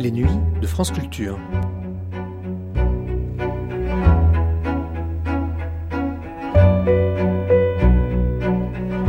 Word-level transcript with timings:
les 0.00 0.10
nuits 0.10 0.26
de 0.60 0.66
France 0.66 0.90
Culture. 0.90 1.38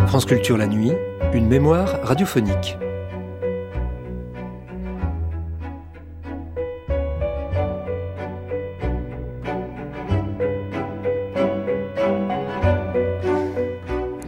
France 0.07 0.25
Culture 0.25 0.57
la 0.57 0.67
nuit, 0.67 0.91
une 1.33 1.47
mémoire 1.47 2.01
radiophonique. 2.03 2.77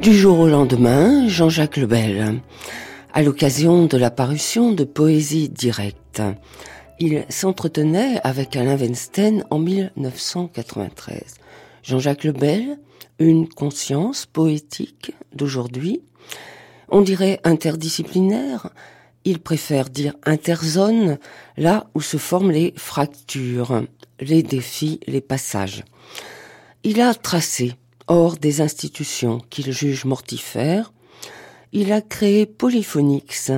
Du 0.02 0.14
jour 0.14 0.40
au 0.40 0.48
lendemain, 0.48 1.28
Jean-Jacques 1.28 1.78
Lebel, 1.78 2.40
à 3.14 3.22
l'occasion 3.22 3.86
de 3.86 3.98
la 3.98 4.12
parution 4.12 4.72
de 4.72 4.86
Poésie 4.86 5.50
directe, 5.50 5.98
il 7.00 7.26
s'entretenait 7.30 8.20
avec 8.24 8.56
Alain 8.56 8.78
Weinstein 8.78 9.44
en 9.50 9.60
1993. 9.60 11.36
Jean-Jacques 11.84 12.24
Lebel, 12.24 12.80
une 13.20 13.48
conscience 13.48 14.26
poétique 14.26 15.12
d'aujourd'hui, 15.34 16.02
on 16.90 17.02
dirait 17.02 17.40
interdisciplinaire, 17.44 18.70
il 19.26 19.40
préfère 19.40 19.90
dire 19.90 20.16
interzone, 20.26 21.18
là 21.58 21.88
où 21.96 22.02
se 22.02 22.18
forment 22.18 22.52
les 22.52 22.74
fractures, 22.78 23.84
les 24.20 24.44
défis, 24.44 25.00
les 25.08 25.22
passages. 25.22 25.84
Il 26.84 27.02
a 27.02 27.14
tracé 27.14 27.74
hors 28.08 28.38
des 28.38 28.62
institutions 28.62 29.40
qu'il 29.50 29.72
juge 29.72 30.06
mortifères, 30.06 30.94
il 31.72 31.92
a 31.92 32.02
créé 32.02 32.46
Polyphonix, 32.46 33.52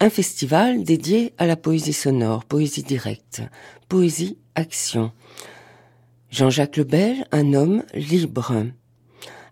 un 0.00 0.10
festival 0.10 0.82
dédié 0.84 1.32
à 1.38 1.46
la 1.46 1.56
poésie 1.56 1.92
sonore, 1.92 2.44
poésie 2.44 2.82
directe, 2.82 3.42
poésie 3.88 4.38
action. 4.54 5.12
Jean-Jacques 6.30 6.76
Lebel, 6.76 7.26
un 7.32 7.54
homme 7.54 7.84
libre, 7.94 8.52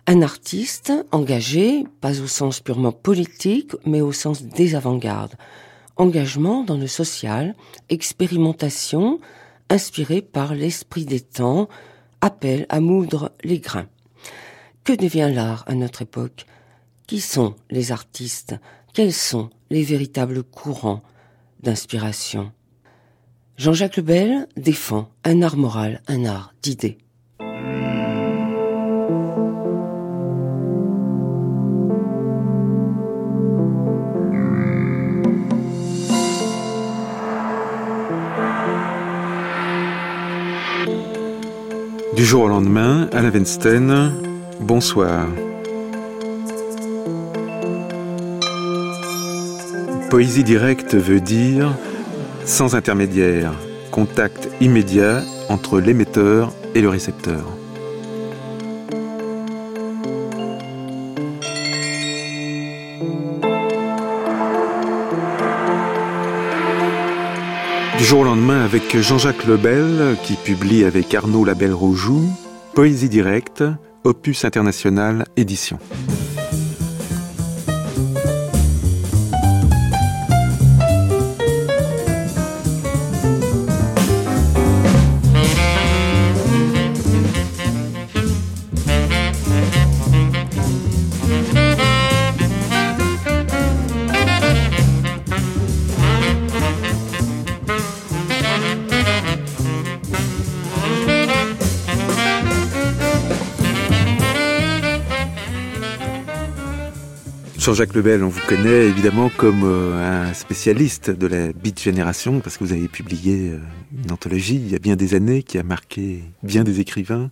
un 0.06 0.22
artiste 0.22 0.92
engagé, 1.12 1.84
pas 2.00 2.20
au 2.20 2.26
sens 2.26 2.60
purement 2.60 2.92
politique, 2.92 3.72
mais 3.86 4.00
au 4.00 4.12
sens 4.12 4.42
des 4.42 4.74
avant-gardes. 4.74 5.36
Engagement 5.96 6.64
dans 6.64 6.76
le 6.76 6.88
social, 6.88 7.54
expérimentation, 7.88 9.20
inspiré 9.68 10.22
par 10.22 10.54
l'esprit 10.54 11.04
des 11.04 11.20
temps, 11.20 11.68
appel 12.20 12.66
à 12.68 12.80
moudre 12.80 13.32
les 13.44 13.60
grains. 13.60 13.88
Que 14.82 14.92
devient 14.92 15.30
l'art 15.32 15.62
à 15.68 15.74
notre 15.74 16.02
époque? 16.02 16.46
Qui 17.06 17.20
sont 17.20 17.54
les 17.70 17.92
artistes? 17.92 18.56
Quels 18.92 19.14
sont 19.14 19.48
les 19.70 19.82
véritables 19.84 20.42
courants 20.42 21.00
d'inspiration? 21.62 22.52
Jean-Jacques 23.56 23.96
Lebel 23.96 24.46
défend 24.58 25.08
un 25.24 25.40
art 25.40 25.56
moral, 25.56 26.02
un 26.08 26.26
art 26.26 26.52
d'idées. 26.62 26.98
Du 42.14 42.26
jour 42.26 42.42
au 42.42 42.48
lendemain, 42.48 43.08
Alain 43.12 43.30
Weinstein, 43.30 44.12
bonsoir. 44.60 45.28
Poésie 50.12 50.44
directe 50.44 50.94
veut 50.94 51.22
dire 51.22 51.74
sans 52.44 52.74
intermédiaire, 52.74 53.54
contact 53.90 54.50
immédiat 54.60 55.22
entre 55.48 55.80
l'émetteur 55.80 56.52
et 56.74 56.82
le 56.82 56.90
récepteur. 56.90 57.46
Du 67.96 68.04
jour 68.04 68.20
au 68.20 68.24
lendemain 68.24 68.62
avec 68.66 68.94
Jean-Jacques 68.98 69.46
Lebel 69.46 70.18
qui 70.22 70.34
publie 70.34 70.84
avec 70.84 71.14
Arnaud 71.14 71.46
Labelle-Roujoux 71.46 72.28
Poésie 72.74 73.08
directe, 73.08 73.64
Opus 74.04 74.44
International 74.44 75.24
édition. 75.38 75.78
Jean-Jacques 107.62 107.94
Lebel, 107.94 108.24
on 108.24 108.28
vous 108.28 108.44
connaît 108.48 108.88
évidemment 108.88 109.30
comme 109.36 109.62
euh, 109.62 110.26
un 110.26 110.34
spécialiste 110.34 111.10
de 111.10 111.28
la 111.28 111.52
Beat 111.52 111.80
Génération 111.80 112.40
parce 112.40 112.58
que 112.58 112.64
vous 112.64 112.72
avez 112.72 112.88
publié 112.88 113.50
euh, 113.50 113.60
une 114.04 114.10
anthologie 114.10 114.56
il 114.56 114.68
y 114.68 114.74
a 114.74 114.80
bien 114.80 114.96
des 114.96 115.14
années 115.14 115.44
qui 115.44 115.58
a 115.58 115.62
marqué 115.62 116.24
bien 116.42 116.64
des 116.64 116.80
écrivains. 116.80 117.30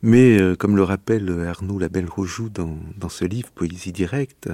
Mais 0.00 0.40
euh, 0.40 0.56
comme 0.56 0.74
le 0.74 0.84
rappelle 0.84 1.46
Arnaud 1.46 1.78
Labelle-Rojoux 1.78 2.48
dans, 2.48 2.78
dans, 2.96 3.10
ce 3.10 3.26
livre, 3.26 3.50
Poésie 3.50 3.92
directe, 3.92 4.48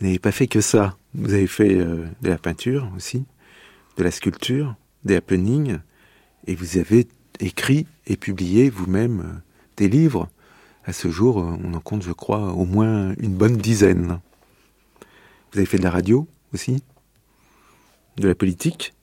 vous 0.00 0.06
n'avez 0.06 0.18
pas 0.18 0.32
fait 0.32 0.48
que 0.48 0.60
ça. 0.60 0.96
Vous 1.14 1.32
avez 1.32 1.46
fait 1.46 1.76
de 1.76 2.28
la 2.28 2.38
peinture 2.38 2.90
aussi, 2.96 3.24
de 3.98 4.02
la 4.02 4.10
sculpture, 4.10 4.74
des 5.04 5.14
happenings, 5.14 5.78
et 6.48 6.56
vous 6.56 6.76
avez 6.76 7.06
écrit 7.38 7.86
et 8.08 8.16
publié 8.16 8.68
vous-même 8.68 9.42
des 9.76 9.88
livres 9.88 10.28
à 10.88 10.94
ce 10.94 11.10
jour, 11.10 11.36
on 11.36 11.74
en 11.74 11.80
compte, 11.80 12.02
je 12.02 12.12
crois, 12.12 12.54
au 12.54 12.64
moins 12.64 13.14
une 13.18 13.34
bonne 13.34 13.58
dizaine. 13.58 14.20
Vous 15.52 15.58
avez 15.58 15.66
fait 15.66 15.76
de 15.76 15.82
la 15.82 15.90
radio 15.90 16.26
aussi, 16.54 16.82
de 18.16 18.26
la 18.26 18.34
politique, 18.34 18.94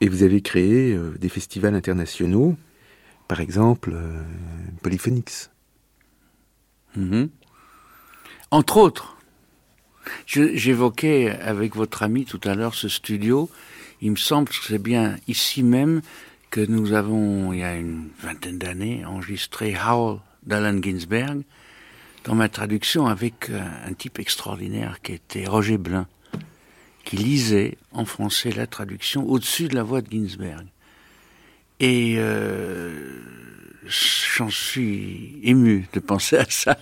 et 0.00 0.08
vous 0.08 0.22
avez 0.22 0.40
créé 0.40 0.94
euh, 0.94 1.18
des 1.18 1.28
festivals 1.28 1.74
internationaux, 1.74 2.56
par 3.26 3.40
exemple 3.40 3.90
euh, 3.92 4.22
Polyphonix. 4.82 5.50
Mhm. 6.94 7.28
Entre 8.52 8.76
autres, 8.76 9.16
j'évoquais 10.26 11.30
avec 11.40 11.74
votre 11.74 12.04
ami 12.04 12.24
tout 12.24 12.40
à 12.44 12.54
l'heure 12.54 12.76
ce 12.76 12.88
studio. 12.88 13.50
Il 14.00 14.12
me 14.12 14.16
semble 14.16 14.48
que 14.48 14.54
c'est 14.64 14.78
bien 14.78 15.16
ici 15.26 15.64
même 15.64 16.02
que 16.50 16.60
nous 16.60 16.92
avons, 16.92 17.52
il 17.52 17.58
y 17.58 17.64
a 17.64 17.74
une 17.74 18.10
vingtaine 18.22 18.58
d'années, 18.58 19.04
enregistré 19.04 19.74
Howl 19.76 20.20
d'Alan 20.44 20.80
Ginsberg, 20.82 21.42
dans 22.24 22.34
ma 22.34 22.48
traduction 22.48 23.06
avec 23.06 23.50
euh, 23.50 23.60
un 23.86 23.92
type 23.92 24.18
extraordinaire 24.18 25.00
qui 25.02 25.12
était 25.12 25.46
Roger 25.46 25.78
Blin, 25.78 26.06
qui 27.04 27.16
lisait 27.16 27.78
en 27.92 28.04
français 28.04 28.50
la 28.50 28.66
traduction 28.66 29.28
au-dessus 29.28 29.68
de 29.68 29.74
la 29.74 29.82
voix 29.82 30.02
de 30.02 30.10
Ginsberg. 30.10 30.66
Et 31.80 32.16
euh, 32.18 33.20
j'en 33.86 34.50
suis 34.50 35.40
ému 35.42 35.86
de 35.92 36.00
penser 36.00 36.36
à 36.36 36.46
ça. 36.48 36.78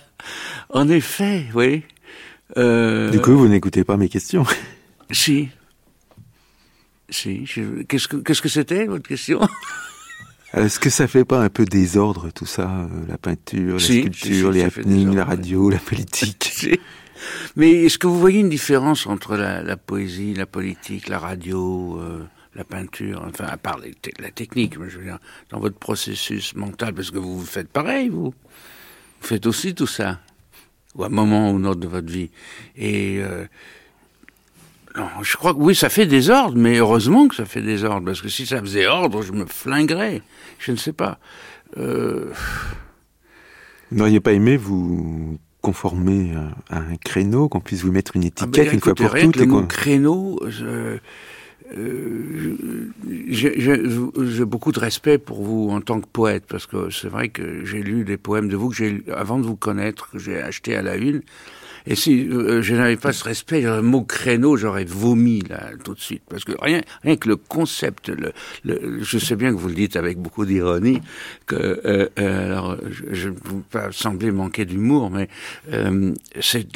En 0.69 0.89
effet, 0.89 1.45
oui. 1.53 1.83
Euh, 2.57 3.09
du 3.09 3.21
coup, 3.21 3.37
vous 3.37 3.47
n'écoutez 3.47 3.83
pas 3.83 3.95
mes 3.95 4.09
questions. 4.09 4.45
Si. 5.11 5.49
Si. 7.09 7.45
Qu'est-ce 7.87 8.07
que 8.07 8.17
qu'est-ce 8.17 8.41
que 8.41 8.49
c'était 8.49 8.85
votre 8.85 9.07
question? 9.07 9.39
Est-ce 10.53 10.79
que 10.79 10.89
ça 10.89 11.07
fait 11.07 11.25
pas 11.25 11.41
un 11.41 11.49
peu 11.49 11.65
désordre 11.65 12.31
tout 12.31 12.45
ça, 12.45 12.69
euh, 12.69 12.87
la 13.07 13.17
peinture, 13.17 13.73
la 13.75 13.79
sculpture, 13.79 14.51
les 14.51 14.63
happenings, 14.63 15.15
la 15.15 15.25
radio, 15.25 15.69
la 15.69 15.79
politique 15.79 16.79
Mais 17.55 17.85
est-ce 17.85 17.97
que 17.97 18.07
vous 18.07 18.19
voyez 18.19 18.39
une 18.39 18.49
différence 18.49 19.05
entre 19.05 19.35
la, 19.35 19.77
poésie, 19.77 20.33
la 20.33 20.45
politique, 20.45 21.09
la 21.09 21.19
radio, 21.19 21.99
euh, 21.99 22.23
la 22.55 22.63
peinture, 22.63 23.23
enfin 23.27 23.45
à 23.45 23.57
part 23.57 23.79
la 24.19 24.31
technique, 24.31 24.75
je 24.75 24.97
veux 24.97 25.03
dire, 25.03 25.19
dans 25.49 25.59
votre 25.59 25.77
processus 25.77 26.55
mental, 26.55 26.93
parce 26.93 27.11
que 27.11 27.17
vous, 27.17 27.39
vous 27.39 27.45
faites 27.45 27.69
pareil, 27.69 28.09
vous, 28.09 28.33
vous 29.21 29.27
faites 29.27 29.45
aussi 29.45 29.75
tout 29.75 29.87
ça, 29.87 30.19
ou 30.95 31.03
à 31.03 31.07
un 31.07 31.09
moment 31.09 31.51
ou 31.51 31.57
un 31.57 31.65
autre 31.65 31.79
de 31.79 31.87
votre 31.87 32.11
vie, 32.11 32.31
et 32.75 33.19
euh, 33.19 33.45
non, 34.95 35.07
je 35.21 35.37
crois 35.37 35.53
que 35.53 35.59
oui, 35.59 35.75
ça 35.75 35.89
fait 35.89 36.05
des 36.05 36.29
ordres, 36.29 36.57
mais 36.57 36.77
heureusement 36.77 37.27
que 37.27 37.35
ça 37.35 37.45
fait 37.45 37.61
des 37.61 37.83
ordres, 37.83 38.05
parce 38.05 38.21
que 38.21 38.29
si 38.29 38.45
ça 38.45 38.59
faisait 38.59 38.87
ordre, 38.87 39.21
je 39.21 39.31
me 39.31 39.45
flinguerais. 39.45 40.21
Je 40.57 40.71
ne 40.71 40.77
sais 40.77 40.93
pas. 40.93 41.19
Euh... 41.77 42.31
Vous 43.91 43.97
n'auriez 43.97 44.19
pas 44.19 44.33
aimé 44.33 44.57
vous 44.57 45.39
conformer 45.61 46.33
à 46.69 46.77
un 46.77 46.95
créneau, 46.95 47.49
qu'on 47.49 47.59
puisse 47.59 47.83
vous 47.83 47.91
mettre 47.91 48.15
une 48.15 48.23
ah, 48.23 48.27
étiquette 48.27 48.73
une 48.73 48.79
fois 48.79 48.95
pour 48.95 49.13
toutes 49.13 49.35
Le 49.35 49.45
mot 49.45 49.63
créneau, 49.63 50.39
j'ai 53.29 54.45
beaucoup 54.45 54.71
de 54.71 54.79
respect 54.79 55.17
pour 55.17 55.43
vous 55.43 55.69
en 55.69 55.81
tant 55.81 55.99
que 55.99 56.07
poète, 56.07 56.45
parce 56.47 56.65
que 56.65 56.89
c'est 56.89 57.09
vrai 57.09 57.29
que 57.29 57.65
j'ai 57.65 57.83
lu 57.83 58.05
des 58.05 58.17
poèmes 58.17 58.47
de 58.47 58.55
vous 58.55 58.69
que 58.69 58.75
j'ai 58.75 59.03
avant 59.13 59.37
de 59.37 59.45
vous 59.45 59.57
connaître, 59.57 60.09
que 60.11 60.19
j'ai 60.19 60.41
acheté 60.41 60.75
à 60.75 60.81
la 60.81 60.95
une. 60.95 61.21
Et 61.87 61.95
si 61.95 62.27
euh, 62.27 62.61
je 62.61 62.75
n'avais 62.75 62.97
pas 62.97 63.13
ce 63.13 63.23
respect, 63.23 63.61
le 63.61 63.81
mot 63.81 64.03
créneau, 64.03 64.57
j'aurais 64.57 64.85
vomi 64.85 65.41
là 65.49 65.69
tout 65.83 65.93
de 65.93 65.99
suite, 65.99 66.23
parce 66.29 66.43
que 66.43 66.53
rien, 66.59 66.81
rien 67.03 67.15
que 67.15 67.29
le 67.29 67.35
concept, 67.35 68.09
le, 68.09 68.31
le, 68.63 69.03
je 69.03 69.17
sais 69.17 69.35
bien 69.35 69.51
que 69.51 69.57
vous 69.57 69.67
le 69.69 69.75
dites 69.75 69.95
avec 69.95 70.17
beaucoup 70.17 70.45
d'ironie, 70.45 71.01
que 71.45 71.55
euh, 71.55 72.09
euh 72.19 72.45
alors 72.45 72.77
je 73.11 73.29
ne 73.29 73.33
veux 73.33 73.61
pas 73.69 73.91
sembler 73.91 74.31
manquer 74.31 74.65
d'humour, 74.65 75.09
mais 75.09 75.29
euh, 75.71 76.13
c'est 76.41 76.67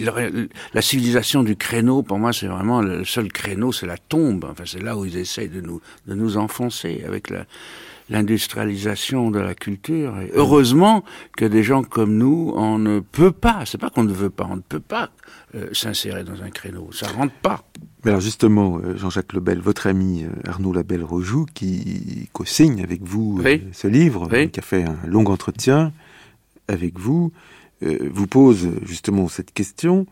la 0.73 0.81
civilisation 0.81 1.43
du 1.43 1.55
créneau. 1.55 2.03
Pour 2.03 2.19
moi, 2.19 2.33
c'est 2.33 2.47
vraiment 2.47 2.81
le 2.81 3.05
seul 3.05 3.31
créneau, 3.31 3.71
c'est 3.71 3.87
la 3.87 3.97
tombe. 3.97 4.45
Enfin, 4.49 4.63
c'est 4.65 4.81
là 4.81 4.97
où 4.97 5.05
ils 5.05 5.17
essayent 5.17 5.49
de 5.49 5.61
nous 5.61 5.81
de 6.07 6.15
nous 6.15 6.37
enfoncer 6.37 7.03
avec 7.05 7.29
la 7.29 7.45
l'industrialisation 8.13 9.31
de 9.31 9.39
la 9.39 9.55
culture. 9.55 10.17
Et 10.19 10.31
heureusement 10.35 11.03
que 11.35 11.45
des 11.45 11.63
gens 11.63 11.83
comme 11.83 12.15
nous, 12.15 12.53
on 12.55 12.77
ne 12.77 12.99
peut 12.99 13.31
pas, 13.31 13.63
c'est 13.65 13.79
pas 13.79 13.89
qu'on 13.89 14.03
ne 14.03 14.13
veut 14.13 14.29
pas, 14.29 14.47
on 14.49 14.55
ne 14.55 14.61
peut 14.61 14.79
pas 14.79 15.09
euh, 15.55 15.67
s'insérer 15.73 16.23
dans 16.23 16.41
un 16.43 16.51
créneau, 16.51 16.89
ça 16.91 17.07
rentre 17.07 17.33
pas. 17.33 17.63
Mais 18.05 18.11
alors 18.11 18.21
justement, 18.21 18.77
euh, 18.77 18.95
Jean-Jacques 18.97 19.33
Lebel, 19.33 19.59
votre 19.59 19.87
ami 19.87 20.23
euh, 20.23 20.29
Arnaud 20.47 20.73
Labelle-Rojoux, 20.73 21.47
qui 21.55 22.29
co-signe 22.33 22.83
avec 22.83 23.01
vous 23.01 23.41
ce 23.71 23.87
livre, 23.87 24.29
qui 24.45 24.59
a 24.59 24.63
fait 24.63 24.83
un 24.83 24.97
long 25.07 25.25
entretien 25.25 25.91
avec 26.67 26.99
vous, 26.99 27.33
vous 27.81 28.27
pose 28.27 28.69
justement 28.83 29.27
cette 29.27 29.51
question. 29.51 30.05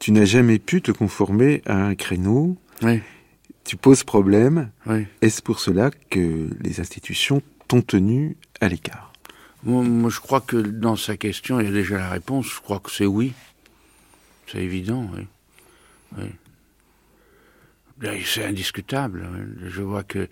Tu 0.00 0.10
n'as 0.10 0.24
jamais 0.24 0.58
pu 0.58 0.82
te 0.82 0.90
conformer 0.90 1.62
à 1.66 1.76
un 1.76 1.94
créneau. 1.94 2.56
Oui 2.82 3.00
tu 3.66 3.76
poses 3.76 4.04
problème. 4.04 4.70
Est-ce 5.20 5.42
pour 5.42 5.60
cela 5.60 5.90
que 6.10 6.48
les 6.60 6.80
institutions 6.80 7.42
t'ont 7.68 7.82
tenu 7.82 8.36
à 8.60 8.68
l'écart? 8.68 9.12
Moi, 9.64 10.10
je 10.10 10.20
crois 10.20 10.40
que 10.40 10.56
dans 10.56 10.96
sa 10.96 11.16
question, 11.16 11.58
il 11.60 11.66
y 11.66 11.68
a 11.68 11.72
déjà 11.72 11.98
la 11.98 12.10
réponse. 12.10 12.46
Je 12.46 12.60
crois 12.60 12.78
que 12.78 12.90
c'est 12.90 13.06
oui. 13.06 13.32
C'est 14.46 14.62
évident, 14.62 15.10
oui. 15.16 15.26
C'est 18.24 18.44
indiscutable. 18.44 19.26
Je 19.66 19.82
vois 19.82 20.04
que 20.04 20.28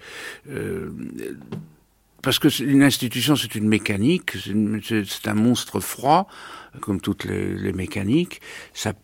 euh, 0.50 0.90
parce 2.24 2.38
que 2.38 2.48
une 2.62 2.82
institution, 2.82 3.36
c'est 3.36 3.54
une 3.54 3.68
mécanique, 3.68 4.32
c'est 4.34 5.28
un 5.28 5.34
monstre 5.34 5.80
froid, 5.80 6.26
comme 6.80 7.00
toutes 7.00 7.24
les, 7.24 7.72
mécaniques. 7.72 8.40
Ça, 8.72 8.94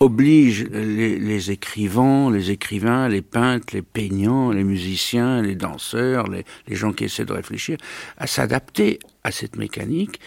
oblige 0.00 0.64
les, 0.64 1.50
écrivains, 1.50 2.30
les 2.30 2.50
écrivains, 2.50 3.08
les 3.08 3.22
peintres, 3.22 3.74
les 3.74 3.82
peignants, 3.82 4.52
les 4.52 4.64
musiciens, 4.64 5.42
les 5.42 5.56
danseurs, 5.56 6.28
les 6.28 6.44
gens 6.76 6.92
qui 6.92 7.04
essaient 7.04 7.24
de 7.24 7.32
réfléchir, 7.32 7.76
à 8.16 8.26
s'adapter 8.26 9.00
à 9.24 9.32
cette 9.32 9.56
mécanique 9.56 10.20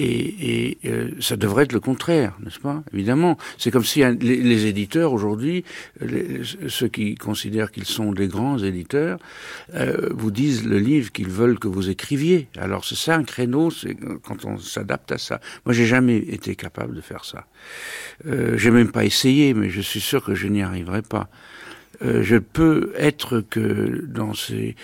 et, 0.00 0.68
et 0.68 0.78
euh, 0.86 1.10
ça 1.20 1.36
devrait 1.36 1.64
être 1.64 1.72
le 1.72 1.80
contraire, 1.80 2.36
n'est-ce 2.42 2.58
pas? 2.58 2.82
Évidemment, 2.94 3.36
c'est 3.58 3.70
comme 3.70 3.84
si 3.84 4.02
les, 4.20 4.66
éditeurs 4.66 5.12
aujourd'hui, 5.12 5.64
ceux 6.68 6.88
qui 6.88 7.14
considèrent 7.14 7.70
qu'ils 7.70 7.84
sont 7.84 8.12
des 8.12 8.28
grands 8.28 8.58
éditeurs, 8.58 9.18
euh, 9.74 10.08
vous 10.12 10.30
disent 10.30 10.64
le 10.66 10.78
livre 10.78 11.12
qu'ils 11.12 11.28
veulent 11.28 11.58
que 11.58 11.68
vous 11.68 11.90
écriviez. 11.90 12.48
Alors 12.56 12.84
c'est 12.84 12.94
ça 12.94 13.14
un 13.14 13.24
créneau, 13.24 13.70
c'est 13.70 13.94
quand 14.22 14.44
on 14.44 14.58
s'adapte 14.58 15.12
à 15.12 15.18
ça. 15.18 15.40
Moi, 15.66 15.74
j'ai 15.74 15.86
jamais 15.86 16.16
été 16.16 16.56
capable 16.56 16.94
de 16.94 17.00
faire 17.00 17.24
ça. 17.24 17.46
Euh, 18.26 18.56
j'ai 18.56 18.70
même 18.70 18.90
pas 18.90 19.04
essayé, 19.04 19.52
mais 19.52 19.68
je 19.68 19.80
suis 19.80 20.00
sûr 20.00 20.24
que 20.24 20.34
je 20.34 20.48
n'y 20.48 20.62
arriverai 20.62 21.02
pas. 21.02 21.28
Euh, 22.02 22.22
je 22.22 22.36
peux 22.36 22.92
être 22.96 23.40
que 23.40 24.06
dans 24.06 24.32
ces 24.32 24.74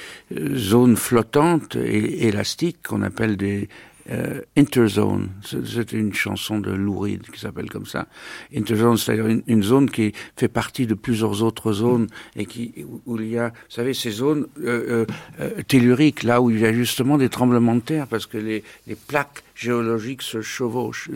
zones 0.55 0.97
flottantes 0.97 1.77
et 1.77 2.27
élastiques 2.27 2.83
qu'on 2.87 3.03
appelle 3.03 3.39
des 3.39 3.69
euh, 4.11 4.41
Interzone. 4.57 5.31
C'est 5.43 5.93
une 5.93 6.13
chanson 6.15 6.61
de 6.61 6.71
Lou 6.71 6.99
Reed 6.99 7.23
qui 7.31 7.41
s'appelle 7.41 7.69
comme 7.69 7.87
ça. 7.87 8.07
Interzone, 8.55 8.97
c'est-à-dire 8.97 9.27
une, 9.47 9.63
zone 9.63 9.91
qui 9.91 10.13
fait 10.37 10.49
partie 10.49 10.87
de 10.87 10.95
plusieurs 10.95 11.43
autres 11.43 11.73
zones 11.73 12.07
et 12.37 12.47
qui 12.47 12.73
où, 13.07 13.21
il 13.21 13.29
y 13.29 13.39
a, 13.39 13.49
vous 13.49 13.55
savez, 13.69 13.95
ces 13.95 14.11
zones 14.11 14.47
euh, 14.63 15.07
euh, 15.41 15.63
telluriques, 15.67 16.23
là 16.23 16.41
où 16.41 16.51
il 16.51 16.61
y 16.61 16.67
a 16.67 16.73
justement 16.73 17.19
des 17.19 17.29
tremblements 17.29 17.75
de 17.75 17.81
terre 17.81 18.07
parce 18.07 18.27
que 18.27 18.39
les 18.39 18.63
plaques 19.09 19.43
géologiques 19.57 20.23
se 20.23 20.43
chevauchent. 20.43 21.11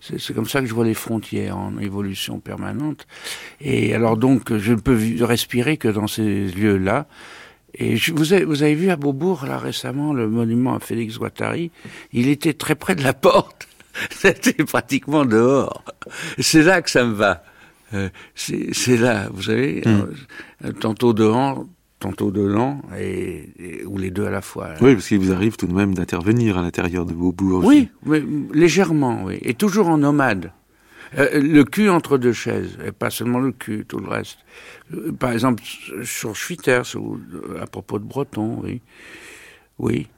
C'est 0.00 0.34
comme 0.34 0.48
ça 0.48 0.60
que 0.60 0.66
je 0.66 0.74
vois 0.74 0.86
les 0.86 0.94
frontières 0.94 1.56
en 1.56 1.78
évolution 1.78 2.40
permanente. 2.40 3.06
Et 3.60 3.94
alors 3.94 4.16
donc, 4.16 4.56
je 4.56 4.72
ne 4.72 4.80
peux 4.80 4.98
respirer 5.20 5.76
que 5.76 5.88
dans 5.88 6.06
ces 6.06 6.46
lieux-là. 6.46 7.06
Et 7.76 7.96
je, 7.96 8.12
vous, 8.12 8.32
avez, 8.32 8.44
vous 8.44 8.62
avez 8.62 8.74
vu 8.74 8.90
à 8.90 8.96
Beaubourg, 8.96 9.46
là, 9.46 9.58
récemment, 9.58 10.12
le 10.12 10.28
monument 10.28 10.74
à 10.76 10.80
Félix 10.80 11.18
Guattari? 11.18 11.70
Il 12.12 12.28
était 12.28 12.54
très 12.54 12.74
près 12.74 12.94
de 12.94 13.02
la 13.02 13.12
porte. 13.12 13.68
C'était 14.10 14.64
pratiquement 14.64 15.24
dehors. 15.24 15.84
C'est 16.38 16.62
là 16.62 16.82
que 16.82 16.90
ça 16.90 17.04
me 17.04 17.12
va. 17.12 17.44
Euh, 17.92 18.08
c'est 18.34 18.96
là, 18.96 19.28
vous 19.32 19.42
savez, 19.42 19.82
hmm. 19.84 20.06
euh, 20.64 20.72
tantôt 20.72 21.12
dehors, 21.12 21.64
tantôt 22.00 22.32
dedans, 22.32 22.80
et, 22.98 23.84
ou 23.86 23.98
les 23.98 24.10
deux 24.10 24.26
à 24.26 24.30
la 24.30 24.40
fois. 24.40 24.70
Oui, 24.80 24.94
parce 24.94 25.08
qu'il 25.08 25.20
vous 25.20 25.32
arrive 25.32 25.56
tout 25.56 25.66
de 25.66 25.72
même 25.72 25.94
d'intervenir 25.94 26.58
à 26.58 26.62
l'intérieur 26.62 27.04
de 27.04 27.12
Beaubourg. 27.12 27.64
Oui, 27.64 27.88
mais 28.04 28.22
légèrement, 28.52 29.22
oui. 29.24 29.38
Et 29.42 29.54
toujours 29.54 29.88
en 29.88 29.98
nomade. 29.98 30.50
Euh, 31.16 31.40
le 31.40 31.64
cul 31.64 31.88
entre 31.88 32.18
deux 32.18 32.32
chaises, 32.32 32.76
et 32.84 32.92
pas 32.92 33.10
seulement 33.10 33.38
le 33.40 33.52
cul, 33.52 33.84
tout 33.86 33.98
le 33.98 34.08
reste. 34.08 34.38
Euh, 34.92 35.12
par 35.12 35.32
exemple, 35.32 35.62
sur 36.02 36.34
Schwitters, 36.34 36.96
ou 36.96 37.20
à 37.60 37.66
propos 37.66 37.98
de 37.98 38.04
Breton, 38.04 38.60
oui. 38.62 38.80
Oui. 39.78 40.08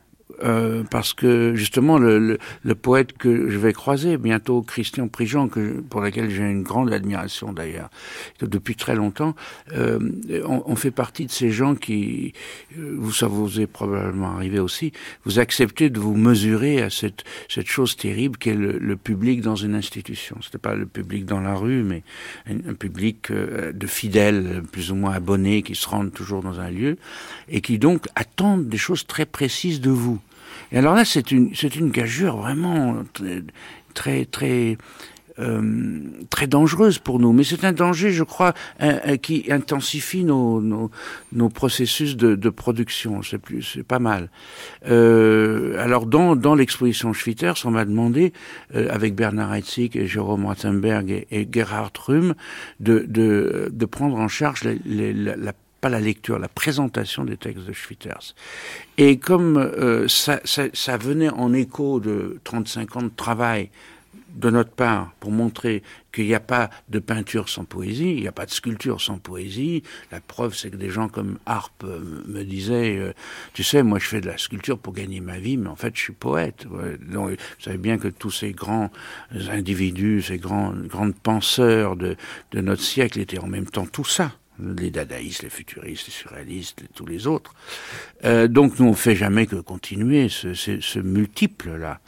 Euh, 0.45 0.83
parce 0.91 1.15
que 1.15 1.55
justement 1.55 1.99
le, 1.99 2.39
le, 2.63 2.75
poète 2.75 3.15
que 3.15 3.49
je 3.49 3.57
vais 3.57 3.73
croiser 3.73 4.19
bientôt, 4.19 4.61
Christian 4.61 5.09
Prigent, 5.09 5.49
que, 5.49 5.81
pour 5.81 6.03
lequel 6.03 6.29
j'ai 6.29 6.43
une 6.43 6.63
grande 6.63 6.93
admiration 6.93 7.55
d'ailleurs, 7.55 7.89
depuis 8.43 8.77
très 8.77 8.95
longtemps, 8.95 9.35
euh, 9.73 9.99
on, 10.45 10.77
fait 10.77 10.91
partie 10.91 11.25
de 11.25 11.31
ces 11.31 11.51
gens 11.51 11.75
qui, 11.75 12.35
euh, 12.79 12.97
vous 12.99 13.13
ça 13.13 13.29
vous 13.29 13.61
est 13.61 13.67
probablement 13.67 14.33
arrivé 14.33 14.59
aussi, 14.59 14.93
vous 15.25 15.39
acceptez 15.39 15.89
de 15.89 15.99
vous 15.99 16.17
mesurer 16.17 16.83
à 16.83 16.91
cette, 16.91 17.25
cette 17.49 17.69
chose 17.69 17.97
terrible 17.97 18.37
qu'est 18.37 18.55
le, 18.55 18.79
le 18.79 18.97
public 18.97 19.41
dans 19.41 19.57
une 19.57 19.75
institution. 19.75 20.37
C'était 20.43 20.59
pas 20.59 20.75
le 20.75 20.85
public 20.85 21.25
dans 21.25 21.41
la 21.41 21.55
rue, 21.55 21.83
mais 21.83 22.03
un, 22.47 22.57
un 22.71 22.75
public 22.75 23.33
de 23.33 23.87
fidèles, 23.87 24.63
plus 24.71 24.93
ou 24.93 24.97
moins 24.97 25.13
abonnés, 25.13 25.63
qui 25.63 25.75
se 25.75 25.89
rendent 25.89 26.13
toujours 26.13 26.43
dans 26.43 26.61
un 26.61 26.71
lieu 26.71 26.99
et 27.49 27.63
qui 27.63 27.79
donc 27.79 28.07
attendent 28.15 28.69
des 28.69 28.77
choses 28.77 29.07
très 29.07 29.25
précises 29.25 29.81
de 29.81 29.91
vous. 29.91 30.21
Et 30.73 30.79
alors 30.79 30.95
là, 30.95 31.05
c'est 31.05 31.31
une, 31.31 31.55
c'est 31.55 31.77
une 31.77 31.91
gageure 31.91 32.37
vraiment 32.39 32.97
très, 33.95 34.25
très, 34.25 34.79
euh, 35.39 36.01
très 36.31 36.47
dangereuse 36.47 36.99
pour 36.99 37.19
nous. 37.19 37.33
Mais 37.33 37.45
c'est 37.45 37.65
un 37.65 37.73
danger, 37.73 38.11
je 38.11 38.23
crois, 38.23 38.55
qui 39.23 39.47
intensifie 39.51 40.25
nos, 40.25 40.61
nos, 40.61 40.91
nos 41.33 41.49
processus 41.49 42.17
de, 42.17 42.35
de, 42.35 42.51
production. 42.51 43.23
C'est 43.23 43.39
plus, 43.39 43.63
c'est 43.63 43.83
pas 43.83 43.99
mal. 43.99 44.31
Euh, 44.89 45.83
alors 45.83 46.07
dans, 46.07 46.37
dans 46.37 46.55
l'exposition 46.55 47.13
Schwitters, 47.13 47.55
on 47.65 47.71
m'a 47.71 47.85
demandé, 47.85 48.33
euh, 48.75 48.89
avec 48.91 49.15
Bernard 49.15 49.55
Heitzig 49.55 49.97
et 49.97 50.07
Jérôme 50.07 50.47
Ratzenberg 50.47 51.27
et, 51.31 51.49
Gerhard 51.51 51.93
Rüm, 52.07 52.35
de, 52.81 53.05
de, 53.09 53.69
de 53.73 53.87
prendre 53.87 54.17
en 54.17 54.29
charge 54.29 54.65
la, 54.65 55.37
la 55.37 55.53
la 55.89 56.01
lecture, 56.01 56.39
la 56.39 56.49
présentation 56.49 57.25
des 57.25 57.37
textes 57.37 57.65
de 57.65 57.73
Schwitters. 57.73 58.35
Et 58.99 59.19
comme 59.19 59.57
euh, 59.57 60.07
ça, 60.09 60.97
venait 60.97 61.31
en 61.31 61.53
écho 61.53 62.01
de 62.01 62.41
35 62.45 62.97
ans 62.97 63.03
de 63.03 63.11
travail 63.15 63.71
de 64.35 64.51
notre 64.51 64.71
part 64.71 65.13
pour 65.19 65.31
montrer 65.31 65.83
qu'il 66.13 66.27
n'y 66.27 66.35
a 66.35 66.41
pas 66.41 66.69
de 66.91 66.99
peinture 66.99 67.49
sans 67.49 67.65
poésie, 67.65 68.13
il 68.13 68.21
n'y 68.21 68.29
a 68.29 68.33
pas 68.33 68.45
de 68.45 68.51
sculpture 68.51 69.01
sans 69.01 69.17
poésie. 69.17 69.83
La 70.13 70.21
preuve, 70.21 70.55
c'est 70.55 70.71
que 70.71 70.77
des 70.77 70.91
gens 70.91 71.09
comme 71.09 71.39
Harpe 71.47 71.85
euh, 71.85 72.23
me 72.27 72.43
disaient, 72.45 72.99
euh, 72.99 73.13
tu 73.55 73.65
sais, 73.65 73.83
moi 73.83 73.99
je 73.99 74.07
fais 74.07 74.21
de 74.21 74.27
la 74.27 74.37
sculpture 74.37 74.79
pour 74.79 74.93
gagner 74.93 75.21
ma 75.21 75.39
vie, 75.39 75.57
mais 75.57 75.69
en 75.69 75.77
fait 75.77 75.97
je 75.97 76.03
suis 76.03 76.13
poète. 76.13 76.67
Vous 76.69 77.37
savez 77.59 77.79
bien 77.79 77.97
que 77.97 78.09
tous 78.09 78.31
ces 78.31 78.53
grands 78.53 78.91
individus, 79.51 80.23
ces 80.23 80.39
grands, 80.39 80.75
penseurs 81.23 81.97
de 81.97 82.17
notre 82.55 82.83
siècle 82.83 83.19
étaient 83.21 83.39
en 83.39 83.49
même 83.49 83.67
temps 83.67 83.87
tout 83.87 84.05
ça 84.05 84.33
les 84.59 84.91
dadaïstes, 84.91 85.43
les 85.43 85.51
futuristes, 85.51 86.07
les 86.07 86.13
surréalistes, 86.13 86.83
tous 86.95 87.07
les 87.07 87.27
autres. 87.27 87.55
Euh, 88.25 88.49
donc 88.49 88.79
nous 88.79 88.87
on 88.87 88.95
fait 88.95 89.17
jamais 89.17 89.47
que 89.47 89.57
continuer 89.57 90.29
ce, 90.29 90.99
multiple-là, 90.99 92.01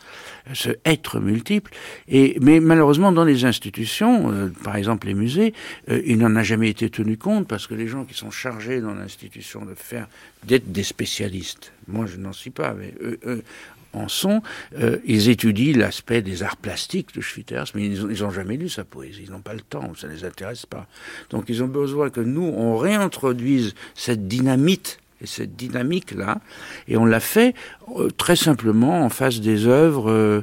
ce 0.55 0.71
être 0.85 1.21
multiple. 1.21 1.73
Et 2.09 2.39
mais 2.41 2.61
malheureusement 2.61 3.13
dans 3.13 3.25
les 3.25 3.45
institutions, 3.45 4.33
euh, 4.33 4.49
par 4.65 4.77
exemple 4.77 5.07
les 5.07 5.15
musées, 5.15 5.53
euh, 5.91 6.01
il 6.07 6.19
n'en 6.19 6.35
a 6.37 6.43
jamais 6.43 6.71
été 6.71 6.91
tenu 6.91 7.17
compte 7.17 7.47
parce 7.47 7.67
que 7.67 7.75
les 7.75 7.89
gens 7.89 8.05
qui 8.05 8.15
sont 8.15 8.31
chargés 8.31 8.81
dans 8.81 8.95
l'institution 8.95 9.65
de 9.65 9.75
faire 9.75 10.09
d'être 10.45 10.73
des 10.73 10.85
spécialistes, 10.85 11.73
moi 11.87 12.07
je 12.07 12.17
n'en 12.17 12.33
suis 12.33 12.51
pas, 12.51 12.75
mais 12.75 12.95
eux, 13.03 13.43
en 13.93 14.09
son, 14.09 14.43
euh, 14.79 14.99
ils 15.05 15.29
étudient 15.29 15.77
l'aspect 15.77 16.23
des 16.23 16.43
arts 16.43 16.57
plastiques 16.57 17.15
de 17.15 17.21
Schwitters, 17.21 17.65
mais 17.75 17.87
ils 17.87 18.23
n'ont 18.23 18.31
jamais 18.31 18.57
lu 18.57 18.69
sa 18.69 18.85
poésie, 18.85 19.25
ils 19.27 19.31
n'ont 19.31 19.41
pas 19.41 19.55
le 19.55 19.61
temps, 19.61 19.93
ça 19.97 20.09
ne 20.09 20.13
les 20.13 20.25
intéresse 20.25 20.67
pas. 20.67 20.87
Donc 21.31 21.47
ils 21.49 21.63
ont 21.63 21.69
besoin 21.69 22.11
que 22.11 22.21
nous, 22.21 22.45
on 22.45 22.77
réintroduise 22.77 23.75
cette 23.95 24.29
dynamite 24.29 24.99
et 25.21 25.27
cette 25.27 25.57
dynamique-là. 25.57 26.41
Et 26.87 26.97
on 26.97 27.05
l'a 27.05 27.21
fait 27.21 27.55
euh, 27.97 28.11
très 28.11 28.37
simplement 28.37 29.05
en 29.05 29.09
face 29.09 29.41
des 29.41 29.67
œuvres, 29.67 30.11
euh, 30.11 30.43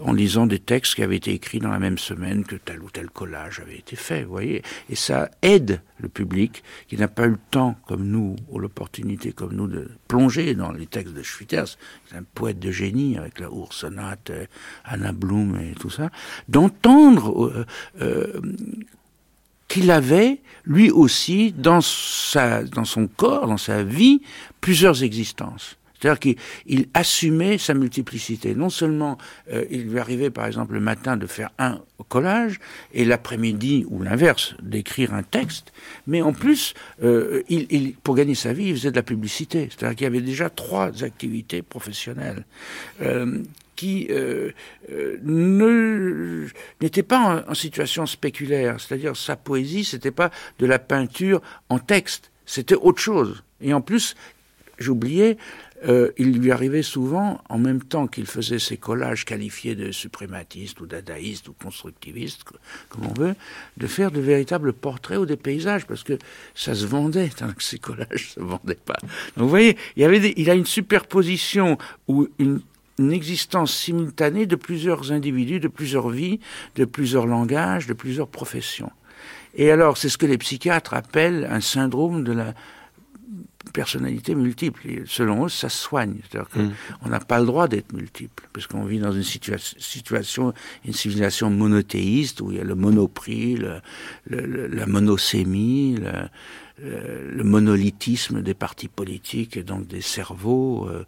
en 0.00 0.12
lisant 0.12 0.46
des 0.46 0.58
textes 0.58 0.94
qui 0.94 1.02
avaient 1.02 1.16
été 1.16 1.32
écrits 1.32 1.58
dans 1.58 1.70
la 1.70 1.78
même 1.78 1.98
semaine 1.98 2.44
que 2.44 2.56
tel 2.56 2.82
ou 2.82 2.90
tel 2.90 3.10
collage 3.10 3.60
avait 3.60 3.78
été 3.78 3.96
fait, 3.96 4.24
vous 4.24 4.30
voyez. 4.30 4.62
Et 4.88 4.96
ça 4.96 5.30
aide 5.42 5.80
le 5.98 6.08
public 6.08 6.62
qui 6.88 6.96
n'a 6.96 7.08
pas 7.08 7.26
eu 7.26 7.30
le 7.30 7.38
temps, 7.50 7.76
comme 7.86 8.06
nous, 8.06 8.36
ou 8.48 8.58
l'opportunité 8.58 9.32
comme 9.32 9.54
nous, 9.54 9.66
de 9.66 9.88
plonger 10.08 10.54
dans 10.54 10.72
les 10.72 10.86
textes 10.86 11.14
de 11.14 11.22
Schwitters, 11.22 11.76
un 12.14 12.22
poète 12.22 12.58
de 12.58 12.70
génie 12.70 13.16
avec 13.18 13.40
la 13.40 13.50
Oursonate, 13.50 14.30
euh, 14.30 14.46
Anna 14.84 15.12
Bloom 15.12 15.58
et 15.60 15.74
tout 15.74 15.90
ça, 15.90 16.10
d'entendre 16.48 17.66
qu'il 19.70 19.90
avait, 19.90 20.40
lui 20.64 20.90
aussi, 20.90 21.52
dans, 21.52 21.80
sa, 21.80 22.64
dans 22.64 22.84
son 22.84 23.06
corps, 23.06 23.46
dans 23.46 23.56
sa 23.56 23.82
vie, 23.84 24.20
plusieurs 24.60 25.02
existences. 25.02 25.76
C'est-à-dire 26.00 26.18
qu'il 26.18 26.86
assumait 26.94 27.58
sa 27.58 27.74
multiplicité. 27.74 28.54
Non 28.54 28.70
seulement 28.70 29.18
euh, 29.52 29.64
il 29.70 29.84
lui 29.84 29.98
arrivait, 29.98 30.30
par 30.30 30.46
exemple, 30.46 30.72
le 30.74 30.80
matin 30.80 31.16
de 31.16 31.26
faire 31.26 31.50
un 31.58 31.78
collage 32.08 32.58
et 32.94 33.04
l'après-midi, 33.04 33.84
ou 33.88 34.02
l'inverse, 34.02 34.54
d'écrire 34.62 35.14
un 35.14 35.22
texte, 35.22 35.72
mais 36.06 36.22
en 36.22 36.32
plus, 36.32 36.74
euh, 37.04 37.42
il, 37.48 37.66
il, 37.70 37.92
pour 37.92 38.16
gagner 38.16 38.34
sa 38.34 38.52
vie, 38.52 38.68
il 38.68 38.74
faisait 38.74 38.90
de 38.90 38.96
la 38.96 39.02
publicité. 39.02 39.68
C'est-à-dire 39.70 39.96
qu'il 39.96 40.04
y 40.04 40.06
avait 40.06 40.22
déjà 40.22 40.50
trois 40.50 41.04
activités 41.04 41.62
professionnelles. 41.62 42.44
Euh, 43.02 43.42
qui 43.80 44.08
euh, 44.10 44.50
euh, 44.92 46.46
n'était 46.82 47.02
pas 47.02 47.46
en, 47.48 47.54
situation 47.54 48.04
spéculaire, 48.04 48.78
c'est-à-dire 48.78 49.16
sa 49.16 49.36
poésie, 49.36 49.84
c'était 49.84 50.10
pas 50.10 50.30
de 50.58 50.66
la 50.66 50.78
peinture 50.78 51.40
en 51.70 51.78
texte, 51.78 52.30
c'était 52.44 52.74
autre 52.74 53.00
chose. 53.00 53.42
Et 53.62 53.72
en 53.72 53.80
plus, 53.80 54.16
j'oubliais, 54.78 55.38
euh, 55.88 56.10
il 56.18 56.38
lui 56.38 56.52
arrivait 56.52 56.82
souvent, 56.82 57.40
en 57.48 57.56
même 57.56 57.82
temps 57.82 58.06
qu'il 58.06 58.26
faisait 58.26 58.58
ses 58.58 58.76
collages 58.76 59.24
qualifiés 59.24 59.74
de 59.74 59.92
suprématistes 59.92 60.78
ou 60.82 60.86
dadaïstes 60.86 61.48
ou 61.48 61.54
constructivistes, 61.54 62.44
comme 62.90 63.06
on 63.06 63.14
veut, 63.14 63.34
de 63.78 63.86
faire 63.86 64.10
de 64.10 64.20
véritables 64.20 64.74
portraits 64.74 65.20
ou 65.20 65.24
des 65.24 65.38
paysages, 65.38 65.86
parce 65.86 66.02
que 66.02 66.18
ça 66.54 66.74
se 66.74 66.84
vendait, 66.84 67.30
tant 67.30 67.50
que 67.54 67.62
ces 67.62 67.78
collages 67.78 68.32
se 68.34 68.40
vendaient 68.40 68.74
pas. 68.74 68.98
Donc 69.38 69.44
vous 69.44 69.48
voyez, 69.48 69.78
il 69.96 70.50
a 70.50 70.54
une 70.54 70.66
superposition 70.66 71.78
ou 72.08 72.28
une 72.38 72.60
une 73.00 73.12
existence 73.12 73.74
simultanée 73.74 74.46
de 74.46 74.56
plusieurs 74.56 75.10
individus, 75.10 75.58
de 75.58 75.68
plusieurs 75.68 76.10
vies, 76.10 76.38
de 76.76 76.84
plusieurs 76.84 77.26
langages, 77.26 77.86
de 77.86 77.94
plusieurs 77.94 78.28
professions. 78.28 78.92
Et 79.54 79.70
alors, 79.70 79.96
c'est 79.96 80.08
ce 80.08 80.18
que 80.18 80.26
les 80.26 80.38
psychiatres 80.38 80.94
appellent 80.94 81.48
un 81.50 81.60
syndrome 81.60 82.22
de 82.22 82.32
la 82.32 82.54
personnalité 83.72 84.34
multiple. 84.34 84.88
Et 84.88 85.02
selon 85.06 85.46
eux, 85.46 85.48
ça 85.48 85.68
se 85.68 85.78
soigne. 85.78 86.16
C'est-à-dire 86.22 86.48
qu'on 86.48 87.08
mm. 87.08 87.10
n'a 87.10 87.20
pas 87.20 87.38
le 87.38 87.46
droit 87.46 87.68
d'être 87.68 87.92
multiple, 87.92 88.48
parce 88.52 88.66
qu'on 88.66 88.84
vit 88.84 88.98
dans 88.98 89.12
une 89.12 89.22
situation, 89.22 90.54
une 90.84 90.92
civilisation 90.92 91.50
monothéiste, 91.50 92.40
où 92.40 92.50
il 92.50 92.58
y 92.58 92.60
a 92.60 92.64
le 92.64 92.74
monoprix, 92.74 93.58
la 94.26 94.86
monosémie, 94.86 95.98
le 96.82 97.44
monolithisme 97.44 98.42
des 98.42 98.54
partis 98.54 98.88
politiques 98.88 99.56
et 99.56 99.62
donc 99.62 99.86
des 99.86 100.00
cerveaux. 100.00 100.88
Euh, 100.88 101.04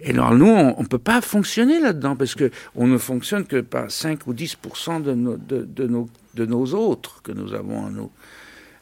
et 0.00 0.10
alors 0.10 0.34
nous, 0.34 0.46
on 0.46 0.82
ne 0.82 0.86
peut 0.86 0.98
pas 0.98 1.20
fonctionner 1.20 1.78
là-dedans 1.78 2.16
parce 2.16 2.34
que 2.34 2.50
on 2.74 2.86
ne 2.86 2.98
fonctionne 2.98 3.44
que 3.44 3.60
par 3.60 3.90
5 3.90 4.26
ou 4.26 4.32
10 4.32 4.56
de 5.04 5.14
nos, 5.14 5.36
de, 5.36 5.64
de, 5.64 5.86
nos, 5.86 6.08
de 6.34 6.46
nos 6.46 6.74
autres 6.74 7.22
que 7.22 7.32
nous 7.32 7.52
avons 7.54 7.78
en 7.78 7.90
nous. 7.90 8.10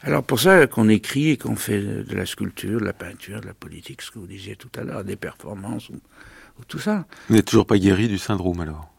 Alors 0.01 0.23
pour 0.23 0.39
ça 0.39 0.65
qu'on 0.67 0.87
écrit 0.87 1.31
et 1.31 1.37
qu'on 1.37 1.55
fait 1.55 1.81
de 1.81 2.15
la 2.15 2.25
sculpture, 2.25 2.79
de 2.79 2.85
la 2.85 2.93
peinture, 2.93 3.41
de 3.41 3.47
la 3.47 3.53
politique, 3.53 4.01
ce 4.01 4.11
que 4.11 4.19
vous 4.19 4.27
disiez 4.27 4.55
tout 4.55 4.69
à 4.79 4.83
l'heure, 4.83 5.03
des 5.03 5.17
performances 5.17 5.89
ou, 5.89 5.99
ou, 6.59 6.63
tout 6.67 6.79
ça. 6.79 7.05
Vous 7.27 7.35
n'êtes 7.35 7.45
toujours 7.45 7.65
pas 7.65 7.77
guéri 7.77 8.07
du 8.07 8.17
syndrome 8.17 8.61
alors? 8.61 8.93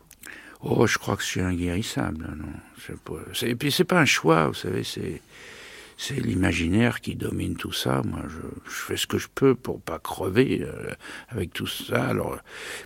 Oh, 0.62 0.86
je 0.86 0.98
crois 0.98 1.16
que 1.16 1.22
je 1.22 1.28
suis 1.28 1.40
inguérissable. 1.40 2.26
Non. 2.36 2.94
Pas, 3.04 3.46
et 3.46 3.54
puis 3.54 3.72
c'est 3.72 3.84
pas 3.84 3.98
un 3.98 4.04
choix, 4.04 4.48
vous 4.48 4.54
savez, 4.54 4.84
c'est 4.84 5.22
c'est 6.00 6.18
l'imaginaire 6.18 7.02
qui 7.02 7.14
domine 7.14 7.56
tout 7.56 7.72
ça. 7.72 8.00
Moi, 8.06 8.22
je, 8.26 8.70
je, 8.70 8.74
fais 8.74 8.96
ce 8.96 9.06
que 9.06 9.18
je 9.18 9.28
peux 9.34 9.54
pour 9.54 9.82
pas 9.82 9.98
crever 9.98 10.62
euh, 10.62 10.90
avec 11.28 11.52
tout 11.52 11.66
ça. 11.66 12.06
Alors, 12.06 12.38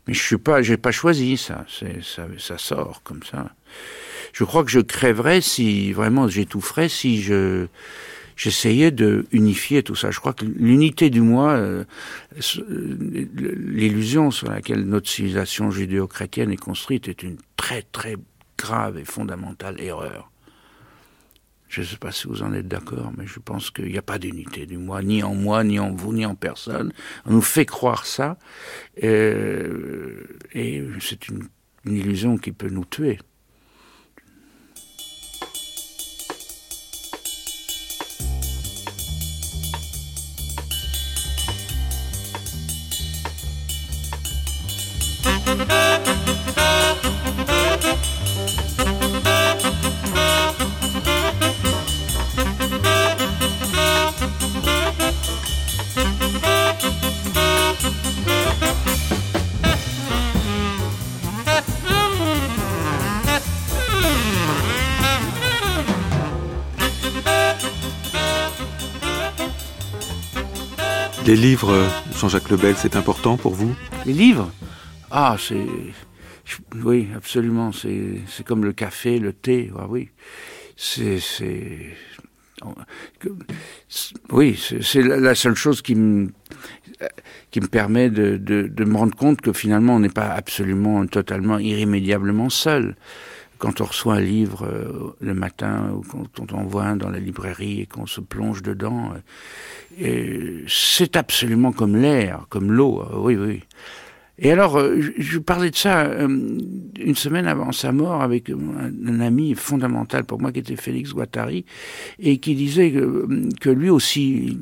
mais 0.06 0.14
je 0.14 0.20
suis 0.20 0.36
pas, 0.36 0.62
j'ai 0.62 0.76
pas 0.76 0.90
choisi 0.90 1.36
ça. 1.36 1.64
C'est 1.68 2.02
ça, 2.02 2.26
ça 2.38 2.58
sort 2.58 3.02
comme 3.04 3.22
ça. 3.22 3.54
Je 4.34 4.42
crois 4.42 4.64
que 4.64 4.70
je 4.70 4.80
crèverais 4.80 5.40
si 5.40 5.92
vraiment 5.92 6.26
j'étoufferais 6.26 6.88
si 6.88 7.22
je 7.22 7.68
j'essayais 8.36 8.90
de 8.90 9.26
unifier 9.30 9.84
tout 9.84 9.94
ça. 9.94 10.10
Je 10.10 10.18
crois 10.18 10.32
que 10.32 10.44
l'unité 10.44 11.08
du 11.08 11.20
moi, 11.20 11.52
euh, 11.52 11.84
l'illusion 13.36 14.32
sur 14.32 14.50
laquelle 14.50 14.82
notre 14.86 15.08
civilisation 15.08 15.70
judéo-chrétienne 15.70 16.50
est 16.50 16.56
construite 16.56 17.06
est 17.06 17.22
une 17.22 17.36
très 17.56 17.82
très 17.82 18.16
grave 18.58 18.98
et 18.98 19.04
fondamentale 19.04 19.80
erreur. 19.80 20.32
Je 21.68 21.82
ne 21.82 21.86
sais 21.86 21.96
pas 21.96 22.10
si 22.10 22.26
vous 22.26 22.42
en 22.42 22.52
êtes 22.52 22.66
d'accord, 22.66 23.12
mais 23.16 23.28
je 23.28 23.38
pense 23.38 23.70
qu'il 23.70 23.86
n'y 23.86 23.98
a 23.98 24.02
pas 24.02 24.18
d'unité 24.18 24.66
du 24.66 24.78
moi, 24.78 25.00
ni 25.00 25.22
en 25.22 25.36
moi, 25.36 25.62
ni 25.62 25.78
en 25.78 25.92
vous, 25.92 26.12
ni 26.12 26.26
en 26.26 26.34
personne. 26.34 26.92
On 27.24 27.34
nous 27.34 27.40
fait 27.40 27.66
croire 27.66 28.04
ça, 28.04 28.36
euh, 29.04 30.24
et 30.52 30.82
c'est 31.00 31.28
une, 31.28 31.44
une 31.84 31.96
illusion 31.96 32.36
qui 32.36 32.50
peut 32.50 32.68
nous 32.68 32.84
tuer. 32.84 33.18
Les 71.26 71.36
livres, 71.36 71.88
Jean-Jacques 72.18 72.50
Lebel, 72.50 72.74
c'est 72.76 72.96
important 72.96 73.38
pour 73.38 73.54
vous? 73.54 73.74
Les 74.04 74.12
livres? 74.12 74.52
Ah, 75.10 75.36
c'est... 75.38 75.66
Oui, 76.84 77.08
absolument. 77.16 77.70
C'est 77.72 78.44
comme 78.44 78.62
le 78.62 78.74
café, 78.74 79.18
le 79.18 79.32
thé. 79.32 79.70
Ah, 79.78 79.86
oui. 79.88 80.10
C'est... 80.76 81.18
Oui, 84.30 84.62
c'est 84.82 85.02
la 85.02 85.34
seule 85.34 85.54
chose 85.54 85.80
qui 85.80 85.94
me, 85.94 86.28
qui 87.50 87.60
me 87.60 87.68
permet 87.68 88.10
de, 88.10 88.36
de, 88.36 88.68
de 88.68 88.84
me 88.84 88.96
rendre 88.96 89.16
compte 89.16 89.40
que 89.40 89.52
finalement 89.52 89.96
on 89.96 90.00
n'est 90.00 90.08
pas 90.08 90.28
absolument, 90.28 91.06
totalement, 91.06 91.58
irrémédiablement 91.58 92.50
seul 92.50 92.96
quand 93.58 93.80
on 93.80 93.84
reçoit 93.84 94.14
un 94.14 94.20
livre 94.20 94.64
euh, 94.64 95.14
le 95.20 95.34
matin 95.34 95.90
ou 95.94 96.02
quand 96.34 96.52
on 96.52 96.64
voit 96.64 96.84
un 96.84 96.96
dans 96.96 97.10
la 97.10 97.18
librairie 97.18 97.80
et 97.80 97.86
qu'on 97.86 98.06
se 98.06 98.20
plonge 98.20 98.62
dedans, 98.62 99.12
euh, 100.02 100.62
c'est 100.68 101.16
absolument 101.16 101.72
comme 101.72 101.96
l'air, 101.96 102.46
comme 102.48 102.72
l'eau. 102.72 103.02
Euh, 103.02 103.18
oui, 103.18 103.36
oui. 103.36 103.62
Et 104.36 104.50
alors, 104.50 104.80
je 105.16 105.38
parlais 105.38 105.70
de 105.70 105.76
ça 105.76 106.10
une 106.18 107.14
semaine 107.14 107.46
avant 107.46 107.70
sa 107.70 107.92
mort 107.92 108.20
avec 108.20 108.50
un, 108.50 109.20
ami 109.20 109.54
fondamental 109.54 110.24
pour 110.24 110.40
moi 110.40 110.50
qui 110.50 110.58
était 110.58 110.74
Félix 110.74 111.12
Guattari 111.12 111.64
et 112.18 112.38
qui 112.38 112.56
disait 112.56 112.92
que 113.60 113.70
lui 113.70 113.90
aussi, 113.90 114.58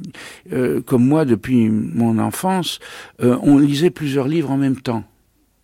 comme 0.84 1.06
moi 1.06 1.24
depuis 1.24 1.70
mon 1.70 2.18
enfance, 2.18 2.80
on 3.18 3.56
lisait 3.56 3.88
plusieurs 3.88 4.28
livres 4.28 4.50
en 4.50 4.58
même 4.58 4.78
temps. 4.78 5.04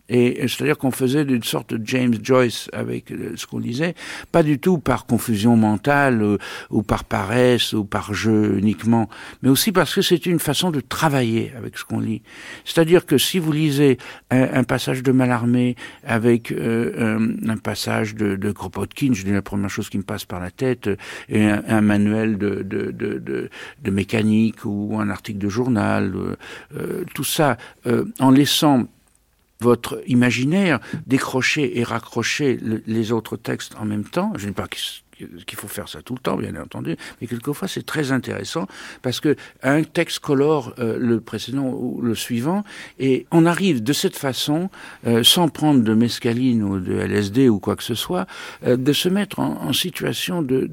Et 0.08 0.46
c'est-à-dire 0.48 0.78
qu'on 0.78 0.90
faisait 0.90 1.22
une 1.22 1.42
sorte 1.42 1.74
de 1.74 1.86
James 1.86 2.14
Joyce 2.22 2.70
avec 2.72 3.12
euh, 3.12 3.32
ce 3.36 3.46
qu'on 3.46 3.58
lisait, 3.58 3.94
pas 4.32 4.42
du 4.42 4.58
tout 4.58 4.78
par 4.78 5.04
confusion 5.04 5.56
mentale 5.56 6.22
ou, 6.22 6.26
euh, 6.32 6.38
ou 6.70 6.82
par 6.82 7.04
paresse 7.04 7.74
ou 7.74 7.84
par 7.84 8.14
jeu 8.14 8.58
uniquement, 8.58 9.08
mais 9.42 9.50
aussi 9.50 9.70
parce 9.70 9.94
que 9.94 10.00
c'est 10.00 10.24
une 10.24 10.38
façon 10.38 10.70
de 10.70 10.80
travailler 10.80 11.52
avec 11.58 11.76
ce 11.76 11.84
qu'on 11.84 12.00
lit. 12.00 12.22
C'est-à-dire 12.64 13.04
que 13.04 13.18
si 13.18 13.38
vous 13.38 13.52
lisez 13.52 13.98
un, 14.30 14.48
un 14.54 14.64
passage 14.64 15.02
de 15.02 15.12
Mallarmé 15.12 15.76
avec 16.06 16.52
euh, 16.52 17.18
un, 17.18 17.50
un, 17.50 17.56
passage 17.58 18.14
de, 18.14 18.36
de 18.36 18.50
Kropotkin, 18.50 19.12
je 19.12 19.24
dis 19.24 19.32
la 19.32 19.42
première 19.42 19.70
chose 19.70 19.90
qui 19.90 19.98
me 19.98 20.02
passe 20.04 20.24
par 20.24 20.40
la 20.40 20.50
tête, 20.50 20.88
et 21.28 21.44
un, 21.44 21.62
un 21.68 21.80
manuel 21.82 22.38
de, 22.38 22.62
de, 22.62 22.90
de, 22.92 23.50
de, 23.82 23.90
mécanique 23.90 24.64
ou 24.64 24.96
un 24.98 25.10
article 25.10 25.38
de 25.38 25.48
journal, 25.48 26.14
euh, 26.76 27.04
tout 27.14 27.24
ça, 27.24 27.56
en 28.20 28.30
laissant 28.30 28.86
votre 29.60 30.00
imaginaire, 30.06 30.80
décrocher 31.06 31.78
et 31.78 31.84
raccrocher 31.84 32.58
les 32.86 33.12
autres 33.12 33.36
textes 33.36 33.74
en 33.78 33.84
même 33.84 34.04
temps. 34.04 34.32
Je 34.36 34.48
ne 34.48 34.52
pas 34.52 34.68
qu'il 35.46 35.58
faut 35.58 35.68
faire 35.68 35.88
ça 35.88 36.02
tout 36.02 36.14
le 36.14 36.20
temps, 36.20 36.36
bien 36.36 36.54
entendu, 36.56 36.96
mais 37.20 37.26
quelquefois 37.26 37.68
c'est 37.68 37.84
très 37.84 38.12
intéressant 38.12 38.66
parce 39.02 39.20
que 39.20 39.36
un 39.62 39.82
texte 39.82 40.20
colore 40.20 40.74
euh, 40.78 40.98
le 40.98 41.20
précédent 41.20 41.66
ou 41.66 42.00
le 42.00 42.14
suivant 42.14 42.64
et 42.98 43.26
on 43.30 43.46
arrive 43.46 43.82
de 43.82 43.92
cette 43.92 44.16
façon, 44.16 44.70
euh, 45.06 45.22
sans 45.22 45.48
prendre 45.48 45.82
de 45.82 45.94
mescaline 45.94 46.62
ou 46.62 46.78
de 46.80 46.94
LSD 46.94 47.48
ou 47.48 47.58
quoi 47.58 47.76
que 47.76 47.82
ce 47.82 47.94
soit, 47.94 48.26
euh, 48.64 48.76
de 48.76 48.92
se 48.92 49.08
mettre 49.08 49.38
en, 49.38 49.72
situation 49.72 50.42
de, 50.42 50.68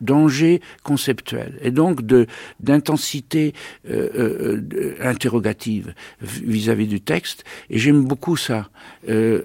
danger 0.00 0.60
conceptuel 0.82 1.58
et 1.60 1.70
donc 1.70 2.00
d'intensité 2.60 3.52
interrogative 5.00 5.94
vis-à-vis 6.20 6.86
du 6.86 7.00
texte. 7.00 7.44
Et 7.70 7.78
j'aime 7.78 8.04
beaucoup 8.04 8.36
ça. 8.36 8.70
Et 9.06 9.42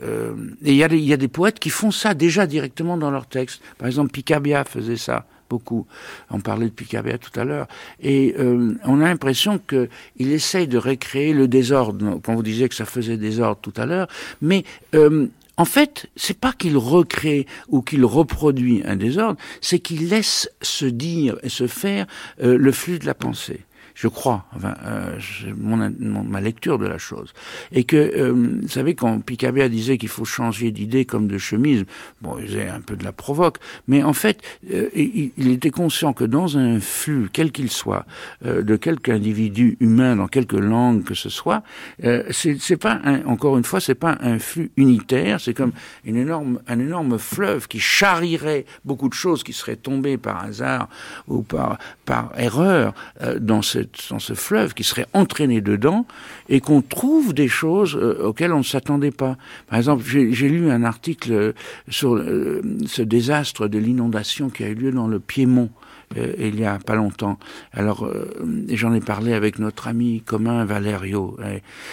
il 0.62 0.76
y, 0.76 0.84
a 0.84 0.88
des, 0.88 1.00
y 1.00 1.14
a 1.14 1.18
des 1.18 1.28
poètes 1.28 1.60
qui 1.60 1.70
font 1.70 1.92
ça 1.92 2.14
déjà 2.14 2.46
directement 2.46 2.98
dans 2.98 3.12
leur 3.12 3.28
texte. 3.28 3.62
Par 3.78 3.88
exemple, 3.88 4.12
Picabia 4.12 4.64
faisait 4.64 4.98
ça 4.98 5.26
beaucoup. 5.50 5.88
On 6.30 6.40
parlait 6.40 6.66
de 6.66 6.72
Picabia 6.72 7.18
tout 7.18 7.38
à 7.40 7.44
l'heure. 7.44 7.68
Et 8.02 8.36
euh, 8.38 8.76
on 8.84 9.02
a 9.02 9.06
l'impression 9.06 9.60
qu'il 9.60 10.32
essaye 10.32 10.68
de 10.68 10.78
recréer 10.78 11.34
le 11.34 11.48
désordre, 11.48 12.20
quand 12.24 12.36
vous 12.36 12.44
disiez 12.44 12.70
que 12.70 12.76
ça 12.76 12.86
faisait 12.86 13.18
désordre 13.18 13.60
tout 13.62 13.74
à 13.78 13.86
l'heure. 13.86 14.08
Mais 14.42 14.64
euh, 14.96 15.28
en 15.58 15.66
fait, 15.66 16.08
c'est 16.16 16.38
pas 16.38 16.54
qu'il 16.54 16.78
recrée 16.78 17.48
ou 17.68 17.82
qu'il 17.82 18.06
reproduit 18.06 18.84
un 18.86 18.96
désordre, 18.96 19.40
c'est 19.62 19.80
qu'il 19.80 20.10
laisse 20.10 20.50
se 20.62 20.86
dire 20.86 21.38
et 21.42 21.50
se 21.50 21.68
faire 21.68 22.06
euh, 22.44 22.58
le 22.58 22.72
flux 22.72 23.00
de 23.00 23.06
la 23.06 23.16
pensée 23.16 23.62
je 23.98 24.08
crois, 24.08 24.46
enfin, 24.56 24.76
euh, 24.86 25.18
mon, 25.58 25.90
ma 26.24 26.40
lecture 26.40 26.78
de 26.78 26.86
la 26.86 27.00
chose. 27.00 27.34
Et 27.72 27.84
que, 27.84 27.96
euh, 27.98 28.60
vous 28.62 28.68
savez, 28.68 28.94
quand 28.94 29.20
Picabia 29.22 29.70
disait 29.70 29.98
qu'il 29.98 30.10
faut 30.10 30.24
changer 30.24 30.70
d'idée 30.70 31.06
comme 31.06 31.28
de 31.28 31.40
chemise, 31.40 31.84
bon, 32.22 32.38
il 32.38 32.46
faisait 32.46 32.70
un 32.70 32.80
peu 32.80 32.96
de 32.96 33.04
la 33.04 33.12
provoque, 33.12 33.58
mais 33.88 34.04
en 34.04 34.14
fait, 34.14 34.40
euh, 34.72 34.90
il, 34.94 35.32
il, 35.36 35.50
était 35.50 35.72
conscient 35.72 36.14
que 36.14 36.26
dans 36.26 36.60
un 36.60 36.80
flux, 36.80 37.30
quel 37.34 37.52
qu'il 37.52 37.72
soit, 37.72 38.06
euh, 38.46 38.62
de 38.62 38.76
quelque 38.76 39.10
individu 39.10 39.78
humain, 39.80 40.16
dans 40.16 40.28
quelque 40.28 40.58
langue 40.58 41.04
que 41.04 41.16
ce 41.16 41.30
soit, 41.30 41.64
euh, 42.04 42.22
c'est 42.30 42.78
pas, 42.78 43.00
un, 43.04 43.26
encore 43.26 43.58
une 43.58 43.64
fois, 43.64 43.80
c'est 43.80 43.96
pas 43.96 44.16
un 44.22 44.38
flux 44.38 44.70
unitaire, 44.78 45.42
c'est 45.42 45.56
comme 45.56 45.72
une 46.06 46.18
énorme, 46.18 46.60
un 46.68 46.78
énorme 46.78 47.18
fleuve 47.18 47.68
qui 47.68 47.80
charrierait 47.80 48.66
beaucoup 48.86 49.10
de 49.10 49.16
choses 49.16 49.42
qui 49.42 49.54
seraient 49.54 49.76
tombées 49.76 50.18
par 50.18 50.44
hasard 50.44 50.88
ou 51.28 51.42
par, 51.42 51.80
par 52.06 52.32
erreur 52.38 52.94
dans 53.40 53.64
dans 54.10 54.20
ce 54.20 54.34
fleuve 54.34 54.74
qui 54.74 54.84
serait 54.84 55.08
entraîné 55.14 55.62
dedans 55.62 56.06
et 56.50 56.60
qu'on 56.62 56.82
trouve 56.82 57.34
des 57.34 57.48
choses 57.48 57.96
euh, 57.96 58.24
auxquelles 58.24 58.54
on 58.54 58.60
ne 58.60 58.64
s'attendait 58.64 59.12
pas. 59.12 59.38
Par 59.68 59.78
exemple, 59.78 60.04
j'ai 60.06 60.50
lu 60.50 60.70
un 60.70 60.84
article 60.84 61.32
euh, 61.32 61.54
sur 61.90 62.16
euh, 62.16 62.62
ce 62.86 63.02
désastre 63.02 63.68
de 63.68 63.78
l'inondation 63.78 64.50
qui 64.50 64.64
a 64.64 64.68
eu 64.68 64.76
lieu 64.76 64.92
dans 64.92 65.08
le 65.08 65.20
Piémont 65.20 65.70
euh, 66.16 66.34
il 66.40 66.60
y 66.60 66.66
a 66.66 66.80
pas 66.80 66.96
longtemps. 66.96 67.38
Alors, 67.74 68.06
euh, 68.06 68.34
j'en 68.70 68.94
ai 68.94 69.02
parlé 69.02 69.34
avec 69.34 69.60
notre 69.60 69.88
ami 69.88 70.22
commun 70.22 70.64
Valerio. 70.64 71.38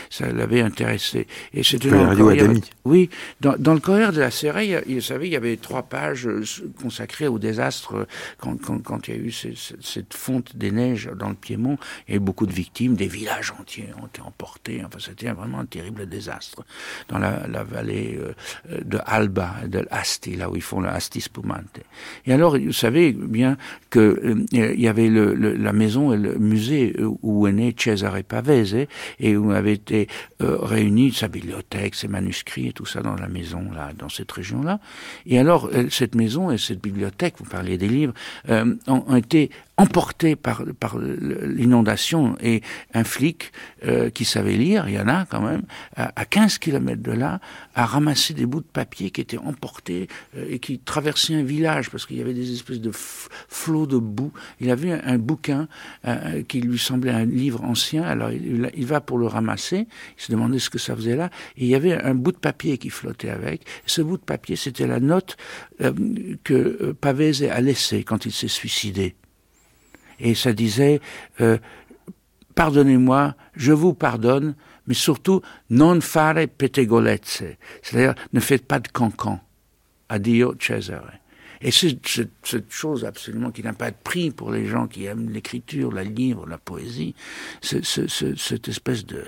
ça 0.08 0.30
l'avait 0.30 0.60
intéressé. 0.60 1.26
Et 1.52 1.64
c'était 1.64 1.88
Valerio 1.88 2.28
Adami. 2.28 2.62
Oui, 2.84 3.10
dans, 3.40 3.56
dans, 3.58 3.74
le 3.74 3.80
courrier 3.80 4.12
de 4.12 4.20
la 4.20 4.30
Série, 4.30 4.74
vous 4.86 5.00
savez, 5.00 5.26
il 5.26 5.32
y 5.32 5.36
avait 5.36 5.56
trois 5.56 5.82
pages 5.82 6.28
euh, 6.28 6.44
consacrées 6.80 7.26
au 7.26 7.38
désastre 7.38 8.06
quand, 8.38 8.60
quand, 8.60 8.80
quand 8.82 9.08
il 9.08 9.14
y 9.14 9.18
a 9.18 9.20
eu 9.20 9.32
cette 9.32 10.14
fonte 10.14 10.56
des 10.56 10.70
neiges 10.70 11.10
dans 11.18 11.28
le 11.28 11.34
Piémont. 11.34 11.76
Il 12.06 12.12
y 12.12 12.14
a 12.14 12.16
eu 12.18 12.20
beaucoup 12.20 12.46
de 12.46 12.52
victimes, 12.52 12.94
des 12.94 13.08
villages 13.08 13.52
entiers 13.58 13.88
ont 14.00 14.06
été 14.06 14.20
emportés. 14.20 14.82
Enfin, 14.86 14.98
c'était 15.00 15.30
vraiment 15.32 15.60
un 15.60 15.66
terrible 15.66 16.06
désastre 16.06 16.64
dans 17.08 17.18
la, 17.18 17.46
la 17.48 17.64
vallée 17.64 18.18
de 18.70 18.98
Alba, 19.06 19.54
de 19.66 19.86
Asti, 19.90 20.36
là 20.36 20.48
où 20.48 20.56
ils 20.56 20.62
font 20.62 20.80
le 20.80 20.88
Asti 20.88 21.20
Spumante. 21.20 21.80
Et 22.26 22.32
alors, 22.32 22.56
vous 22.58 22.72
savez 22.72 23.12
bien 23.12 23.56
que 23.90 24.03
euh, 24.04 24.44
il 24.52 24.80
y 24.80 24.88
avait 24.88 25.08
la 25.08 25.72
maison 25.72 26.12
et 26.12 26.16
le 26.16 26.38
musée 26.38 26.94
où 27.22 27.46
est 27.46 27.52
né 27.52 27.74
Cesare 27.76 28.22
Pavese 28.26 28.86
et 29.18 29.36
où 29.36 29.50
avait 29.52 29.74
été 29.74 30.08
euh, 30.42 30.56
réunie 30.60 31.12
sa 31.12 31.28
bibliothèque, 31.28 31.94
ses 31.94 32.08
manuscrits 32.08 32.68
et 32.68 32.72
tout 32.72 32.86
ça 32.86 33.02
dans 33.02 33.14
la 33.14 33.28
maison 33.28 33.70
là, 33.72 33.92
dans 33.98 34.08
cette 34.08 34.30
région-là. 34.30 34.80
Et 35.26 35.38
alors 35.38 35.70
euh, 35.72 35.88
cette 35.90 36.14
maison 36.14 36.50
et 36.50 36.58
cette 36.58 36.82
bibliothèque, 36.82 37.34
vous 37.38 37.48
parliez 37.48 37.78
des 37.78 37.88
livres, 37.88 38.14
ont, 38.86 39.16
été 39.16 39.50
emporté 39.76 40.36
par, 40.36 40.62
par 40.78 40.98
l'inondation 40.98 42.36
et 42.40 42.62
un 42.92 43.02
flic 43.02 43.52
euh, 43.84 44.08
qui 44.10 44.24
savait 44.24 44.56
lire, 44.56 44.88
il 44.88 44.94
y 44.94 44.98
en 45.00 45.08
a 45.08 45.26
quand 45.26 45.40
même, 45.40 45.62
à, 45.96 46.12
à 46.14 46.24
15 46.24 46.58
kilomètres 46.58 47.02
de 47.02 47.10
là, 47.12 47.40
a 47.74 47.84
ramassé 47.84 48.34
des 48.34 48.46
bouts 48.46 48.60
de 48.60 48.66
papier 48.66 49.10
qui 49.10 49.20
étaient 49.20 49.38
emportés 49.38 50.08
euh, 50.36 50.46
et 50.48 50.60
qui 50.60 50.78
traversaient 50.78 51.34
un 51.34 51.42
village 51.42 51.90
parce 51.90 52.06
qu'il 52.06 52.18
y 52.18 52.20
avait 52.20 52.34
des 52.34 52.52
espèces 52.52 52.80
de 52.80 52.92
flots 52.92 53.86
boue. 54.00 54.32
Il 54.60 54.70
a 54.70 54.74
vu 54.74 54.90
un, 54.90 55.18
bouquin 55.18 55.68
euh, 56.06 56.42
qui 56.42 56.60
lui 56.60 56.78
semblait 56.78 57.12
un 57.12 57.24
livre 57.24 57.62
ancien, 57.62 58.02
alors 58.02 58.30
il, 58.30 58.86
va 58.86 59.00
pour 59.00 59.18
le 59.18 59.26
ramasser, 59.26 59.86
il 60.18 60.22
se 60.22 60.32
demandait 60.32 60.58
ce 60.58 60.70
que 60.70 60.78
ça 60.78 60.94
faisait 60.94 61.16
là, 61.16 61.30
et 61.56 61.64
il 61.64 61.68
y 61.68 61.74
avait 61.74 61.94
un 61.94 62.14
bout 62.14 62.32
de 62.32 62.38
papier 62.38 62.78
qui 62.78 62.90
flottait 62.90 63.30
avec. 63.30 63.62
Et 63.62 63.88
ce 63.88 64.02
bout 64.02 64.16
de 64.16 64.22
papier, 64.22 64.56
c'était 64.56 64.86
la 64.86 65.00
note 65.00 65.36
que 66.44 66.92
Pavese 67.00 67.44
a 67.44 67.60
laissée 67.60 68.04
quand 68.04 68.26
il 68.26 68.32
s'est 68.32 68.48
suicidé 68.48 69.14
et 70.20 70.34
ça 70.34 70.52
disait 70.52 71.00
euh, 71.40 71.58
pardonnez-moi, 72.54 73.34
je 73.54 73.72
vous 73.72 73.94
pardonne, 73.94 74.54
mais 74.86 74.94
surtout 74.94 75.40
non 75.70 76.00
fare 76.00 76.46
pettegolezze, 76.58 77.56
c'est-à-dire 77.82 78.14
ne 78.32 78.40
faites 78.40 78.66
pas 78.66 78.80
de 78.80 78.88
cancan. 78.88 79.40
Addio 80.08 80.54
Cesare. 80.58 81.12
Et 81.64 81.70
c'est 81.70 81.98
cette 82.42 82.70
chose 82.70 83.06
absolument 83.06 83.50
qui 83.50 83.62
n'a 83.62 83.72
pas 83.72 83.90
de 83.90 83.96
prix 84.04 84.30
pour 84.30 84.52
les 84.52 84.66
gens 84.66 84.86
qui 84.86 85.06
aiment 85.06 85.30
l'écriture, 85.30 85.90
la 85.90 86.04
livre, 86.04 86.46
la 86.46 86.58
poésie, 86.58 87.14
cette 87.62 88.68
espèce 88.68 89.06
de, 89.06 89.24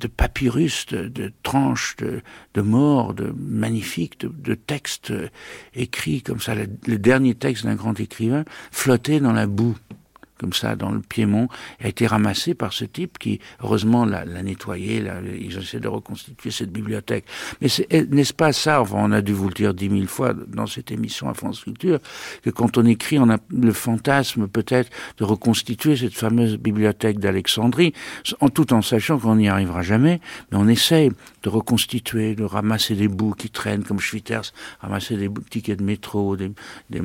de 0.00 0.06
papyrus, 0.06 0.86
de, 0.86 1.08
de 1.08 1.30
tranches 1.42 1.96
de, 1.96 2.22
de 2.54 2.60
morts, 2.62 3.12
de 3.12 3.30
magnifiques, 3.36 4.18
de, 4.20 4.28
de 4.28 4.54
textes 4.54 5.12
écrits 5.74 6.22
comme 6.22 6.40
ça, 6.40 6.54
le 6.54 6.98
dernier 6.98 7.34
texte 7.34 7.64
d'un 7.64 7.74
grand 7.74 8.00
écrivain 8.00 8.46
flottait 8.72 9.20
dans 9.20 9.34
la 9.34 9.46
boue 9.46 9.76
comme 10.38 10.52
ça 10.52 10.76
dans 10.76 10.90
le 10.90 11.00
Piémont, 11.00 11.48
a 11.82 11.88
été 11.88 12.06
ramassé 12.06 12.54
par 12.54 12.72
ce 12.72 12.84
type 12.84 13.18
qui, 13.18 13.40
heureusement, 13.62 14.04
l'a, 14.04 14.24
l'a, 14.24 14.42
ils 14.42 15.58
essaient 15.58 15.80
de 15.80 15.88
reconstituer 15.88 16.50
cette 16.50 16.70
bibliothèque. 16.70 17.24
Mais 17.60 17.68
n'est-ce 18.10 18.34
pas 18.34 18.52
ça, 18.52 18.80
enfin, 18.80 18.96
on 18.98 19.12
a 19.12 19.22
dû 19.22 19.32
vous 19.32 19.48
le 19.48 19.54
dire 19.54 19.74
dix 19.74 19.88
mille 19.88 20.08
fois 20.08 20.34
dans 20.34 20.66
cette 20.66 20.90
émission 20.90 21.28
à 21.28 21.34
France 21.34 21.60
Culture, 21.64 21.98
que 22.42 22.50
quand 22.50 22.78
on 22.78 22.84
écrit, 22.84 23.18
on 23.18 23.30
a 23.30 23.38
le 23.50 23.72
fantasme 23.72 24.48
peut-être 24.48 24.90
de 25.18 25.24
reconstituer 25.24 25.96
cette 25.96 26.14
fameuse 26.14 26.56
bibliothèque 26.56 27.18
d'Alexandrie, 27.18 27.92
en 28.40 28.48
tout 28.48 28.72
en 28.72 28.82
sachant 28.82 29.18
qu'on 29.18 29.36
n'y 29.36 29.48
arrivera 29.48 29.82
jamais, 29.82 30.20
mais 30.50 30.58
on 30.58 30.68
essaye 30.68 31.10
de 31.42 31.48
reconstituer, 31.48 32.34
de 32.34 32.44
ramasser 32.44 32.94
des 32.94 33.08
bouts 33.08 33.34
qui 33.34 33.50
traînent, 33.50 33.84
comme 33.84 34.00
Schwitters, 34.00 34.52
ramasser 34.80 35.16
des 35.16 35.30
tickets 35.50 35.78
de 35.78 35.84
métro, 35.84 36.36
des, 36.36 36.52
des 36.90 37.00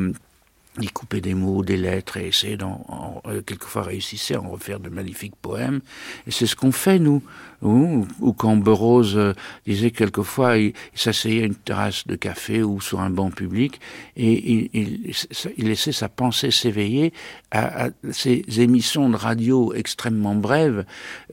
il 0.80 0.92
coupait 0.94 1.20
des 1.20 1.34
mots, 1.34 1.64
des 1.64 1.76
lettres 1.76 2.16
et 2.18 2.28
essayait 2.28 2.56
d'en, 2.56 3.22
euh, 3.26 3.42
quelquefois 3.42 3.84
réussissait 3.84 4.36
à 4.36 4.42
en 4.42 4.50
refaire 4.50 4.80
de 4.80 4.90
magnifiques 4.90 5.36
poèmes. 5.42 5.82
Et 6.28 6.32
c'est 6.32 6.46
ce 6.46 6.56
qu'on 6.56 6.72
fait, 6.72 6.98
nous. 6.98 7.22
Ou, 7.62 8.08
ou 8.22 8.34
quand 8.34 8.56
Burroughs 8.56 9.16
euh, 9.16 9.34
disait 9.68 9.92
quelquefois, 9.92 10.58
il, 10.58 10.74
s'asseyait 10.96 11.44
à 11.44 11.46
une 11.46 11.56
terrasse 11.56 12.08
de 12.08 12.16
café 12.16 12.64
ou 12.64 12.80
sur 12.80 13.02
un 13.02 13.10
banc 13.10 13.32
public 13.32 13.80
et 14.16 14.54
il, 14.54 14.70
il, 14.74 15.14
il 15.58 15.68
laissait 15.68 15.92
sa 15.92 16.10
pensée 16.10 16.52
s'éveiller 16.52 17.14
à, 17.52 17.86
à, 17.86 17.90
ces 18.12 18.44
émissions 18.58 19.10
de 19.10 19.18
radio 19.18 19.74
extrêmement 19.74 20.36
brèves. 20.36 20.86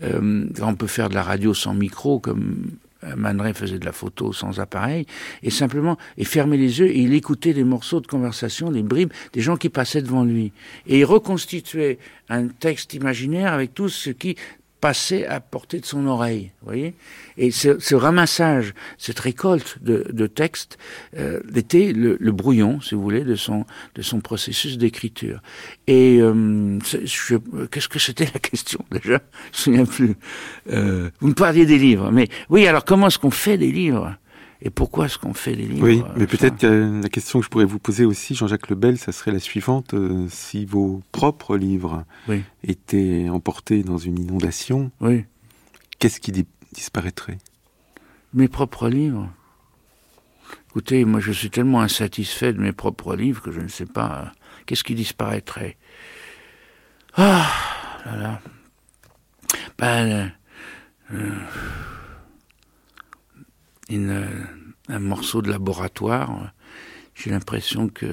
Euh, 0.03 0.49
on 0.61 0.75
peut 0.75 0.89
faire 0.89 1.09
de 1.09 1.15
la 1.15 1.23
radio 1.23 1.55
sans 1.55 1.75
micro, 1.75 2.19
comme 2.19 2.67
euh, 3.05 3.15
Man 3.17 3.55
faisait 3.55 3.79
de 3.79 3.85
la 3.85 3.93
photo 3.93 4.33
sans 4.33 4.61
appareil, 4.61 5.07
et 5.43 5.51
simplement, 5.51 5.97
et 6.17 6.25
fermait 6.25 6.57
les 6.57 6.81
yeux, 6.81 6.89
et 6.89 6.99
il 6.99 7.15
écoutait 7.15 7.55
des 7.55 7.65
morceaux 7.65 8.01
de 8.01 8.07
conversation, 8.07 8.71
des 8.71 8.83
bribes, 8.83 9.13
des 9.33 9.41
gens 9.41 9.57
qui 9.57 9.69
passaient 9.69 10.03
devant 10.03 10.25
lui. 10.25 10.53
Et 10.87 11.01
il 11.01 11.05
reconstituait 11.05 11.99
un 12.29 12.49
texte 12.49 12.95
imaginaire 12.95 13.53
avec 13.53 13.75
tout 13.75 13.89
ce 13.89 14.11
qui 14.11 14.37
passait 14.81 15.27
à 15.27 15.41
portée 15.41 15.81
de 15.81 15.87
son 15.87 16.07
oreille, 16.07 16.53
vous 16.61 16.67
voyez 16.67 16.95
Et 17.37 17.51
ce, 17.51 17.79
ce, 17.79 17.95
ramassage, 17.95 18.75
cette 18.97 19.19
récolte 19.19 19.79
de, 19.83 20.07
de 20.13 20.27
textes 20.27 20.79
euh, 21.17 21.41
était 21.55 21.93
le, 21.93 22.17
le, 22.21 22.33
brouillon, 22.33 22.81
si 22.81 22.95
vous 22.95 23.03
voulez, 23.03 23.25
de 23.25 23.35
son 23.35 23.65
de 23.95 24.03
son 24.03 24.21
processus 24.21 24.79
d'écriture. 24.79 25.41
Et 25.87 26.19
euh, 26.21 26.79
qu'est-ce 27.71 27.89
que 27.89 27.99
c'était 27.99 28.29
la 28.33 28.41
question 28.41 28.85
déjà? 28.91 29.21
Je 29.53 29.71
me 29.71 29.77
souviens 29.77 29.85
plus. 29.85 30.15
Euh, 30.71 31.11
vous 31.21 31.29
me 31.29 31.35
parliez 31.35 31.67
des 31.67 31.79
livres, 31.79 32.11
mais 32.13 32.29
oui. 32.49 32.67
Alors 32.67 32.85
comment 32.85 33.09
est-ce 33.09 33.19
qu'on 33.19 33.31
fait 33.31 33.59
des 33.59 33.73
livres? 33.73 34.17
Et 34.61 34.71
pourquoi 34.71 35.07
est-ce 35.07 35.19
qu'on 35.19 35.35
fait 35.35 35.55
des 35.55 35.67
livres 35.67 35.85
Oui, 35.85 36.03
mais 36.17 36.27
peut-être 36.27 36.57
que 36.59 37.01
la 37.03 37.09
question 37.09 37.39
que 37.39 37.45
je 37.45 37.51
pourrais 37.51 37.65
vous 37.65 37.79
poser 37.79 38.05
aussi, 38.05 38.35
Jean-Jacques 38.35 38.69
Lebel, 38.71 38.99
ça 38.99 39.13
serait 39.13 39.31
la 39.31 39.39
suivante. 39.39 39.95
Euh, 39.95 40.27
si 40.31 40.65
vos 40.65 41.01
propres 41.13 41.57
livres 41.57 42.05
oui. 42.27 42.43
étaient 42.65 43.29
emportés 43.29 43.85
dans 43.85 43.99
une 43.99 44.19
inondation, 44.19 44.91
oui. 45.01 45.25
qu'est-ce 45.99 46.19
qui 46.19 46.33
di 46.33 46.45
disparaîtrait? 46.73 47.39
Mes 48.35 48.49
propres 48.49 48.89
livres. 48.89 49.31
Écoutez, 50.71 51.05
moi 51.05 51.21
je 51.21 51.33
suis 51.33 51.51
tellement 51.51 51.81
insatisfait 51.81 52.53
de 52.53 52.61
mes 52.61 52.73
propres 52.73 53.15
livres 53.15 53.43
que 53.43 53.53
je 53.53 53.61
ne 53.61 53.69
sais 53.69 53.87
pas 53.87 54.23
euh, 54.23 54.39
qu'est-ce 54.67 54.85
qui 54.85 54.95
disparaîtrait? 54.95 55.77
Ah 57.15 57.49
là 58.05 58.17
là. 58.17 58.41
Ben, 59.79 60.33
euh, 61.13 61.31
une, 63.89 64.27
un 64.89 64.99
morceau 64.99 65.43
de 65.43 65.51
laboratoire. 65.51 66.53
J'ai 67.15 67.31
l'impression 67.31 67.89
que 67.89 68.09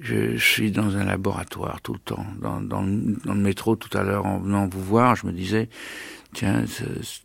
je, 0.00 0.36
suis 0.36 0.70
dans 0.70 0.96
un 0.96 1.04
laboratoire 1.04 1.80
tout 1.82 1.92
le 1.92 1.98
temps. 1.98 2.26
Dans, 2.40 2.82
le 2.82 3.34
métro 3.34 3.76
tout 3.76 3.96
à 3.96 4.02
l'heure, 4.02 4.26
en 4.26 4.38
venant 4.38 4.66
vous 4.66 4.82
voir, 4.82 5.14
je 5.14 5.26
me 5.26 5.32
disais, 5.32 5.68
tiens, 6.32 6.64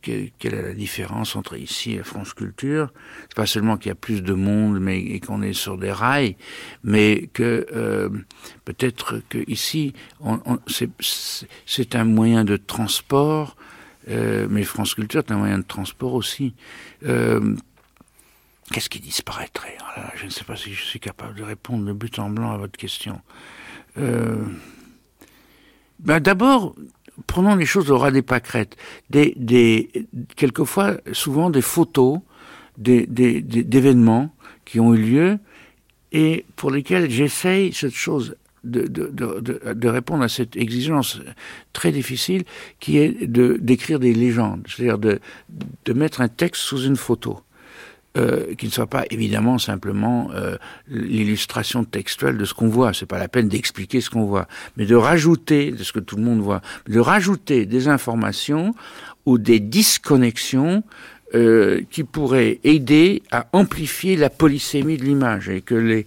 quelle 0.02 0.30
est 0.54 0.62
la 0.62 0.74
différence 0.74 1.36
entre 1.36 1.56
ici 1.56 1.92
et 1.92 2.02
France 2.02 2.34
Culture? 2.34 2.92
C'est 3.22 3.34
pas 3.34 3.46
seulement 3.46 3.76
qu'il 3.76 3.88
y 3.88 3.92
a 3.92 3.96
plus 3.96 4.22
de 4.22 4.34
monde, 4.34 4.78
mais 4.78 5.00
et 5.00 5.20
qu'on 5.20 5.42
est 5.42 5.54
sur 5.54 5.78
des 5.78 5.92
rails, 5.92 6.36
mais 6.84 7.28
que 7.32 7.66
euh, 7.74 8.10
peut-être 8.64 9.22
que 9.28 9.38
ici, 9.48 9.94
c'est 11.66 11.94
un 11.94 12.04
moyen 12.04 12.44
de 12.44 12.56
transport, 12.56 13.56
euh, 14.08 14.46
mais 14.50 14.64
France 14.64 14.94
Culture 14.94 15.20
est 15.20 15.32
un 15.32 15.36
moyen 15.36 15.58
de 15.58 15.64
transport 15.64 16.14
aussi. 16.14 16.54
Euh, 17.04 17.56
Qu'est-ce 18.72 18.88
qui 18.88 18.98
disparaîtrait 18.98 19.76
oh 19.80 20.00
Je 20.16 20.24
ne 20.24 20.30
sais 20.30 20.42
pas 20.42 20.56
si 20.56 20.74
je 20.74 20.82
suis 20.82 20.98
capable 20.98 21.36
de 21.36 21.44
répondre 21.44 21.84
de 21.84 21.92
but 21.92 22.18
en 22.18 22.30
blanc 22.30 22.50
à 22.50 22.56
votre 22.56 22.76
question. 22.76 23.20
Ben 26.00 26.20
D'abord, 26.20 26.74
prenons 27.26 27.54
les 27.54 27.66
choses 27.66 27.90
au 27.90 27.98
ras 27.98 28.10
des 28.10 28.22
pâquerettes. 28.22 28.76
Des, 29.10 29.34
des, 29.36 29.90
quelquefois, 30.36 30.96
souvent 31.12 31.50
des 31.50 31.62
photos 31.62 32.20
d'événements 32.76 34.22
des, 34.24 34.30
qui 34.64 34.80
ont 34.80 34.94
eu 34.94 35.02
lieu 35.02 35.38
et 36.12 36.44
pour 36.56 36.70
lesquels 36.70 37.10
j'essaye 37.10 37.72
cette 37.72 37.94
chose 37.94 38.36
de, 38.64 38.86
de, 38.86 39.72
de, 39.72 39.88
répondre 39.88 40.22
à 40.22 40.28
cette 40.28 40.56
exigence 40.56 41.20
très 41.72 41.92
difficile 41.92 42.44
qui 42.80 42.98
est 42.98 43.26
de 43.26 43.58
d'écrire 43.60 44.00
des 44.00 44.12
légendes, 44.12 44.66
c'est-à-dire 44.66 44.98
de, 44.98 45.20
de 45.84 45.92
mettre 45.92 46.20
un 46.20 46.28
texte 46.28 46.62
sous 46.62 46.82
une 46.82 46.96
photo. 46.96 47.40
Euh, 48.16 48.54
qui 48.54 48.64
ne 48.64 48.70
soit 48.70 48.86
pas 48.86 49.04
évidemment 49.10 49.58
simplement 49.58 50.30
euh, 50.32 50.56
l'illustration 50.88 51.84
textuelle 51.84 52.38
de 52.38 52.46
ce 52.46 52.54
qu'on 52.54 52.68
voit. 52.68 52.94
C'est 52.94 53.04
pas 53.04 53.18
la 53.18 53.28
peine 53.28 53.46
d'expliquer 53.46 54.00
ce 54.00 54.08
qu'on 54.08 54.24
voit, 54.24 54.48
mais 54.78 54.86
de 54.86 54.94
rajouter 54.94 55.70
de 55.70 55.82
ce 55.82 55.92
que 55.92 56.00
tout 56.00 56.16
le 56.16 56.22
monde 56.22 56.40
voit, 56.40 56.62
de 56.88 56.98
rajouter 56.98 57.66
des 57.66 57.88
informations 57.88 58.74
ou 59.26 59.36
des 59.36 59.60
disconnexions 59.60 60.82
euh, 61.34 61.82
qui 61.90 62.04
pourraient 62.04 62.60
aider 62.62 63.22
à 63.32 63.48
amplifier 63.52 64.16
la 64.16 64.30
polysémie 64.30 64.96
de 64.96 65.04
l'image 65.04 65.48
et 65.48 65.60
que 65.60 65.74
les, 65.74 66.06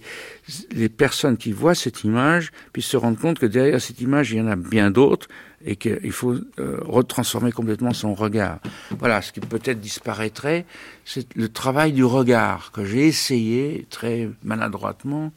les 0.72 0.88
personnes 0.88 1.36
qui 1.36 1.52
voient 1.52 1.74
cette 1.74 2.04
image 2.04 2.52
puissent 2.72 2.86
se 2.86 2.96
rendre 2.96 3.18
compte 3.18 3.38
que 3.38 3.46
derrière 3.46 3.80
cette 3.80 4.00
image, 4.00 4.32
il 4.32 4.38
y 4.38 4.40
en 4.40 4.48
a 4.48 4.56
bien 4.56 4.90
d'autres 4.90 5.28
et 5.64 5.76
qu'il 5.76 6.12
faut 6.12 6.32
euh, 6.58 6.78
retransformer 6.86 7.52
complètement 7.52 7.92
son 7.92 8.14
regard. 8.14 8.60
Voilà, 8.98 9.20
ce 9.20 9.32
qui 9.32 9.40
peut-être 9.40 9.80
disparaîtrait, 9.80 10.64
c'est 11.04 11.36
le 11.36 11.50
travail 11.50 11.92
du 11.92 12.04
regard 12.04 12.72
que 12.72 12.84
j'ai 12.86 13.06
essayé 13.06 13.86
très 13.90 14.30
maladroitement, 14.42 15.32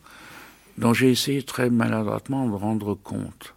dont 0.77 0.93
j'ai 0.93 1.11
essayé 1.11 1.43
très 1.43 1.69
maladroitement 1.69 2.47
de 2.47 2.55
rendre 2.55 2.95
compte. 2.95 3.53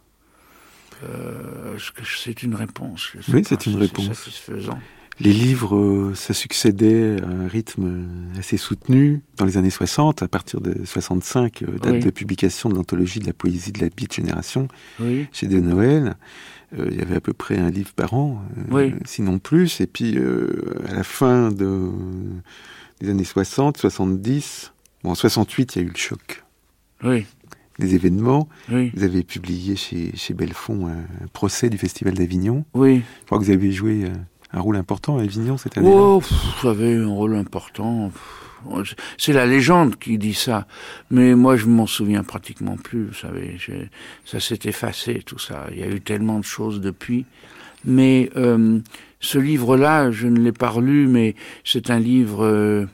Euh, 1.03 1.77
c'est 2.03 2.43
une 2.43 2.55
réponse? 2.55 3.13
Oui, 3.31 3.43
c'est 3.45 3.65
une 3.65 3.77
réponse. 3.77 4.07
Satisfaisant. 4.07 4.79
Les 5.19 5.33
livres, 5.33 5.75
euh, 5.75 6.13
ça 6.13 6.33
succédait 6.33 7.19
à 7.23 7.27
un 7.27 7.47
rythme 7.47 8.05
assez 8.37 8.57
soutenu 8.57 9.21
dans 9.37 9.45
les 9.45 9.57
années 9.57 9.71
60, 9.71 10.21
à 10.21 10.27
partir 10.27 10.61
de 10.61 10.85
65, 10.85 11.63
euh, 11.63 11.79
date 11.79 12.03
de 12.03 12.09
publication 12.11 12.69
de 12.69 12.75
l'anthologie 12.75 13.19
de 13.19 13.25
la 13.25 13.33
poésie 13.33 13.71
de 13.71 13.81
la 13.81 13.89
Beat 13.89 14.13
Génération, 14.13 14.67
chez 15.31 15.47
De 15.47 15.59
Noël. 15.59 16.15
Euh, 16.77 16.87
il 16.91 16.97
y 16.97 17.01
avait 17.01 17.15
à 17.15 17.21
peu 17.21 17.33
près 17.33 17.57
un 17.57 17.71
livre 17.71 17.93
par 17.93 18.13
an, 18.13 18.43
sinon 19.05 19.39
plus. 19.39 19.81
Et 19.81 19.87
puis, 19.87 20.17
à 20.87 20.93
la 20.93 21.03
fin 21.03 21.51
de, 21.51 21.89
des 23.01 23.09
années 23.09 23.23
60, 23.23 23.77
70, 23.77 24.71
bon, 25.03 25.11
en 25.11 25.15
68, 25.15 25.75
il 25.75 25.79
y 25.79 25.81
a 25.81 25.87
eu 25.87 25.91
le 25.91 25.97
choc. 25.97 26.43
Oui 27.03 27.25
des 27.79 27.93
événements. 27.93 28.49
Vous 28.69 29.03
avez 29.03 29.21
publié 29.21 29.75
chez, 29.75 30.11
chez 30.15 30.33
Belfond 30.33 30.87
un 30.87 31.27
procès 31.31 31.69
du 31.69 31.77
Festival 31.77 32.15
d'Avignon. 32.15 32.65
Oui. 32.73 33.03
Je 33.19 33.25
crois 33.27 33.37
que 33.37 33.43
vous 33.43 33.51
avez 33.51 33.71
joué 33.71 34.05
un 34.53 34.59
rôle 34.59 34.77
important 34.77 35.17
à 35.17 35.23
Avignon 35.23 35.57
cette 35.57 35.77
année 35.77 35.89
Oh, 35.91 36.21
j'avais 36.61 36.95
un 36.95 37.09
rôle 37.09 37.35
important. 37.35 38.11
C'est 39.17 39.33
la 39.33 39.45
légende 39.45 39.97
qui 39.97 40.17
dit 40.17 40.33
ça, 40.33 40.67
mais 41.11 41.35
moi 41.35 41.55
je 41.57 41.67
m'en 41.67 41.85
souviens 41.85 42.23
pratiquement 42.23 42.75
plus. 42.75 43.05
Vous 43.05 43.13
savez, 43.13 43.57
ça 44.25 44.39
s'est 44.39 44.59
effacé 44.65 45.21
tout 45.25 45.39
ça. 45.39 45.67
Il 45.71 45.79
y 45.79 45.83
a 45.83 45.87
eu 45.87 46.01
tellement 46.01 46.39
de 46.39 46.45
choses 46.45 46.81
depuis. 46.81 47.25
Mais 47.85 48.29
euh, 48.35 48.79
ce 49.19 49.37
livre-là, 49.37 50.11
je 50.11 50.27
ne 50.27 50.39
l'ai 50.39 50.51
pas 50.51 50.73
lu, 50.79 51.07
mais 51.07 51.35
c'est 51.63 51.89
un 51.89 51.99
livre. 51.99 52.43
Euh, 52.43 52.85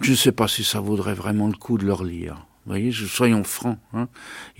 je 0.00 0.10
ne 0.10 0.16
sais 0.16 0.32
pas 0.32 0.48
si 0.48 0.64
ça 0.64 0.80
vaudrait 0.80 1.14
vraiment 1.14 1.46
le 1.46 1.54
coup 1.54 1.78
de 1.78 1.84
le 1.84 1.92
relire. 1.92 2.46
Voyez, 2.66 2.90
soyons 2.90 3.44
francs. 3.44 3.78
Hein. 3.92 4.08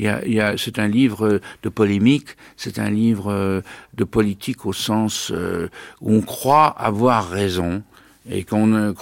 A, 0.04 0.56
c'est 0.56 0.78
un 0.78 0.86
livre 0.86 1.40
de 1.62 1.68
polémique, 1.68 2.36
c'est 2.56 2.78
un 2.78 2.88
livre 2.88 3.32
euh, 3.32 3.62
de 3.94 4.04
politique 4.04 4.64
au 4.64 4.72
sens 4.72 5.32
euh, 5.34 5.68
où 6.00 6.12
on 6.12 6.20
croit 6.20 6.68
avoir 6.68 7.28
raison, 7.28 7.82
et 8.30 8.44
qu'on 8.44 8.94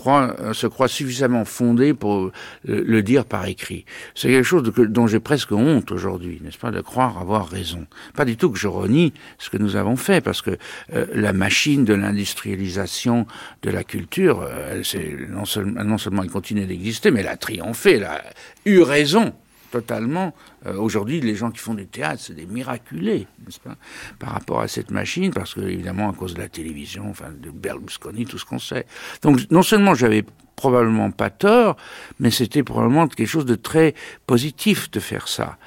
se 0.52 0.66
croit 0.66 0.88
suffisamment 0.88 1.44
fondé 1.44 1.94
pour 1.94 2.30
le, 2.64 3.02
dire 3.02 3.24
par 3.24 3.46
écrit. 3.46 3.84
C'est 4.14 4.28
quelque 4.28 4.44
chose 4.44 4.62
dont 4.62 5.06
j'ai 5.06 5.20
presque 5.20 5.52
honte 5.52 5.92
aujourd'hui, 5.92 6.40
n'est-ce 6.42 6.58
pas, 6.58 6.70
de 6.70 6.80
croire 6.80 7.18
avoir 7.18 7.48
raison. 7.48 7.86
Pas 8.14 8.24
du 8.24 8.36
tout 8.36 8.50
que 8.50 8.58
je 8.58 8.68
renie 8.68 9.12
ce 9.38 9.50
que 9.50 9.56
nous 9.56 9.76
avons 9.76 9.96
fait, 9.96 10.20
parce 10.20 10.42
que 10.42 10.56
euh, 10.94 11.06
la 11.14 11.32
machine 11.32 11.84
de 11.84 11.94
l'industrialisation 11.94 13.26
de 13.62 13.70
la 13.70 13.84
culture, 13.84 14.42
euh, 14.42 14.82
non, 15.28 15.44
non 15.84 15.98
seulement 15.98 16.22
elle 16.22 16.30
continue 16.30 16.66
d'exister, 16.66 17.10
mais 17.10 17.20
elle 17.20 17.28
a 17.28 17.36
triomphé, 17.36 17.94
elle 17.94 18.04
a 18.04 18.22
eu 18.64 18.80
raison 18.80 19.34
totalement. 19.74 20.34
Euh, 20.66 20.76
aujourd'hui, 20.76 21.20
les 21.20 21.34
gens 21.34 21.50
qui 21.50 21.58
font 21.58 21.74
du 21.74 21.86
théâtre, 21.86 22.22
c'est 22.24 22.34
des 22.34 22.46
miraculés, 22.46 23.26
n'est-ce 23.44 23.58
pas, 23.58 23.76
par 24.20 24.30
rapport 24.30 24.60
à 24.60 24.68
cette 24.68 24.92
machine, 24.92 25.32
parce 25.32 25.54
que, 25.54 25.60
évidemment, 25.60 26.10
à 26.10 26.12
cause 26.12 26.34
de 26.34 26.40
la 26.40 26.48
télévision, 26.48 27.10
enfin, 27.10 27.30
de 27.36 27.50
Berlusconi, 27.50 28.24
tout 28.24 28.38
ce 28.38 28.44
qu'on 28.44 28.60
sait. 28.60 28.86
Donc, 29.22 29.40
non 29.50 29.62
seulement 29.62 29.94
j'avais 29.94 30.24
probablement 30.54 31.10
pas 31.10 31.30
tort, 31.30 31.76
mais 32.20 32.30
c'était 32.30 32.62
probablement 32.62 33.08
quelque 33.08 33.26
chose 33.26 33.46
de 33.46 33.56
très 33.56 33.94
positif 34.26 34.90
de 34.92 35.00
faire 35.00 35.26
ça. 35.26 35.58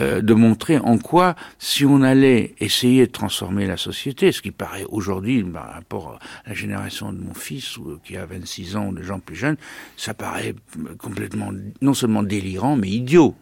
Euh, 0.00 0.20
de 0.20 0.34
montrer 0.34 0.78
en 0.78 0.98
quoi, 0.98 1.36
si 1.60 1.84
on 1.84 2.02
allait 2.02 2.56
essayer 2.58 3.06
de 3.06 3.12
transformer 3.12 3.64
la 3.64 3.76
société, 3.76 4.32
ce 4.32 4.42
qui 4.42 4.50
paraît 4.50 4.84
aujourd'hui, 4.88 5.44
par 5.44 5.72
rapport 5.72 6.18
à 6.44 6.48
la 6.48 6.54
génération 6.54 7.12
de 7.12 7.20
mon 7.20 7.32
fils, 7.32 7.76
ou, 7.76 8.00
qui 8.02 8.16
a 8.16 8.26
26 8.26 8.74
ans, 8.74 8.88
ou 8.88 8.92
de 8.92 9.04
gens 9.04 9.20
plus 9.20 9.36
jeunes, 9.36 9.56
ça 9.96 10.12
paraît 10.12 10.56
complètement, 10.98 11.52
non 11.80 11.94
seulement 11.94 12.24
délirant, 12.24 12.74
mais 12.74 12.88
idiot 12.88 13.36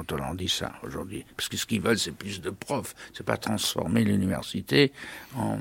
quand 0.00 0.14
on 0.14 0.18
leur 0.18 0.34
dit 0.34 0.48
ça 0.48 0.72
aujourd'hui. 0.82 1.24
Parce 1.36 1.48
que 1.48 1.56
ce 1.56 1.66
qu'ils 1.66 1.80
veulent, 1.80 1.98
c'est 1.98 2.14
plus 2.14 2.40
de 2.40 2.50
profs. 2.50 2.94
C'est 3.12 3.24
pas 3.24 3.36
transformer 3.36 4.04
l'université 4.04 4.92
en, 5.36 5.58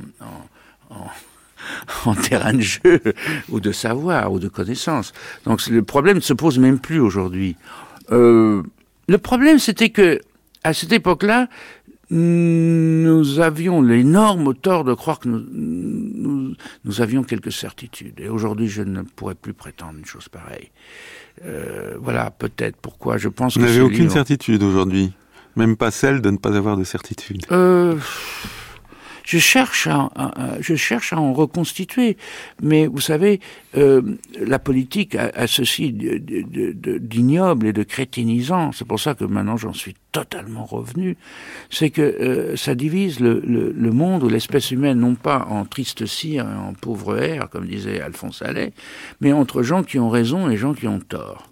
en, 0.89 2.15
terrain 2.15 2.54
de 2.54 2.62
jeu 2.62 3.02
ou 3.49 3.60
de 3.60 3.71
savoir 3.71 4.32
ou 4.32 4.39
de 4.39 4.47
connaissance. 4.47 5.13
Donc 5.45 5.65
le 5.67 5.84
problème 5.84 6.17
ne 6.17 6.21
se 6.21 6.34
pose 6.34 6.58
même 6.58 6.80
plus 6.80 6.99
aujourd'hui. 6.99 7.58
Euh, 8.12 8.63
le 9.08 9.17
problème, 9.17 9.60
c'était 9.60 9.89
que 9.89 10.21
à 10.63 10.73
cette 10.73 10.91
époque-là, 10.91 11.47
nous 12.12 13.39
avions 13.39 13.82
l'énorme 13.82 14.56
tort 14.56 14.84
de 14.84 14.93
croire 14.93 15.19
que 15.19 15.28
nous, 15.28 15.45
nous, 15.52 16.56
nous 16.84 17.02
avions 17.02 17.23
quelques 17.23 17.52
certitudes. 17.52 18.19
Et 18.19 18.30
aujourd'hui, 18.30 18.67
je 18.67 18.82
ne 18.82 19.04
pourrais 19.04 19.36
plus 19.36 19.54
prétendre 19.54 19.99
une 19.99 20.06
chose 20.06 20.28
pareille. 20.28 20.71
Euh, 21.45 21.95
voilà, 21.99 22.32
peut-être 22.32 22.78
pourquoi? 22.82 23.17
Je 23.17 23.30
pense 23.30 23.58
Vous 23.58 23.65
n'avez 23.65 23.82
aucune 23.82 24.10
certitude 24.10 24.63
aujourd'hui, 24.63 25.13
même 25.56 25.78
pas 25.78 25.91
celle 25.91 26.21
de 26.21 26.30
ne 26.30 26.38
pas 26.38 26.56
avoir 26.56 26.78
de 26.78 26.84
certitude. 26.84 27.45
Euh, 27.52 27.95
je 29.30 29.38
cherche 29.38 29.86
à, 29.86 30.10
je 30.60 30.74
cherche 30.74 31.13
à 31.13 31.20
en 31.20 31.34
reconstituer. 31.34 32.18
Mais 32.63 32.88
vous 32.88 33.00
savez, 33.00 33.39
euh, 33.78 34.02
la 34.39 34.58
politique 34.58 35.13
a, 35.13 35.46
ceci 35.46 35.94
d'ignoble 35.94 37.68
et 37.68 37.74
de 37.74 37.84
crétinisant. 37.84 38.72
C'est 38.72 38.88
pour 38.88 39.00
ça 39.00 39.13
que 39.13 39.26
maintenant 39.26 39.56
j'en 39.56 39.74
suis 39.74 39.96
totalement 40.12 40.65
revenu. 40.65 41.15
C'est 41.70 41.92
que 41.92 42.02
euh, 42.02 42.56
ça 42.56 42.74
divise 42.74 43.20
le, 43.20 43.39
le, 43.46 43.92
monde 43.92 44.24
ou 44.24 44.30
l'espèce 44.30 44.72
humaine 44.72 45.00
non 45.00 45.13
pas 45.13 45.46
en 45.48 45.63
triste 45.63 46.08
cire 46.08 46.48
et 46.50 46.58
en 46.68 46.74
pauvre 46.74 47.22
air, 47.22 47.52
comme 47.52 47.68
disait 47.68 48.02
Alphonse 48.02 48.42
Allais, 48.42 48.74
mais 49.22 49.32
entre 49.32 49.62
gens 49.62 49.84
qui 49.84 50.00
ont 50.00 50.10
raison 50.10 50.50
et 50.50 50.58
gens 50.58 50.74
qui 50.74 50.88
ont 50.88 51.00
tort. 51.00 51.50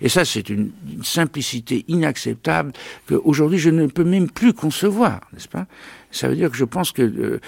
Et 0.00 0.08
ça, 0.08 0.24
c'est 0.24 0.48
une, 0.48 0.70
simplicité 1.02 1.84
inacceptable 1.88 2.72
qu'aujourd'hui 3.08 3.58
je 3.58 3.70
ne 3.70 3.86
peux 3.86 4.04
même 4.04 4.30
plus 4.30 4.52
concevoir, 4.52 5.20
n'est-ce 5.32 5.48
pas? 5.48 5.66
Ça 6.10 6.28
veut 6.28 6.36
dire 6.36 6.50
que 6.50 6.56
je 6.56 6.64
pense 6.64 6.92
que, 6.92 7.02
euh, 7.02 7.40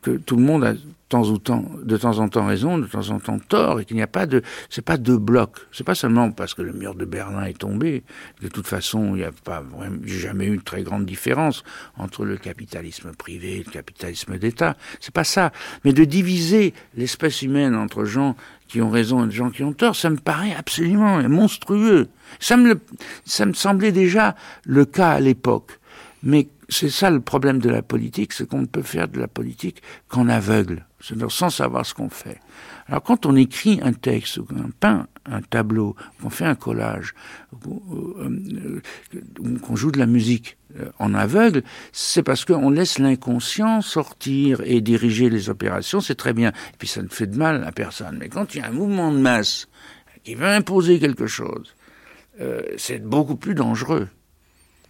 que 0.00 0.12
tout 0.12 0.36
le 0.36 0.42
monde 0.42 0.64
a 0.64 0.74
temps 1.12 1.28
ou 1.28 1.36
temps, 1.36 1.66
de 1.82 1.96
temps 1.98 2.20
en 2.20 2.28
temps 2.28 2.46
raison, 2.46 2.78
de 2.78 2.86
temps 2.86 3.10
en 3.10 3.20
temps 3.20 3.38
tort, 3.38 3.80
et 3.80 3.84
qu'il 3.84 3.96
n'y 3.96 4.02
a 4.02 4.06
pas 4.06 4.24
de, 4.24 4.40
c'est 4.70 4.80
pas 4.80 4.96
deux 4.96 5.18
blocs. 5.18 5.58
C'est 5.70 5.84
pas 5.84 5.94
seulement 5.94 6.30
parce 6.30 6.54
que 6.54 6.62
le 6.62 6.72
mur 6.72 6.94
de 6.94 7.04
Berlin 7.04 7.44
est 7.44 7.58
tombé. 7.58 8.02
De 8.40 8.48
toute 8.48 8.66
façon, 8.66 9.14
il 9.14 9.18
n'y 9.18 9.24
a 9.24 9.32
pas 9.44 9.62
jamais 10.06 10.46
eu 10.46 10.54
une 10.54 10.62
très 10.62 10.82
grande 10.82 11.04
différence 11.04 11.64
entre 11.98 12.24
le 12.24 12.38
capitalisme 12.38 13.12
privé 13.12 13.56
et 13.56 13.64
le 13.64 13.70
capitalisme 13.70 14.38
d'État. 14.38 14.74
C'est 15.00 15.12
pas 15.12 15.24
ça. 15.24 15.52
Mais 15.84 15.92
de 15.92 16.04
diviser 16.04 16.72
l'espèce 16.96 17.42
humaine 17.42 17.74
entre 17.74 18.06
gens 18.06 18.34
qui 18.66 18.80
ont 18.80 18.88
raison 18.88 19.28
et 19.28 19.30
gens 19.30 19.50
qui 19.50 19.64
ont 19.64 19.74
tort, 19.74 19.96
ça 19.96 20.08
me 20.08 20.16
paraît 20.16 20.54
absolument 20.54 21.22
monstrueux. 21.28 22.08
Ça 22.40 22.56
me, 22.56 22.80
ça 23.26 23.44
me 23.44 23.52
semblait 23.52 23.92
déjà 23.92 24.34
le 24.64 24.86
cas 24.86 25.10
à 25.10 25.20
l'époque. 25.20 25.78
Mais 26.22 26.48
c'est 26.72 26.90
ça 26.90 27.10
le 27.10 27.20
problème 27.20 27.58
de 27.58 27.68
la 27.68 27.82
politique, 27.82 28.32
c'est 28.32 28.48
qu'on 28.48 28.62
ne 28.62 28.66
peut 28.66 28.82
faire 28.82 29.08
de 29.08 29.20
la 29.20 29.28
politique 29.28 29.82
qu'en 30.08 30.28
aveugle, 30.28 30.86
sans 31.28 31.50
savoir 31.50 31.84
ce 31.86 31.94
qu'on 31.94 32.08
fait. 32.08 32.40
Alors 32.86 33.02
quand 33.02 33.26
on 33.26 33.36
écrit 33.36 33.80
un 33.82 33.92
texte, 33.92 34.38
ou 34.38 34.44
qu'on 34.44 34.70
peint 34.78 35.06
un 35.26 35.40
tableau, 35.40 35.94
qu'on 36.20 36.30
fait 36.30 36.44
un 36.44 36.54
collage, 36.54 37.14
euh, 37.66 38.80
qu'on 39.62 39.76
joue 39.76 39.92
de 39.92 39.98
la 39.98 40.06
musique 40.06 40.56
euh, 40.78 40.90
en 40.98 41.14
aveugle, 41.14 41.62
c'est 41.92 42.22
parce 42.22 42.44
qu'on 42.44 42.70
laisse 42.70 42.98
l'inconscient 42.98 43.82
sortir 43.82 44.60
et 44.64 44.80
diriger 44.80 45.30
les 45.30 45.50
opérations, 45.50 46.00
c'est 46.00 46.14
très 46.14 46.32
bien. 46.32 46.50
Et 46.50 46.76
puis 46.78 46.88
ça 46.88 47.02
ne 47.02 47.08
fait 47.08 47.26
de 47.26 47.36
mal 47.36 47.64
à 47.64 47.72
personne. 47.72 48.16
Mais 48.18 48.28
quand 48.28 48.54
il 48.54 48.58
y 48.58 48.60
a 48.62 48.68
un 48.68 48.72
mouvement 48.72 49.12
de 49.12 49.18
masse 49.18 49.68
qui 50.24 50.34
veut 50.34 50.48
imposer 50.48 50.98
quelque 50.98 51.26
chose, 51.26 51.74
euh, 52.40 52.62
c'est 52.76 53.02
beaucoup 53.02 53.36
plus 53.36 53.54
dangereux. 53.54 54.08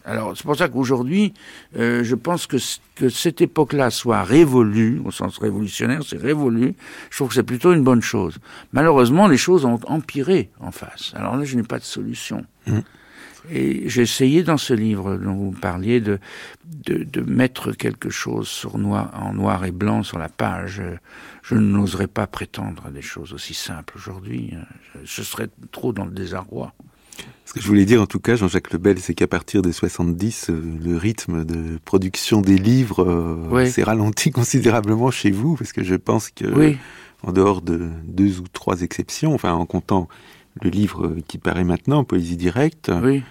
Alors 0.04 0.36
c'est 0.36 0.44
pour 0.44 0.56
ça 0.56 0.68
qu'aujourd'hui, 0.68 1.32
euh, 1.76 2.02
je 2.02 2.14
pense 2.14 2.46
que, 2.46 2.56
que 2.96 3.08
cette 3.08 3.40
époque-là 3.40 3.90
soit 3.90 4.22
révolue, 4.22 5.00
au 5.04 5.10
sens 5.10 5.38
révolutionnaire, 5.38 6.00
c'est 6.06 6.20
révolu, 6.20 6.74
je 7.10 7.16
trouve 7.16 7.28
que 7.28 7.34
c'est 7.34 7.42
plutôt 7.42 7.72
une 7.72 7.84
bonne 7.84 8.02
chose. 8.02 8.38
Malheureusement, 8.72 9.28
les 9.28 9.36
choses 9.36 9.64
ont 9.64 9.78
empiré 9.86 10.50
en 10.60 10.72
face. 10.72 11.12
Alors 11.14 11.36
là, 11.36 11.44
je 11.44 11.56
n'ai 11.56 11.62
pas 11.62 11.78
de 11.78 11.84
solution. 11.84 12.44
Mmh. 12.66 12.80
Et 13.50 13.88
j'ai 13.88 14.02
essayé 14.02 14.44
dans 14.44 14.56
ce 14.56 14.72
livre 14.72 15.16
dont 15.16 15.34
vous 15.34 15.50
parliez 15.50 16.00
de, 16.00 16.20
de, 16.86 17.02
de, 17.02 17.20
mettre 17.22 17.72
quelque 17.72 18.08
chose 18.08 18.46
sur 18.46 18.78
noir, 18.78 19.10
en 19.20 19.34
noir 19.34 19.64
et 19.64 19.72
blanc 19.72 20.04
sur 20.04 20.18
la 20.18 20.28
page. 20.28 20.80
Je 21.42 21.56
n'oserais 21.56 22.06
pas 22.06 22.28
prétendre 22.28 22.86
à 22.86 22.90
des 22.90 23.02
choses 23.02 23.32
aussi 23.32 23.54
simples 23.54 23.94
aujourd'hui. 23.96 24.54
Je 25.02 25.22
serais 25.22 25.48
trop 25.72 25.92
dans 25.92 26.04
le 26.04 26.12
désarroi. 26.12 26.72
Ce 27.44 27.52
que 27.52 27.60
je 27.60 27.66
voulais 27.66 27.84
dire 27.84 28.00
en 28.00 28.06
tout 28.06 28.18
cas, 28.18 28.34
Jean-Jacques 28.34 28.72
Lebel, 28.72 28.98
c'est 28.98 29.12
qu'à 29.12 29.26
partir 29.26 29.60
des 29.60 29.72
70, 29.72 30.48
euh, 30.48 30.62
le 30.82 30.96
rythme 30.96 31.44
de 31.44 31.78
production 31.84 32.40
des 32.40 32.56
livres 32.56 33.04
euh, 33.04 33.66
s'est 33.66 33.82
ralenti 33.82 34.30
considérablement 34.32 35.10
chez 35.10 35.30
vous, 35.30 35.56
parce 35.56 35.72
que 35.72 35.82
je 35.82 35.94
pense 35.94 36.30
que, 36.30 36.74
en 37.22 37.32
dehors 37.32 37.60
de 37.60 37.90
deux 38.04 38.40
ou 38.40 38.44
trois 38.50 38.80
exceptions, 38.80 39.34
enfin 39.34 39.52
en 39.52 39.66
comptant 39.66 40.08
le 40.60 40.70
livre 40.70 41.16
qui 41.28 41.38
paraît 41.38 41.64
maintenant, 41.64 42.04
Poésie 42.04 42.36
directe, 42.36 42.90
oui. 43.02 43.22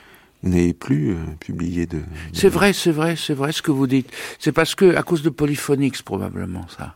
vous 0.44 0.50
n'avez 0.50 0.74
plus 0.74 1.12
euh, 1.12 1.18
publié 1.40 1.86
de... 1.86 2.00
C'est 2.34 2.50
vrai, 2.50 2.74
c'est 2.74 2.92
vrai, 2.92 3.16
c'est 3.16 3.34
vrai 3.34 3.52
ce 3.52 3.62
que 3.62 3.72
vous 3.72 3.88
dites. 3.88 4.10
C'est 4.40 4.52
parce 4.52 4.76
que, 4.76 4.96
à 4.96 5.04
cause 5.04 5.22
de 5.22 5.30
Polyphonix 5.30 6.02
probablement, 6.02 6.68
ça. 6.78 6.96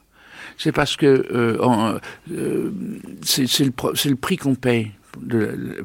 C'est 0.58 0.72
parce 0.72 0.96
que 0.96 1.26
euh, 1.32 2.00
c'est 3.24 3.60
le, 3.60 3.74
le 4.10 4.16
prix 4.16 4.38
qu'on 4.38 4.56
paye 4.56 4.92
de, 5.22 5.84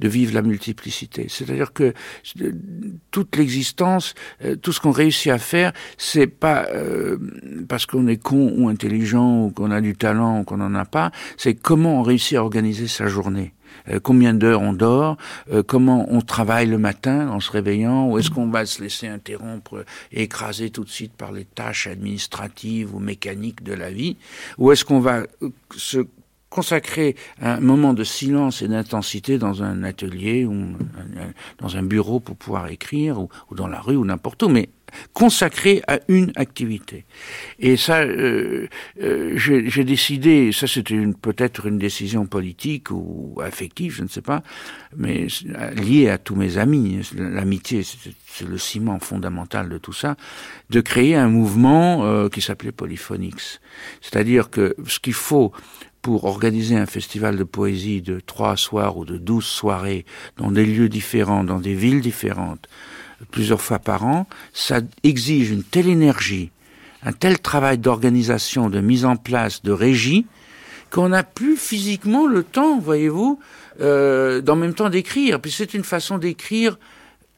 vivre 0.00 0.34
la 0.34 0.42
multiplicité. 0.42 1.26
C'est-à-dire 1.28 1.72
que 1.72 1.92
toute 3.10 3.36
l'existence, 3.36 4.14
euh, 4.44 4.56
tout 4.56 4.72
ce 4.72 4.80
qu'on 4.80 4.90
réussit 4.90 5.30
à 5.32 5.38
faire, 5.38 5.72
c'est 5.98 6.26
pas 6.26 6.66
euh, 6.72 7.18
parce 7.68 7.86
qu'on 7.86 8.06
est 8.06 8.16
con 8.16 8.52
ou 8.56 8.68
intelligent 8.68 9.44
ou 9.44 9.50
qu'on 9.50 9.70
a 9.70 9.80
du 9.80 9.94
talent 9.94 10.40
ou 10.40 10.44
qu'on 10.44 10.58
n'en 10.58 10.74
a 10.74 10.84
pas, 10.84 11.10
c'est 11.36 11.54
comment 11.54 12.00
on 12.00 12.02
réussit 12.02 12.36
à 12.36 12.42
organiser 12.42 12.88
sa 12.88 13.06
journée 13.06 13.54
euh, 13.88 14.00
combien 14.02 14.34
d'heures 14.34 14.62
on 14.62 14.72
dort, 14.72 15.16
comment 15.68 16.04
on 16.10 16.20
travaille 16.20 16.66
le 16.66 16.76
matin 16.76 17.28
en 17.28 17.38
se 17.38 17.50
réveillant, 17.52 18.08
ou 18.08 18.18
est-ce 18.18 18.30
qu'on 18.30 18.48
va 18.48 18.66
se 18.66 18.82
laisser 18.82 19.06
interrompre 19.06 19.84
et 20.12 20.22
écraser 20.24 20.70
tout 20.70 20.82
de 20.82 20.90
suite 20.90 21.12
par 21.12 21.30
les 21.30 21.44
tâches 21.44 21.86
administratives 21.86 22.94
ou 22.94 22.98
mécaniques 22.98 23.62
de 23.62 23.72
la 23.72 23.90
vie, 23.90 24.16
ou 24.58 24.72
est-ce 24.72 24.84
qu'on 24.84 25.00
va 25.00 25.22
se 25.76 26.04
consacrer 26.50 27.14
un 27.40 27.60
moment 27.60 27.94
de 27.94 28.04
silence 28.04 28.60
et 28.60 28.68
d'intensité 28.68 29.38
dans 29.38 29.62
un 29.62 29.84
atelier 29.84 30.44
ou 30.44 30.76
dans 31.58 31.76
un 31.76 31.82
bureau 31.82 32.18
pour 32.20 32.36
pouvoir 32.36 32.66
écrire 32.68 33.20
ou, 33.20 33.28
dans 33.54 33.68
la 33.68 33.80
rue 33.80 33.96
ou 33.96 34.04
n'importe 34.04 34.42
où, 34.42 34.48
mais 34.48 34.68
consacré 35.12 35.82
à 35.86 36.00
une 36.08 36.32
activité. 36.34 37.04
Et 37.60 37.76
ça, 37.76 38.00
euh, 38.00 38.66
euh, 39.00 39.34
j'ai 39.36 39.84
décidé, 39.84 40.50
ça 40.52 40.66
c'était 40.66 41.00
peut-être 41.22 41.66
une 41.66 41.78
décision 41.78 42.26
politique 42.26 42.90
ou 42.90 43.38
affective, 43.40 43.92
je 43.94 44.02
ne 44.02 44.08
sais 44.08 44.22
pas, 44.22 44.42
mais 44.96 45.28
liée 45.76 46.08
à 46.08 46.18
tous 46.18 46.34
mes 46.34 46.58
amis, 46.58 47.00
l'amitié, 47.16 47.82
c'est 47.84 48.48
le 48.48 48.58
ciment 48.58 48.98
fondamental 48.98 49.68
de 49.68 49.78
tout 49.78 49.92
ça, 49.92 50.16
de 50.70 50.80
créer 50.80 51.14
un 51.14 51.28
mouvement 51.28 52.04
euh, 52.04 52.28
qui 52.28 52.40
s'appelait 52.40 52.72
Polyphonix. 52.72 53.60
C'est-à-dire 54.00 54.50
que 54.50 54.74
ce 54.86 54.98
qu'il 54.98 55.14
faut 55.14 55.52
pour 56.02 56.24
organiser 56.24 56.76
un 56.76 56.86
festival 56.86 57.36
de 57.36 57.44
poésie 57.44 58.00
de 58.00 58.20
trois 58.20 58.56
soirs 58.56 58.96
ou 58.96 59.04
de 59.04 59.18
douze 59.18 59.44
soirées 59.44 60.04
dans 60.36 60.50
des 60.50 60.64
lieux 60.64 60.88
différents, 60.88 61.44
dans 61.44 61.58
des 61.58 61.74
villes 61.74 62.00
différentes, 62.00 62.68
plusieurs 63.30 63.60
fois 63.60 63.78
par 63.78 64.04
an, 64.04 64.26
ça 64.52 64.80
exige 65.02 65.50
une 65.50 65.62
telle 65.62 65.88
énergie, 65.88 66.50
un 67.02 67.12
tel 67.12 67.38
travail 67.38 67.78
d'organisation, 67.78 68.70
de 68.70 68.80
mise 68.80 69.04
en 69.04 69.16
place, 69.16 69.62
de 69.62 69.72
régie, 69.72 70.26
qu'on 70.90 71.10
n'a 71.10 71.22
plus 71.22 71.56
physiquement 71.56 72.26
le 72.26 72.42
temps, 72.42 72.78
voyez-vous, 72.78 73.38
euh, 73.80 74.40
d'en 74.40 74.56
même 74.56 74.74
temps 74.74 74.90
d'écrire. 74.90 75.40
Puis 75.40 75.52
c'est 75.52 75.74
une 75.74 75.84
façon 75.84 76.18
d'écrire 76.18 76.78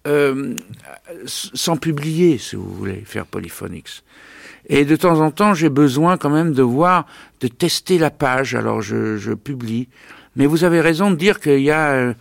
euh, 0.06 0.56
sans 1.26 1.76
publier, 1.76 2.38
si 2.38 2.56
vous 2.56 2.72
voulez, 2.72 3.02
faire 3.04 3.26
Polyphonix. 3.26 4.02
Et 4.72 4.86
de 4.86 4.96
temps 4.96 5.20
en 5.20 5.30
temps, 5.30 5.52
j'ai 5.52 5.68
besoin 5.68 6.16
quand 6.16 6.30
même 6.30 6.54
de 6.54 6.62
voir, 6.62 7.06
de 7.42 7.48
tester 7.48 7.98
la 7.98 8.10
page. 8.10 8.54
Alors 8.54 8.80
je, 8.80 9.18
je 9.18 9.32
publie. 9.32 9.86
Mais 10.34 10.46
vous 10.46 10.64
avez 10.64 10.80
raison 10.80 11.10
de 11.10 11.16
dire 11.16 11.40
qu'il 11.40 11.60
y 11.60 11.70
a, 11.70 12.14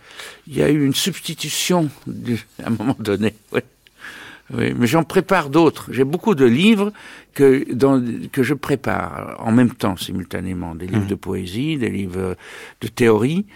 il 0.46 0.54
y 0.54 0.62
a 0.62 0.68
eu 0.68 0.84
une 0.84 0.94
substitution 0.94 1.88
à 2.62 2.66
un 2.66 2.70
moment 2.70 2.96
donné. 2.98 3.34
Oui. 3.52 3.60
Oui, 4.54 4.74
mais 4.76 4.86
j'en 4.86 5.02
prépare 5.02 5.48
d'autres. 5.48 5.88
J'ai 5.92 6.04
beaucoup 6.04 6.34
de 6.34 6.44
livres 6.44 6.92
que, 7.32 7.72
dans, 7.72 8.04
que 8.30 8.42
je 8.42 8.52
prépare 8.52 9.36
en 9.38 9.50
même 9.50 9.70
temps, 9.70 9.96
simultanément. 9.96 10.74
Des 10.74 10.86
livres 10.86 11.04
mmh. 11.04 11.06
de 11.06 11.14
poésie, 11.14 11.78
des 11.78 11.88
livres 11.88 12.36
de 12.82 12.88
théorie, 12.88 13.46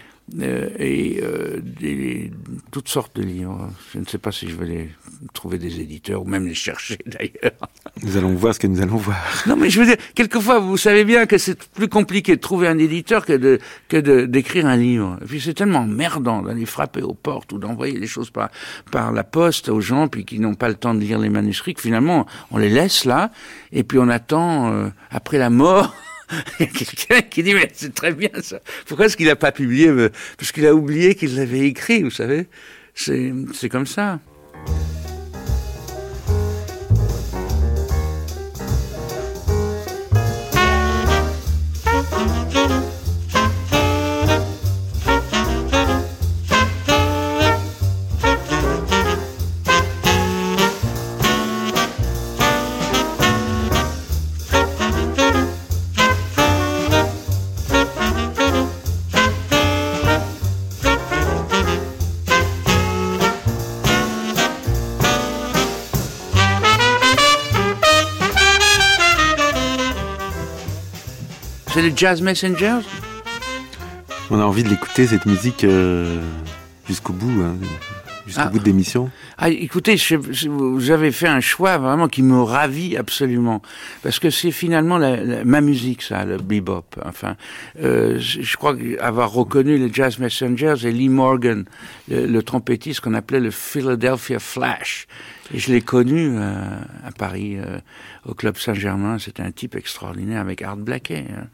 euh, 0.41 0.69
et 0.79 1.19
euh, 1.21 1.59
des, 1.61 2.31
toutes 2.71 2.89
sortes 2.89 3.15
de 3.15 3.21
livres. 3.21 3.69
Je 3.93 3.99
ne 3.99 4.05
sais 4.05 4.17
pas 4.17 4.31
si 4.31 4.49
je 4.49 4.55
vais 4.55 4.65
les 4.65 4.89
trouver 5.33 5.57
des 5.57 5.79
éditeurs 5.79 6.21
ou 6.21 6.25
même 6.25 6.47
les 6.47 6.53
chercher 6.53 6.97
d'ailleurs. 7.05 7.57
Nous 8.03 8.17
allons 8.17 8.33
voir 8.35 8.53
ce 8.53 8.59
que 8.59 8.67
nous 8.67 8.81
allons 8.81 8.97
voir. 8.97 9.17
Non, 9.47 9.55
mais 9.55 9.69
je 9.69 9.79
veux 9.79 9.85
dire, 9.85 9.97
quelquefois, 10.15 10.59
vous 10.59 10.77
savez 10.77 11.03
bien 11.03 11.25
que 11.25 11.37
c'est 11.37 11.57
plus 11.69 11.87
compliqué 11.87 12.35
de 12.35 12.41
trouver 12.41 12.67
un 12.67 12.77
éditeur 12.77 13.25
que 13.25 13.33
de 13.33 13.59
que 13.87 13.97
de 13.97 14.25
d'écrire 14.25 14.65
un 14.65 14.77
livre. 14.77 15.17
Et 15.21 15.25
puis 15.25 15.41
c'est 15.41 15.53
tellement 15.53 15.85
merdant 15.85 16.41
d'aller 16.41 16.65
frapper 16.65 17.01
aux 17.01 17.13
portes 17.13 17.51
ou 17.53 17.57
d'envoyer 17.57 17.99
des 17.99 18.07
choses 18.07 18.29
par 18.29 18.49
par 18.91 19.11
la 19.11 19.23
poste 19.23 19.69
aux 19.69 19.81
gens 19.81 20.07
puis 20.07 20.25
qui 20.25 20.39
n'ont 20.39 20.55
pas 20.55 20.69
le 20.69 20.75
temps 20.75 20.93
de 20.93 20.99
lire 20.99 21.19
les 21.19 21.29
manuscrits. 21.29 21.73
Que 21.73 21.81
finalement, 21.81 22.25
on 22.51 22.57
les 22.57 22.69
laisse 22.69 23.05
là 23.05 23.31
et 23.71 23.83
puis 23.83 23.99
on 23.99 24.09
attend 24.09 24.71
euh, 24.71 24.89
après 25.09 25.37
la 25.37 25.49
mort. 25.49 25.95
Il 26.59 26.65
y 26.65 26.69
a 26.69 26.71
quelqu'un 26.71 27.21
qui 27.21 27.41
dit 27.41 27.53
mais 27.53 27.69
c'est 27.73 27.93
très 27.93 28.13
bien 28.13 28.29
ça. 28.41 28.59
Pourquoi 28.85 29.05
est-ce 29.05 29.15
qu'il 29.15 29.27
n'a 29.27 29.37
pas 29.37 29.51
publié 29.51 29.89
Parce 30.37 30.51
qu'il 30.51 30.65
a 30.65 30.75
oublié 30.75 31.15
qu'il 31.15 31.35
l'avait 31.35 31.61
écrit, 31.61 32.03
vous 32.03 32.11
savez? 32.11 32.47
C'est 32.93 33.33
c'est 33.53 33.69
comme 33.69 33.85
ça. 33.85 34.19
Jazz 71.97 72.21
Messengers 72.21 72.81
On 74.29 74.39
a 74.39 74.43
envie 74.43 74.63
de 74.63 74.69
l'écouter, 74.69 75.07
cette 75.07 75.25
musique, 75.25 75.63
euh, 75.63 76.21
jusqu'au 76.87 77.13
bout. 77.13 77.41
Hein. 77.43 77.55
jusqu'au 78.25 78.41
Ah. 78.43 78.49
bout 78.49 78.59
de 78.59 78.65
l'émission 78.65 79.09
Ah, 79.37 79.49
écoutez, 79.49 79.95
je- 79.95 80.15
je- 80.31 80.49
vous 80.49 80.91
avez 80.91 81.11
fait 81.13 81.27
un 81.29 81.39
choix 81.39 81.77
vraiment 81.77 82.09
qui 82.09 82.23
me 82.23 82.41
ravit 82.41 82.97
absolument, 82.97 83.61
parce 84.03 84.19
que 84.19 84.29
c'est 84.29 84.51
finalement 84.51 84.97
la- 84.97 85.15
la- 85.23 85.43
ma 85.45 85.61
musique, 85.61 86.01
ça, 86.01 86.25
le 86.25 86.35
bebop. 86.37 86.83
Enfin, 87.05 87.37
euh, 87.81 88.17
je, 88.19 88.57
crois 88.57 88.75
avoir 88.99 89.31
reconnu 89.31 89.77
les 89.77 89.93
Jazz 89.93 90.19
Messengers 90.19 90.75
et 90.83 90.91
Lee 90.91 91.07
Morgan, 91.07 91.63
le, 92.09 92.25
le 92.25 92.43
trompettiste 92.43 92.99
qu'on 92.99 93.13
appelait 93.13 93.39
le 93.39 93.51
Philadelphia 93.51 94.39
Flash. 94.39 95.07
Je 95.53 95.71
l'ai 95.71 95.81
connu 95.81 96.31
euh, 96.35 96.79
à 97.05 97.11
Paris, 97.11 97.57
euh, 97.57 97.79
au 98.25 98.33
Club 98.33 98.57
Saint-Germain. 98.57 99.17
C'était 99.17 99.43
un 99.43 99.51
type 99.51 99.75
extraordinaire 99.75 100.41
avec 100.41 100.61
Art 100.61 100.77
Blakey. 100.77 101.25
hein. 101.29 101.47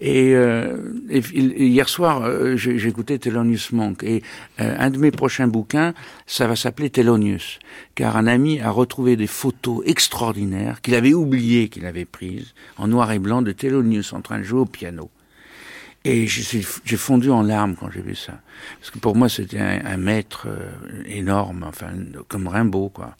Et, 0.00 0.34
euh, 0.34 0.76
hier 1.10 1.88
soir, 1.88 2.22
euh, 2.24 2.56
écouté 2.56 3.18
Thelonious 3.18 3.68
Monk. 3.72 4.02
Et 4.02 4.22
euh, 4.60 4.74
un 4.78 4.90
de 4.90 4.98
mes 4.98 5.10
prochains 5.10 5.46
bouquins, 5.46 5.92
ça 6.26 6.46
va 6.46 6.56
s'appeler 6.56 6.90
Thelonious. 6.90 7.58
Car 7.94 8.16
un 8.16 8.26
ami 8.26 8.60
a 8.60 8.70
retrouvé 8.70 9.16
des 9.16 9.26
photos 9.26 9.82
extraordinaires 9.86 10.80
qu'il 10.80 10.94
avait 10.94 11.14
oubliées 11.14 11.68
qu'il 11.68 11.86
avait 11.86 12.06
prises, 12.06 12.54
en 12.78 12.88
noir 12.88 13.12
et 13.12 13.18
blanc, 13.18 13.42
de 13.42 13.52
Thelonious 13.52 14.14
en 14.14 14.20
train 14.20 14.38
de 14.38 14.44
jouer 14.44 14.60
au 14.60 14.66
piano. 14.66 15.10
Et 16.06 16.26
j'ai 16.26 16.96
fondu 16.96 17.30
en 17.30 17.42
larmes 17.42 17.76
quand 17.76 17.90
j'ai 17.90 18.02
vu 18.02 18.14
ça. 18.14 18.34
Parce 18.78 18.90
que 18.90 18.98
pour 18.98 19.16
moi, 19.16 19.30
c'était 19.30 19.58
un, 19.58 19.84
un 19.86 19.96
maître 19.96 20.46
euh, 20.48 20.70
énorme, 21.06 21.64
enfin, 21.66 21.92
comme 22.28 22.46
Rimbaud, 22.46 22.90
quoi. 22.90 23.16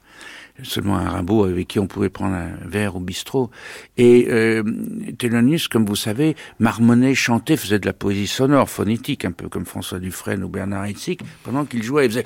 Seulement 0.62 0.96
un 0.96 1.08
Rimbaud 1.08 1.44
avec 1.44 1.66
qui 1.66 1.80
on 1.80 1.88
pouvait 1.88 2.10
prendre 2.10 2.36
un 2.36 2.52
verre 2.64 2.94
au 2.94 3.00
bistrot. 3.00 3.50
Et 3.96 4.28
euh, 4.30 4.62
comme 5.68 5.84
vous 5.84 5.96
savez, 5.96 6.36
marmonnait, 6.60 7.16
chantait, 7.16 7.56
faisait 7.56 7.80
de 7.80 7.86
la 7.86 7.92
poésie 7.92 8.28
sonore, 8.28 8.70
phonétique, 8.70 9.24
un 9.24 9.32
peu 9.32 9.48
comme 9.48 9.66
François 9.66 9.98
Dufresne 9.98 10.44
ou 10.44 10.48
Bernard 10.48 10.84
Heitzig. 10.84 11.20
Pendant 11.42 11.64
qu'il 11.64 11.82
jouait, 11.82 12.06
il 12.06 12.10
faisait... 12.12 12.24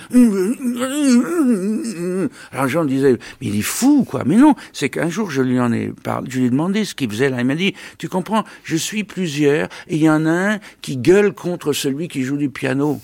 Alors 2.52 2.66
les 2.66 2.70
gens 2.70 2.84
mais 2.84 3.18
il 3.40 3.58
est 3.58 3.62
fou, 3.62 4.04
quoi. 4.04 4.24
Mais 4.26 4.36
non, 4.36 4.54
c'est 4.74 4.90
qu'un 4.90 5.08
jour, 5.08 5.30
je 5.30 5.40
lui 5.40 5.58
en 5.58 5.72
ai 5.72 5.88
parlé, 5.88 6.28
je 6.30 6.38
lui 6.38 6.46
ai 6.46 6.50
demandé 6.50 6.84
ce 6.84 6.94
qu'il 6.94 7.10
faisait 7.10 7.30
là. 7.30 7.40
Il 7.40 7.46
m'a 7.46 7.54
dit, 7.54 7.74
tu 7.96 8.08
comprends, 8.08 8.44
je 8.62 8.76
suis 8.76 9.04
plusieurs, 9.04 9.68
et 9.86 9.96
il 9.96 10.02
y 10.02 10.10
en 10.10 10.26
a 10.26 10.52
un 10.54 10.58
qui 10.82 10.98
gueule 10.98 11.32
contre 11.32 11.72
celui 11.72 12.08
qui 12.08 12.24
joue 12.24 12.36
du 12.36 12.50
piano. 12.50 13.00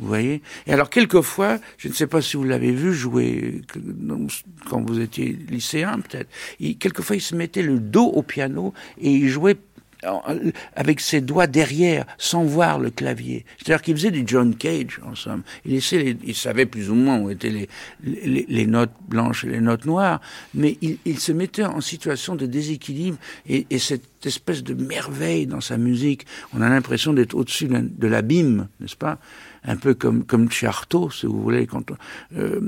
Vous 0.00 0.08
voyez 0.08 0.42
Et 0.66 0.72
alors, 0.72 0.90
quelquefois, 0.90 1.58
je 1.78 1.88
ne 1.88 1.92
sais 1.92 2.06
pas 2.06 2.20
si 2.20 2.36
vous 2.36 2.44
l'avez 2.44 2.72
vu 2.72 2.92
jouer 2.92 3.62
quand 4.68 4.82
vous 4.82 5.00
étiez 5.00 5.38
lycéen, 5.48 6.00
peut-être. 6.00 6.28
Quelquefois, 6.78 7.16
il 7.16 7.22
se 7.22 7.36
mettait 7.36 7.62
le 7.62 7.78
dos 7.78 8.06
au 8.06 8.22
piano 8.22 8.74
et 9.00 9.10
il 9.10 9.28
jouait 9.28 9.56
avec 10.76 11.00
ses 11.00 11.20
doigts 11.20 11.46
derrière, 11.46 12.04
sans 12.18 12.44
voir 12.44 12.78
le 12.78 12.90
clavier. 12.90 13.44
C'est-à-dire 13.56 13.82
qu'il 13.82 13.96
faisait 13.96 14.10
du 14.10 14.24
John 14.26 14.54
Cage, 14.54 15.00
en 15.04 15.14
somme. 15.14 15.42
Il, 15.64 15.80
il 16.24 16.34
savait 16.34 16.66
plus 16.66 16.90
ou 16.90 16.94
moins 16.94 17.18
où 17.18 17.30
étaient 17.30 17.68
les, 18.02 18.66
notes 18.66 18.92
blanches 19.08 19.44
et 19.44 19.48
les 19.48 19.60
notes 19.60 19.84
noires, 19.86 20.20
mais 20.54 20.76
il, 20.82 21.18
se 21.18 21.32
mettait 21.32 21.64
en 21.64 21.80
situation 21.80 22.34
de 22.34 22.46
déséquilibre 22.46 23.18
et, 23.48 23.66
et 23.70 23.78
cette 23.78 24.26
espèce 24.26 24.62
de 24.62 24.74
merveille 24.74 25.46
dans 25.46 25.60
sa 25.60 25.76
musique, 25.76 26.26
on 26.54 26.60
a 26.60 26.68
l'impression 26.68 27.12
d'être 27.12 27.34
au-dessus 27.34 27.68
de 27.68 28.06
l'abîme, 28.06 28.68
n'est-ce 28.80 28.96
pas? 28.96 29.18
Un 29.64 29.76
peu 29.76 29.94
comme 29.94 30.24
comme 30.24 30.48
si 30.50 31.26
vous 31.26 31.42
voulez, 31.42 31.66
quand 31.66 31.90
euh, 32.36 32.60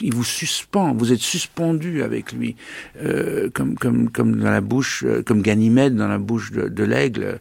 il 0.00 0.14
vous 0.14 0.24
suspend, 0.24 0.94
vous 0.94 1.12
êtes 1.12 1.20
suspendu 1.20 2.02
avec 2.02 2.32
lui, 2.32 2.56
euh, 3.02 3.50
comme 3.52 3.74
comme 3.74 4.08
comme 4.10 4.36
dans 4.36 4.50
la 4.50 4.60
bouche, 4.60 5.04
euh, 5.04 5.22
comme 5.22 5.42
Ganymède 5.42 5.96
dans 5.96 6.08
la 6.08 6.18
bouche 6.18 6.52
de, 6.52 6.68
de 6.68 6.84
l'aigle, 6.84 7.40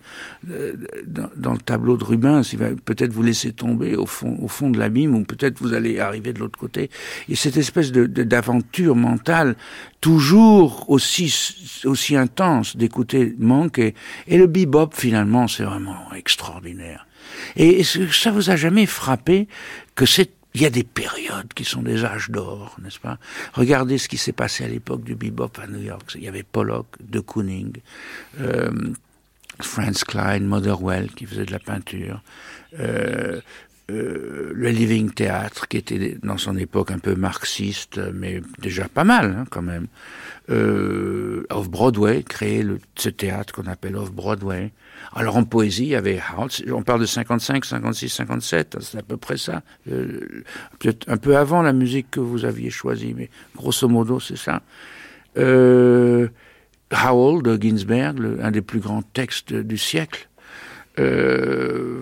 euh, 0.50 0.74
dans, 1.06 1.30
dans 1.38 1.54
le 1.54 1.60
tableau 1.60 1.98
de 1.98 2.04
Rubens, 2.04 2.42
il 2.54 2.60
va 2.60 2.70
peut-être 2.84 3.14
vous 3.14 3.24
laisser 3.24 3.54
tomber 3.54 3.96
au 3.96 4.06
fond 4.08 4.38
au 4.42 4.48
fond 4.48 4.70
de 4.70 4.80
l'abîme, 4.80 5.16
ou 5.16 5.24
peut-être 5.24 5.60
vous 5.60 5.74
allez 5.74 6.00
arriver 6.00 6.34
de 6.34 6.40
l'autre 6.40 6.58
côté. 6.58 6.90
Et 7.30 7.36
cette 7.36 7.58
espèce 7.58 7.92
de- 7.92 8.06
d'aventure 8.08 8.96
mentale 8.96 9.56
toujours 10.02 10.90
aussi 10.90 11.32
aussi 11.86 12.16
intense 12.16 12.76
d'écouter 12.76 13.36
Monk 13.38 13.78
et, 13.78 13.94
et 14.28 14.38
le 14.38 14.48
bebop 14.48 14.90
finalement 14.94 15.48
c'est 15.48 15.64
vraiment 15.64 16.12
extraordinaire. 16.16 17.06
Et 17.56 17.84
ça 17.84 18.32
vous 18.32 18.50
a 18.50 18.56
jamais 18.56 18.86
frappé 18.86 19.48
que 19.96 20.06
c'est 20.06 20.32
il 20.54 20.62
y 20.62 20.66
a 20.66 20.70
des 20.70 20.84
périodes 20.84 21.54
qui 21.54 21.64
sont 21.64 21.82
des 21.82 22.04
âges 22.04 22.30
d'or, 22.30 22.76
n'est-ce 22.82 23.00
pas? 23.00 23.18
Regardez 23.54 23.98
ce 23.98 24.10
qui 24.10 24.18
s'est 24.18 24.34
passé 24.34 24.66
à 24.66 24.68
l'époque 24.68 25.04
du 25.04 25.16
bebop 25.16 25.52
à 25.62 25.68
New 25.68 25.80
York. 25.80 26.12
Il 26.16 26.24
y 26.24 26.28
avait 26.28 26.44
Pollock, 26.44 26.88
De 27.00 27.20
Kooning, 27.20 27.78
euh, 28.42 28.70
Franz 29.62 30.04
Klein, 30.06 30.42
Motherwell 30.42 31.10
qui 31.12 31.26
faisait 31.26 31.46
de 31.46 31.52
la 31.52 31.60
peinture, 31.60 32.22
euh, 32.80 33.40
euh, 33.90 34.52
le 34.54 34.70
Living 34.70 35.12
Theatre 35.12 35.68
qui 35.70 35.78
était 35.78 36.18
dans 36.22 36.38
son 36.38 36.58
époque 36.58 36.92
un 36.92 37.00
peu 37.00 37.16
marxiste, 37.16 38.02
mais 38.14 38.42
déjà 38.60 38.90
pas 38.90 39.04
mal 39.06 39.36
hein, 39.40 39.46
quand 39.50 39.62
même. 39.62 39.88
Off-Broadway, 41.50 42.24
créé 42.24 42.62
le, 42.62 42.80
ce 42.96 43.08
théâtre 43.08 43.54
qu'on 43.54 43.68
appelle 43.68 43.96
Off-Broadway. 43.96 44.74
Alors 45.14 45.38
en 45.38 45.44
poésie, 45.44 45.84
il 45.84 45.90
y 45.90 45.96
avait 45.96 46.22
on 46.72 46.84
parle 46.84 47.02
de 47.02 47.06
55, 47.06 47.66
56, 47.66 48.10
57, 48.10 48.78
c'est 48.82 48.98
à 48.98 49.04
peu 49.04 49.18
près 49.18 49.38
ça. 49.38 49.62
Euh, 49.90 50.44
Peut-être 50.80 51.10
un 51.10 51.18
peu 51.18 51.38
avant 51.38 51.62
la 51.62 51.74
musique 51.74 52.12
que 52.12 52.20
vous 52.20 52.46
aviez 52.46 52.70
choisie, 52.70 53.14
mais 53.16 53.30
grosso 53.56 53.88
modo 53.88 54.20
c'est 54.20 54.38
ça. 54.38 54.62
Euh, 55.38 56.28
Howell 56.92 57.42
de 57.44 57.62
Ginsberg, 57.62 58.20
un 58.42 58.52
des 58.52 58.62
plus 58.62 58.80
grands 58.80 59.02
textes 59.02 59.54
du 59.54 59.78
siècle. 59.78 60.30
Euh, 61.00 62.02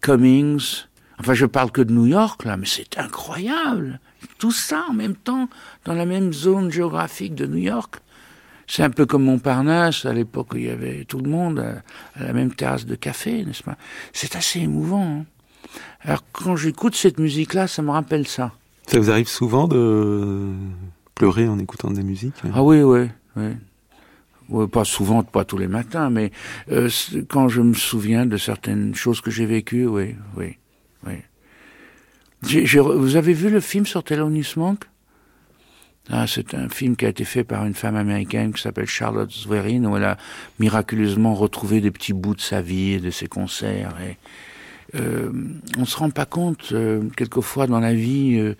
Cummings. 0.00 0.84
Enfin, 1.18 1.34
je 1.34 1.46
parle 1.46 1.70
que 1.70 1.80
de 1.80 1.92
New 1.92 2.06
York, 2.06 2.44
là, 2.44 2.56
mais 2.56 2.66
c'est 2.66 2.98
incroyable. 2.98 4.00
Tout 4.38 4.52
ça 4.52 4.84
en 4.88 4.92
même 4.92 5.14
temps, 5.14 5.48
dans 5.84 5.94
la 5.94 6.04
même 6.04 6.32
zone 6.32 6.70
géographique 6.70 7.34
de 7.34 7.46
New 7.46 7.58
York. 7.58 7.96
C'est 8.66 8.82
un 8.82 8.90
peu 8.90 9.06
comme 9.06 9.24
Montparnasse, 9.24 10.04
à 10.06 10.12
l'époque 10.12 10.54
où 10.54 10.56
il 10.56 10.64
y 10.64 10.70
avait 10.70 11.04
tout 11.04 11.18
le 11.18 11.30
monde 11.30 11.60
à, 12.16 12.24
la 12.24 12.32
même 12.32 12.52
terrasse 12.52 12.84
de 12.84 12.96
café, 12.96 13.44
n'est-ce 13.44 13.62
pas? 13.62 13.76
C'est 14.12 14.36
assez 14.36 14.60
émouvant. 14.60 15.20
hein. 15.20 15.24
Alors, 16.02 16.24
quand 16.32 16.56
j'écoute 16.56 16.94
cette 16.94 17.18
musique-là, 17.18 17.68
ça 17.68 17.82
me 17.82 17.90
rappelle 17.90 18.26
ça. 18.26 18.52
Ça 18.86 18.98
vous 18.98 19.10
arrive 19.10 19.28
souvent 19.28 19.68
de 19.68 20.52
pleurer 21.14 21.48
en 21.48 21.58
écoutant 21.58 21.90
de 21.90 21.96
la 21.96 22.02
musique 22.02 22.34
Ah 22.54 22.62
oui, 22.62 22.82
oui, 22.82 23.08
oui. 23.36 23.52
Ouais, 24.48 24.68
pas 24.68 24.84
souvent, 24.84 25.24
pas 25.24 25.44
tous 25.44 25.58
les 25.58 25.66
matins, 25.66 26.08
mais 26.08 26.30
euh, 26.70 26.88
quand 27.28 27.48
je 27.48 27.62
me 27.62 27.74
souviens 27.74 28.26
de 28.26 28.36
certaines 28.36 28.94
choses 28.94 29.20
que 29.20 29.30
j'ai 29.30 29.46
vécues, 29.46 29.86
oui, 29.86 30.14
oui, 30.36 30.56
oui. 31.04 31.14
Vous 32.42 33.16
avez 33.16 33.32
vu 33.32 33.50
le 33.50 33.60
film 33.60 33.86
sur 33.86 34.04
Thelonious 34.04 34.54
Monk? 34.56 34.84
Ah, 36.10 36.26
C'est 36.26 36.54
un 36.54 36.68
film 36.68 36.96
qui 36.96 37.06
a 37.06 37.08
été 37.08 37.24
fait 37.24 37.44
par 37.44 37.66
une 37.66 37.74
femme 37.74 37.96
américaine 37.96 38.52
qui 38.52 38.62
s'appelle 38.62 38.86
Charlotte 38.86 39.32
Zwerin, 39.32 39.84
où 39.84 39.96
elle 39.96 40.04
a 40.04 40.16
miraculeusement 40.58 41.34
retrouvé 41.34 41.80
des 41.80 41.90
petits 41.90 42.12
bouts 42.12 42.34
de 42.34 42.40
sa 42.40 42.60
vie 42.60 42.92
et 42.92 43.00
de 43.00 43.10
ses 43.10 43.26
concerts. 43.26 43.94
Et, 44.06 44.16
euh, 44.94 45.30
on 45.78 45.84
se 45.84 45.96
rend 45.96 46.10
pas 46.10 46.26
compte, 46.26 46.70
euh, 46.72 47.02
quelquefois 47.16 47.66
dans 47.66 47.80
la 47.80 47.94
vie, 47.94 48.36
euh, 48.38 48.54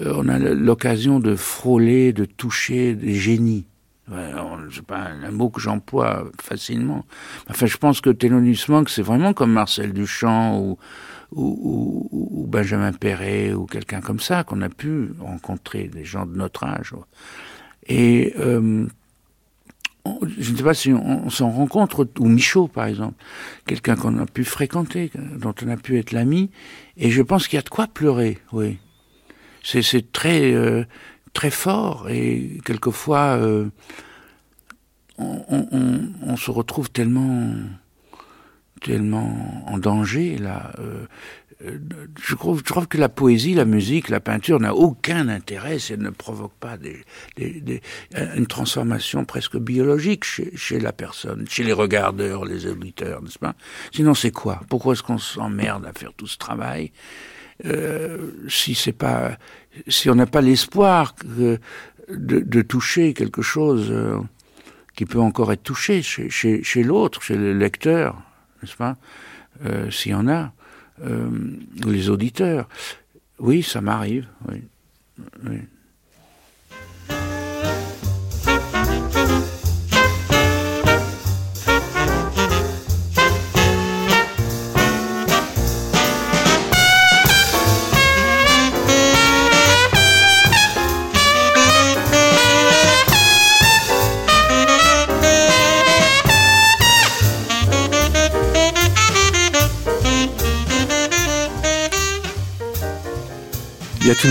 euh, 0.00 0.14
on 0.16 0.28
a 0.28 0.38
l'occasion 0.38 1.18
de 1.18 1.34
frôler, 1.34 2.12
de 2.12 2.24
toucher 2.24 2.94
des 2.94 3.14
génies. 3.14 3.66
C'est 4.72 4.86
pas 4.86 4.98
un, 4.98 5.24
un 5.24 5.30
mot 5.32 5.50
que 5.50 5.60
j'emploie 5.60 6.30
facilement. 6.40 7.04
Enfin, 7.50 7.66
je 7.66 7.76
pense 7.76 8.00
que 8.00 8.10
Thelonious 8.10 8.66
Monk, 8.68 8.88
c'est 8.88 9.02
vraiment 9.02 9.32
comme 9.32 9.52
Marcel 9.52 9.92
Duchamp 9.92 10.60
ou, 10.60 10.78
ou, 11.32 12.46
Benjamin 12.48 12.92
Perret 12.92 13.52
ou 13.52 13.66
quelqu'un 13.66 14.00
comme 14.00 14.20
ça 14.20 14.44
qu'on 14.44 14.62
a 14.62 14.68
pu 14.68 15.10
rencontrer, 15.18 15.88
des 15.88 16.04
gens 16.04 16.26
de 16.26 16.36
notre 16.36 16.64
âge. 16.64 16.94
Et 17.88 18.34
euh, 18.38 18.86
je 20.38 20.52
ne 20.52 20.56
sais 20.56 20.62
pas 20.62 20.74
si 20.74 20.92
on, 20.92 21.28
s'en 21.30 21.50
rencontre, 21.50 22.08
ou 22.18 22.28
Michaud 22.28 22.68
par 22.68 22.86
exemple, 22.86 23.14
quelqu'un 23.66 23.96
qu'on 23.96 24.18
a 24.18 24.26
pu 24.26 24.44
fréquenter, 24.44 25.10
dont 25.36 25.54
on 25.64 25.68
a 25.68 25.76
pu 25.76 25.98
être 25.98 26.12
l'ami, 26.12 26.50
et 26.96 27.10
je 27.10 27.22
pense 27.22 27.48
qu'il 27.48 27.56
y 27.56 27.60
a 27.60 27.62
de 27.62 27.68
quoi 27.68 27.86
pleurer, 27.86 28.38
oui. 28.52 28.78
C'est 29.62 30.12
très 30.12 30.52
euh, 30.52 30.84
très 31.32 31.50
fort 31.50 32.08
et 32.08 32.60
quelquefois 32.64 33.36
euh, 33.36 33.68
on 35.18 36.36
se 36.36 36.52
retrouve 36.52 36.88
tellement 36.88 37.52
tellement 38.80 39.64
en 39.66 39.78
danger 39.78 40.38
là. 40.38 40.72
euh, 40.78 41.06
euh, 41.64 41.78
je 42.22 42.34
trouve, 42.34 42.58
je 42.58 42.64
trouve 42.64 42.86
que 42.86 42.98
la 42.98 43.08
poésie, 43.08 43.54
la 43.54 43.64
musique, 43.64 44.10
la 44.10 44.20
peinture 44.20 44.60
n'a 44.60 44.74
aucun 44.74 45.28
intérêt 45.28 45.78
elle 45.90 46.02
ne 46.02 46.10
provoque 46.10 46.52
pas 46.60 46.76
des, 46.76 47.02
des- 47.36 47.60
des- 47.62 47.80
une 48.36 48.46
transformation 48.46 49.24
presque 49.24 49.56
biologique 49.56 50.24
chez, 50.24 50.54
chez 50.54 50.78
la 50.78 50.92
personne, 50.92 51.46
chez 51.48 51.64
les 51.64 51.72
regardeurs, 51.72 52.44
les 52.44 52.66
auditeurs, 52.66 53.22
n'est-ce 53.22 53.38
pas? 53.38 53.54
Sinon, 53.90 54.12
c'est 54.12 54.32
quoi? 54.32 54.60
Pourquoi 54.68 54.92
est-ce 54.92 55.02
qu'on 55.02 55.16
s'emmerde 55.18 55.86
à 55.86 55.94
faire 55.94 56.12
tout 56.12 56.26
ce 56.26 56.36
travail? 56.36 56.92
Euh, 57.64 58.32
si 58.48 58.74
pas, 58.92 59.38
si 59.88 60.10
on 60.10 60.14
n'a 60.14 60.26
pas 60.26 60.42
l'espoir 60.42 61.14
de, 62.10 62.40
de 62.40 62.60
toucher 62.60 63.14
quelque 63.14 63.40
chose 63.40 63.88
euh, 63.90 64.18
qui 64.94 65.06
peut 65.06 65.20
encore 65.20 65.52
être 65.52 65.62
touché 65.62 66.02
chez, 66.02 66.28
chez, 66.28 66.62
chez 66.62 66.82
l'autre, 66.82 67.22
chez 67.22 67.36
le 67.36 67.54
lecteur, 67.54 68.20
euh, 69.64 69.90
S'il 69.90 70.12
y 70.12 70.14
en 70.14 70.28
a, 70.28 70.52
euh, 71.04 71.28
les 71.84 72.08
auditeurs. 72.08 72.68
Oui, 73.38 73.62
ça 73.62 73.80
m'arrive, 73.80 74.26
oui. 74.48 74.62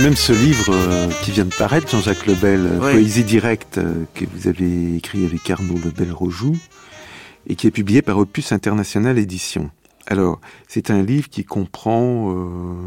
Même 0.05 0.15
ce 0.15 0.33
livre 0.33 0.71
euh, 0.71 1.09
qui 1.23 1.31
vient 1.31 1.45
de 1.45 1.55
paraître, 1.55 1.89
Jean-Jacques 1.89 2.27
Lebel, 2.27 2.59
euh, 2.63 2.91
Poésie 2.91 3.23
directe, 3.23 3.79
euh, 3.79 4.03
que 4.13 4.23
vous 4.25 4.47
avez 4.47 4.97
écrit 4.97 5.25
avec 5.25 5.49
Arnaud 5.49 5.79
Lebel-Rojoux, 5.83 6.55
et 7.47 7.55
qui 7.55 7.65
est 7.65 7.71
publié 7.71 8.03
par 8.03 8.19
Opus 8.19 8.51
International 8.51 9.17
Édition. 9.17 9.71
Alors, 10.05 10.39
c'est 10.67 10.91
un 10.91 11.01
livre 11.01 11.27
qui 11.27 11.43
comprend 11.43 12.35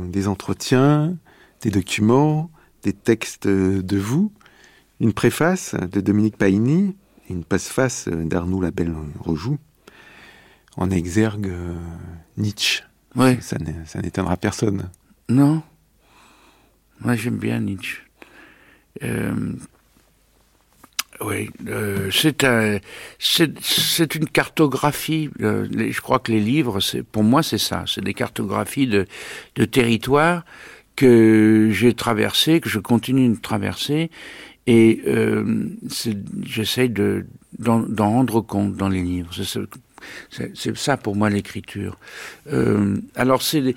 des 0.07 0.29
entretiens, 0.29 1.17
des 1.63 1.71
documents, 1.71 2.53
des 2.85 2.93
textes 2.93 3.49
de 3.49 3.99
vous, 3.99 4.31
une 5.01 5.13
préface 5.13 5.75
de 5.75 6.01
Dominique 6.01 6.37
Paini 6.37 6.95
et 7.29 7.33
une 7.33 7.43
passe-face 7.43 8.07
d'Arnaud 8.07 8.61
Labelle-Rojoux, 8.61 9.59
en 10.77 10.91
exergue 10.93 11.53
Nietzsche. 12.37 12.85
Oui. 13.17 13.39
Ça 13.41 13.57
n'étonnera 14.01 14.37
personne. 14.37 14.89
Non. 15.29 15.63
Moi, 17.01 17.15
j'aime 17.15 17.37
bien 17.37 17.61
Nietzsche. 17.61 18.03
Euh, 19.03 19.53
oui, 21.21 21.51
euh, 21.69 22.11
c'est 22.13 22.45
un, 22.45 22.79
c'est 23.19 24.15
une 24.15 24.27
cartographie. 24.27 25.31
Euh, 25.41 25.67
je 25.91 26.01
crois 26.01 26.19
que 26.19 26.33
les 26.33 26.41
livres, 26.41 26.81
c'est 26.81 27.03
pour 27.03 27.23
moi, 27.23 27.43
c'est 27.43 27.59
ça. 27.59 27.85
C'est 27.87 28.03
des 28.03 28.15
cartographies 28.15 28.87
de, 28.87 29.07
de 29.57 29.65
territoires 29.65 30.45
que 30.97 31.71
j'ai 31.73 31.95
traversé, 31.95 32.61
que 32.61 32.69
je 32.69 32.81
continue 32.81 33.29
de 33.29 33.41
traverser, 33.41 34.11
et 34.67 35.01
j'essaie 36.43 36.89
de 36.89 37.25
d'en 37.59 38.11
rendre 38.11 38.41
compte 38.41 38.75
dans 38.75 38.89
les 38.89 39.03
livres. 39.03 39.31
C'est 40.31 40.77
ça 40.77 40.97
pour 40.97 41.15
moi 41.15 41.31
l'écriture. 41.31 41.99
Alors 43.15 43.43
c'est, 43.43 43.77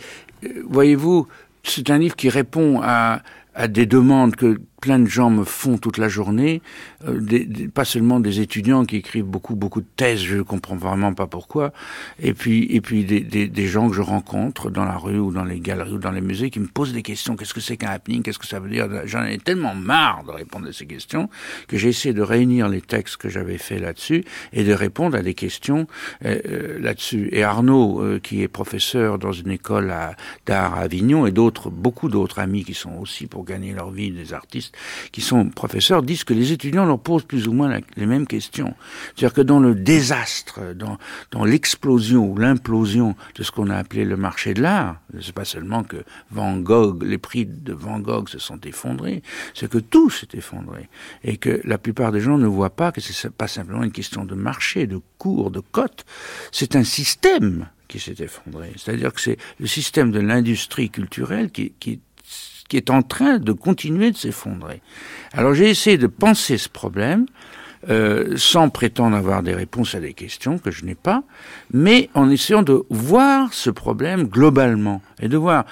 voyez-vous, 0.67 1.27
c'est 1.63 1.89
un 1.89 1.97
livre 1.97 2.15
qui 2.15 2.29
répond 2.29 2.81
à, 2.83 3.21
à 3.53 3.67
des 3.67 3.85
demandes 3.85 4.35
que 4.35 4.59
plein 4.81 4.97
de 4.97 5.07
gens 5.07 5.29
me 5.29 5.43
font 5.43 5.77
toute 5.77 5.99
la 5.99 6.09
journée, 6.09 6.61
euh, 7.07 7.19
des, 7.19 7.45
pas 7.67 7.85
seulement 7.85 8.19
des 8.19 8.39
étudiants 8.39 8.83
qui 8.83 8.95
écrivent 8.97 9.25
beaucoup 9.25 9.55
beaucoup 9.55 9.81
de 9.81 9.87
thèses, 9.95 10.19
je 10.19 10.41
comprends 10.41 10.75
vraiment 10.75 11.13
pas 11.13 11.27
pourquoi, 11.27 11.71
et 12.19 12.33
puis 12.33 12.65
et 12.71 12.81
puis 12.81 13.05
des, 13.05 13.19
des, 13.21 13.47
des, 13.47 13.67
gens 13.67 13.89
que 13.89 13.95
je 13.95 14.01
rencontre 14.01 14.71
dans 14.71 14.83
la 14.83 14.97
rue 14.97 15.19
ou 15.19 15.31
dans 15.31 15.43
les 15.43 15.59
galeries 15.59 15.93
ou 15.93 15.99
dans 15.99 16.11
les 16.11 16.21
musées 16.21 16.49
qui 16.49 16.59
me 16.59 16.67
posent 16.67 16.93
des 16.93 17.03
questions. 17.03 17.35
Qu'est-ce 17.35 17.53
que 17.53 17.61
c'est 17.61 17.77
qu'un 17.77 17.89
happening? 17.89 18.23
Qu'est-ce 18.23 18.39
que 18.39 18.47
ça 18.47 18.59
veut 18.59 18.69
dire? 18.69 18.87
J'en 19.05 19.23
ai 19.23 19.37
tellement 19.37 19.75
marre 19.75 20.23
de 20.25 20.31
répondre 20.31 20.67
à 20.67 20.73
ces 20.73 20.87
questions 20.87 21.29
que 21.67 21.77
j'ai 21.77 21.89
essayé 21.89 22.13
de 22.13 22.23
réunir 22.23 22.67
les 22.67 22.81
textes 22.81 23.17
que 23.17 23.29
j'avais 23.29 23.59
fait 23.59 23.77
là-dessus 23.77 24.23
et 24.51 24.63
de 24.63 24.73
répondre 24.73 25.15
à 25.15 25.21
des 25.21 25.35
questions 25.35 25.85
euh, 26.25 26.39
euh 26.45 26.79
là-dessus. 26.79 27.29
Et 27.31 27.43
Arnaud, 27.43 28.01
euh, 28.01 28.19
qui 28.19 28.41
est 28.41 28.47
professeur 28.47 29.19
dans 29.19 29.31
une 29.31 29.51
école 29.51 29.93
d'art 30.47 30.73
à 30.73 30.79
Avignon, 30.79 31.27
et 31.27 31.31
d'autres, 31.31 31.69
beaucoup 31.69 32.09
d'autres 32.09 32.39
amis 32.39 32.63
qui 32.63 32.73
sont 32.73 32.93
aussi 32.97 33.27
pour 33.27 33.40
gagner 33.43 33.73
leur 33.73 33.91
vie 33.91 34.11
des 34.11 34.33
artistes 34.33 34.75
qui 35.11 35.21
sont 35.21 35.49
professeurs 35.49 36.03
disent 36.03 36.23
que 36.23 36.33
les 36.33 36.51
étudiants 36.51 36.85
leur 36.85 36.99
posent 36.99 37.23
plus 37.23 37.47
ou 37.47 37.53
moins 37.53 37.79
les 37.95 38.05
mêmes 38.05 38.27
questions. 38.27 38.73
C'est-à-dire 39.15 39.33
que 39.33 39.41
dans 39.41 39.59
le 39.59 39.75
désastre, 39.75 40.73
dans, 40.75 40.97
dans 41.31 41.45
l'explosion 41.45 42.29
ou 42.29 42.37
l'implosion 42.37 43.15
de 43.35 43.43
ce 43.43 43.51
qu'on 43.51 43.69
a 43.69 43.77
appelé 43.77 44.05
le 44.05 44.17
marché 44.17 44.53
de 44.53 44.61
l'art, 44.61 45.01
c'est 45.19 45.33
pas 45.33 45.45
seulement 45.45 45.83
que 45.83 45.97
Van 46.31 46.57
Gogh, 46.57 47.03
les 47.03 47.17
prix 47.17 47.45
de 47.45 47.73
Van 47.73 47.99
Gogh 47.99 48.29
se 48.29 48.39
sont 48.39 48.59
effondrés, 48.61 49.23
c'est 49.53 49.69
que 49.69 49.77
tout 49.77 50.09
s'est 50.09 50.27
effondré. 50.33 50.89
Et 51.23 51.37
que 51.37 51.61
la 51.63 51.77
plupart 51.77 52.11
des 52.11 52.21
gens 52.21 52.37
ne 52.37 52.47
voient 52.47 52.75
pas 52.75 52.91
que 52.91 53.01
c'est 53.01 53.29
pas 53.29 53.47
simplement 53.47 53.83
une 53.83 53.91
question 53.91 54.25
de 54.25 54.35
marché, 54.35 54.87
de 54.87 54.99
cours, 55.17 55.51
de 55.51 55.59
cotes, 55.59 56.05
c'est 56.51 56.75
un 56.75 56.83
système 56.83 57.67
qui 57.87 57.99
s'est 57.99 58.15
effondré. 58.19 58.71
C'est-à-dire 58.77 59.13
que 59.13 59.19
c'est 59.19 59.37
le 59.59 59.67
système 59.67 60.11
de 60.11 60.19
l'industrie 60.19 60.89
culturelle 60.89 61.51
qui, 61.51 61.73
qui 61.79 61.99
qui 62.71 62.77
est 62.77 62.89
en 62.89 63.01
train 63.01 63.37
de 63.37 63.51
continuer 63.51 64.11
de 64.11 64.15
s'effondrer. 64.15 64.79
Alors 65.33 65.53
j'ai 65.53 65.69
essayé 65.69 65.97
de 65.97 66.07
penser 66.07 66.57
ce 66.57 66.69
problème 66.69 67.25
euh, 67.89 68.37
sans 68.37 68.69
prétendre 68.69 69.17
avoir 69.17 69.43
des 69.43 69.53
réponses 69.53 69.93
à 69.93 69.99
des 69.99 70.13
questions 70.13 70.57
que 70.57 70.71
je 70.71 70.85
n'ai 70.85 70.95
pas, 70.95 71.23
mais 71.73 72.09
en 72.13 72.29
essayant 72.29 72.63
de 72.63 72.81
voir 72.89 73.53
ce 73.53 73.69
problème 73.69 74.23
globalement 74.23 75.01
et 75.21 75.27
de 75.27 75.35
voir 75.35 75.65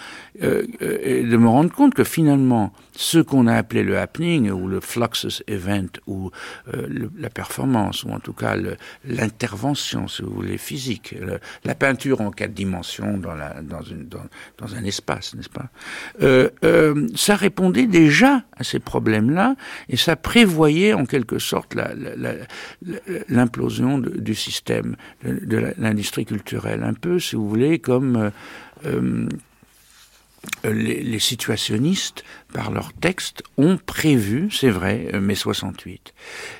euh, 0.43 0.63
euh, 0.81 0.97
et 1.01 1.23
de 1.23 1.37
me 1.37 1.47
rendre 1.47 1.71
compte 1.71 1.93
que 1.93 2.03
finalement 2.03 2.73
ce 2.99 3.17
qu'on 3.17 3.47
a 3.47 3.55
appelé 3.55 3.81
le 3.83 3.97
happening 3.97 4.51
ou 4.51 4.67
le 4.67 4.81
fluxus 4.81 5.41
event 5.47 5.87
ou 6.05 6.31
euh, 6.73 7.07
la 7.17 7.29
performance 7.29 8.03
ou 8.03 8.09
en 8.09 8.19
tout 8.19 8.33
cas 8.33 8.57
l'intervention 9.05 10.09
si 10.09 10.21
vous 10.21 10.33
voulez 10.33 10.57
physique 10.57 11.15
la 11.63 11.75
peinture 11.75 12.19
en 12.19 12.29
quatre 12.29 12.53
dimensions 12.53 13.17
dans 13.17 13.35
la 13.35 13.61
dans 13.61 13.81
une 13.83 14.09
dans, 14.09 14.25
dans 14.57 14.75
un 14.75 14.83
espace 14.83 15.33
n'est-ce 15.33 15.47
pas? 15.49 15.69
Euh, 16.21 16.49
euh, 16.65 17.07
ça 17.15 17.37
répondait 17.37 17.87
déjà 17.87 18.43
à 18.57 18.65
ces 18.65 18.79
problèmes 18.79 19.31
là 19.31 19.55
et 19.87 19.95
ça 19.95 20.17
prévoyait 20.17 20.91
en 20.91 21.05
quelque 21.05 21.39
sorte 21.39 21.77
l'implosion 23.29 23.99
du 23.99 24.35
système 24.35 24.97
de, 25.23 25.45
de 25.45 25.73
l'industrie 25.77 26.25
culturelle 26.25 26.83
un 26.83 26.95
peu 26.95 27.17
si 27.17 27.37
vous 27.37 27.47
voulez 27.47 27.79
comme 27.79 28.31
euh, 28.85 29.29
les, 30.63 31.01
les, 31.01 31.19
situationnistes, 31.19 32.23
par 32.53 32.71
leurs 32.71 32.93
textes, 32.93 33.43
ont 33.57 33.77
prévu, 33.77 34.49
c'est 34.51 34.69
vrai, 34.69 35.11
mai 35.19 35.35
68. 35.35 36.13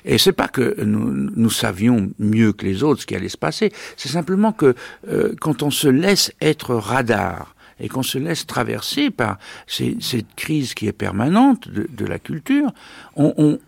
Et 0.04 0.18
c'est 0.18 0.32
pas 0.32 0.48
que 0.48 0.82
nous, 0.82 1.50
savions 1.50 2.10
mieux 2.18 2.52
que 2.52 2.64
les 2.64 2.82
autres 2.82 3.02
ce 3.02 3.06
qui 3.06 3.14
allait 3.14 3.28
se 3.28 3.38
passer, 3.38 3.72
c'est 3.96 4.08
simplement 4.08 4.52
que 4.52 4.74
euh, 5.08 5.34
quand 5.40 5.62
on 5.62 5.70
se 5.70 5.88
laisse 5.88 6.32
être 6.40 6.74
radar, 6.74 7.54
et 7.80 7.88
qu'on 7.88 8.02
se 8.02 8.18
laisse 8.18 8.46
traverser 8.46 9.10
par 9.10 9.38
cette 9.66 10.34
crise 10.36 10.74
qui 10.74 10.86
est 10.86 10.92
permanente 10.92 11.68
de, 11.68 12.04
la 12.04 12.18
culture, 12.18 12.72
on, 13.16 13.58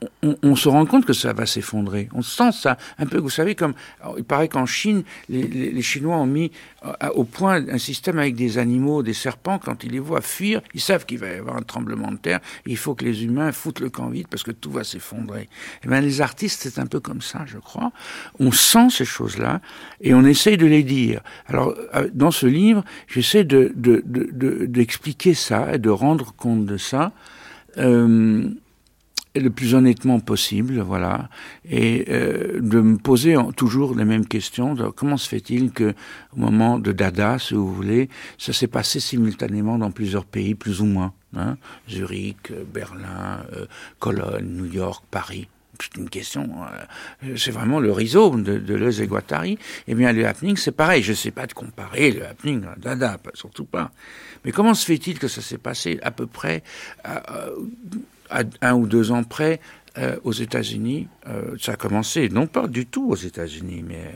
se 0.54 0.68
rend 0.68 0.86
compte 0.86 1.06
que 1.06 1.12
ça 1.12 1.32
va 1.32 1.46
s'effondrer. 1.46 2.08
On 2.12 2.22
sent 2.22 2.52
ça 2.52 2.76
un 2.98 3.06
peu, 3.06 3.18
vous 3.18 3.30
savez, 3.30 3.54
comme 3.54 3.74
il 4.16 4.24
paraît 4.24 4.48
qu'en 4.48 4.66
Chine, 4.66 5.02
les, 5.28 5.82
Chinois 5.82 6.16
ont 6.16 6.26
mis 6.26 6.46
euh, 6.46 6.50
au 7.14 7.24
point 7.24 7.66
un 7.68 7.78
système 7.78 8.18
avec 8.18 8.34
des 8.34 8.58
animaux, 8.58 9.02
des 9.02 9.14
serpents, 9.14 9.58
quand 9.58 9.84
ils 9.84 9.92
les 9.92 9.98
voient 9.98 10.20
fuir, 10.20 10.62
ils 10.74 10.80
savent 10.80 11.06
qu'il 11.06 11.18
va 11.18 11.28
y 11.28 11.34
avoir 11.34 11.56
un 11.56 11.62
tremblement 11.62 12.10
de 12.10 12.16
terre, 12.16 12.40
il 12.66 12.76
faut 12.76 12.94
que 12.94 13.04
les 13.04 13.24
humains 13.24 13.52
foutent 13.52 13.80
le 13.80 13.90
camp 13.90 14.08
vite 14.08 14.28
parce 14.28 14.42
que 14.42 14.50
tout 14.50 14.70
va 14.70 14.84
s'effondrer. 14.84 15.42
Et 15.42 15.48
eh 15.84 15.88
bien 15.88 16.00
les 16.00 16.20
artistes, 16.20 16.62
c'est 16.62 16.78
un 16.78 16.86
peu 16.86 17.00
comme 17.00 17.22
ça, 17.22 17.44
je 17.46 17.58
crois. 17.58 17.92
On 18.38 18.52
sent 18.52 18.90
ces 18.90 19.04
choses-là 19.04 19.60
et 20.00 20.14
on 20.14 20.24
essaye 20.24 20.56
de 20.56 20.66
les 20.66 20.82
dire. 20.82 21.20
Alors, 21.46 21.74
euh, 21.94 22.08
dans 22.12 22.30
ce 22.30 22.46
livre, 22.46 22.84
j'essaie 23.06 23.44
de, 23.44 23.72
de 23.76 24.02
d'expliquer 24.66 25.30
de, 25.30 25.34
de, 25.34 25.38
ça 25.38 25.74
et 25.74 25.78
de 25.78 25.90
rendre 25.90 26.34
compte 26.34 26.66
de 26.66 26.76
ça 26.76 27.12
euh, 27.78 28.48
le 29.40 29.50
plus 29.50 29.74
honnêtement 29.74 30.20
possible, 30.20 30.80
voilà, 30.80 31.28
et 31.68 32.04
euh, 32.08 32.60
de 32.60 32.80
me 32.80 32.98
poser 32.98 33.36
toujours 33.56 33.94
les 33.94 34.04
mêmes 34.04 34.26
questions. 34.26 34.74
Comment 34.94 35.16
se 35.16 35.28
fait-il 35.28 35.72
que 35.72 35.94
au 36.36 36.40
moment 36.40 36.78
de 36.78 36.92
Dada, 36.92 37.38
si 37.38 37.54
vous 37.54 37.72
voulez, 37.72 38.08
ça 38.38 38.52
s'est 38.52 38.66
passé 38.66 39.00
simultanément 39.00 39.78
dans 39.78 39.90
plusieurs 39.90 40.24
pays, 40.24 40.54
plus 40.54 40.80
ou 40.80 40.86
moins, 40.86 41.12
hein, 41.36 41.56
Zurich, 41.88 42.52
Berlin, 42.72 43.44
euh, 43.54 43.66
Cologne, 43.98 44.46
New 44.46 44.66
York, 44.66 45.04
Paris 45.10 45.48
c'est 45.80 45.96
une 45.96 46.08
question, 46.08 46.48
euh, 47.24 47.36
c'est 47.36 47.50
vraiment 47.50 47.80
le 47.80 47.90
rhizome 47.90 48.44
de, 48.44 48.58
de 48.58 48.74
Leuze 48.74 49.00
et 49.00 49.06
Guattari. 49.06 49.58
Eh 49.88 49.94
bien, 49.94 50.12
le 50.12 50.26
happening, 50.26 50.56
c'est 50.56 50.70
pareil. 50.70 51.02
Je 51.02 51.10
ne 51.10 51.16
sais 51.16 51.32
pas 51.32 51.46
de 51.46 51.54
comparer 51.54 52.12
le 52.12 52.24
happening 52.24 52.64
à 52.66 52.76
Dada, 52.76 53.18
surtout 53.34 53.64
pas. 53.64 53.90
Mais 54.44 54.52
comment 54.52 54.74
se 54.74 54.84
fait-il 54.84 55.18
que 55.18 55.26
ça 55.26 55.40
s'est 55.40 55.58
passé 55.58 55.98
à 56.02 56.10
peu 56.10 56.26
près 56.26 56.62
un 58.60 58.74
ou 58.74 58.86
deux 58.86 59.10
ans 59.10 59.24
près 59.24 59.60
euh, 59.98 60.16
aux 60.24 60.32
États-Unis 60.32 61.08
euh, 61.28 61.56
Ça 61.60 61.72
a 61.72 61.76
commencé, 61.76 62.28
non 62.28 62.46
pas 62.46 62.66
du 62.66 62.86
tout 62.86 63.10
aux 63.10 63.16
États-Unis, 63.16 63.84
mais 63.86 64.14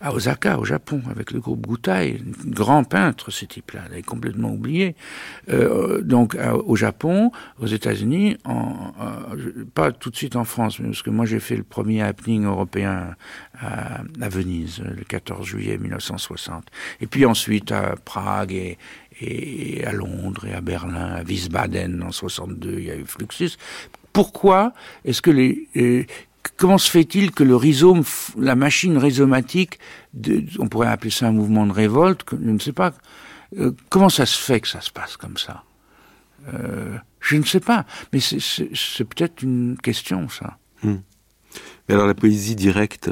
à, 0.00 0.12
Osaka, 0.12 0.58
au 0.58 0.64
Japon, 0.64 1.02
avec 1.10 1.32
le 1.32 1.40
groupe 1.40 1.66
Gutai, 1.66 2.20
grand 2.46 2.84
peintre 2.84 3.30
ce 3.30 3.44
type-là, 3.44 3.82
il 3.90 3.98
est 3.98 4.02
complètement 4.02 4.50
oublié. 4.50 4.94
Euh, 5.50 6.02
donc 6.02 6.36
au 6.64 6.76
Japon, 6.76 7.32
aux 7.58 7.66
États-Unis, 7.66 8.36
euh, 8.46 9.64
pas 9.74 9.92
tout 9.92 10.10
de 10.10 10.16
suite 10.16 10.36
en 10.36 10.44
France, 10.44 10.78
mais 10.78 10.88
parce 10.88 11.02
que 11.02 11.10
moi 11.10 11.26
j'ai 11.26 11.40
fait 11.40 11.56
le 11.56 11.64
premier 11.64 12.02
happening 12.02 12.44
européen 12.44 13.14
à, 13.60 14.00
à, 14.20 14.28
Venise 14.28 14.80
le 14.80 15.04
14 15.04 15.44
juillet 15.46 15.78
1960, 15.78 16.66
et 17.00 17.06
puis 17.06 17.26
ensuite 17.26 17.72
à 17.72 17.96
Prague 18.04 18.52
et, 18.52 18.78
et 19.20 19.84
à 19.84 19.92
Londres 19.92 20.46
et 20.46 20.52
à 20.52 20.60
Berlin, 20.60 21.14
à 21.16 21.22
Wiesbaden 21.22 22.02
en 22.02 22.12
62, 22.12 22.76
il 22.78 22.84
y 22.84 22.90
a 22.90 22.96
eu 22.96 23.04
Fluxus. 23.04 23.52
Pourquoi 24.12 24.72
est-ce 25.04 25.22
que 25.22 25.30
les 25.30 25.68
euh, 25.76 26.04
comment 26.56 26.78
se 26.78 26.90
fait-il 26.90 27.30
que 27.30 27.44
le 27.44 27.56
rhizome, 27.56 28.02
la 28.36 28.54
machine 28.54 28.96
rhizomatique, 28.96 29.78
de, 30.14 30.44
on 30.58 30.68
pourrait 30.68 30.88
appeler 30.88 31.10
ça 31.10 31.28
un 31.28 31.32
mouvement 31.32 31.66
de 31.66 31.72
révolte, 31.72 32.24
je 32.30 32.50
ne 32.50 32.58
sais 32.58 32.72
pas, 32.72 32.92
euh, 33.58 33.72
comment 33.88 34.08
ça 34.08 34.26
se 34.26 34.38
fait 34.38 34.60
que 34.60 34.68
ça 34.68 34.80
se 34.80 34.90
passe 34.90 35.16
comme 35.16 35.36
ça? 35.36 35.62
Euh, 36.54 36.96
Je 37.20 37.36
ne 37.36 37.44
sais 37.44 37.60
pas, 37.60 37.84
mais 38.12 38.20
c'est 38.20 39.04
peut-être 39.04 39.42
une 39.42 39.76
question, 39.82 40.28
ça. 40.28 40.58
Hmm. 40.82 40.98
alors 41.88 42.06
la 42.06 42.14
poésie 42.14 42.54
directe, 42.54 43.10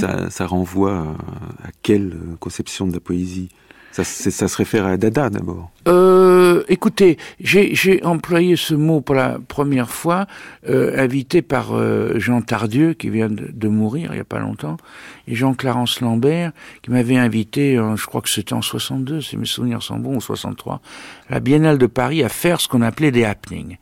ça, 0.00 0.30
ça, 0.30 0.46
renvoie 0.46 1.14
à 1.62 1.68
quelle 1.82 2.16
conception 2.40 2.86
de 2.86 2.94
la 2.94 3.00
poésie? 3.00 3.50
Ça, 3.92 4.04
ça, 4.04 4.48
se 4.48 4.56
réfère 4.56 4.86
à 4.86 4.96
Dada 4.96 5.30
d'abord. 5.30 5.70
Euh, 5.88 6.62
écoutez, 6.68 7.18
j'ai 7.40 8.00
employé 8.04 8.56
ce 8.56 8.74
mot 8.74 9.00
pour 9.00 9.14
la 9.14 9.38
première 9.48 9.90
fois, 9.90 10.26
euh, 10.68 11.02
invité 11.02 11.42
par 11.42 11.74
euh, 11.74 12.18
Jean 12.18 12.40
Tardieu, 12.40 12.94
qui 12.94 13.10
vient 13.10 13.28
de, 13.28 13.50
de, 13.52 13.68
mourir 13.68 14.10
il 14.12 14.14
n'y 14.14 14.20
a 14.20 14.24
pas 14.24 14.38
longtemps, 14.38 14.76
et 15.26 15.34
Jean-Clarence 15.34 16.00
Lambert, 16.00 16.52
qui 16.82 16.90
m'avait 16.90 17.16
invité, 17.16 17.74
je 17.96 18.06
crois 18.06 18.20
que 18.20 18.28
c'était 18.28 18.52
en 18.52 18.62
62, 18.62 19.20
si 19.20 19.36
mes 19.36 19.46
souvenirs 19.46 19.82
sont 19.82 19.98
bons, 19.98 20.16
ou 20.16 20.20
63, 20.20 20.80
à 21.28 21.34
la 21.34 21.40
Biennale 21.40 21.78
de 21.78 21.86
Paris, 21.86 22.22
à 22.22 22.28
faire 22.28 22.60
ce 22.60 22.68
qu'on 22.68 22.82
appelait 22.82 23.10
des 23.10 23.24
happenings. 23.24 23.78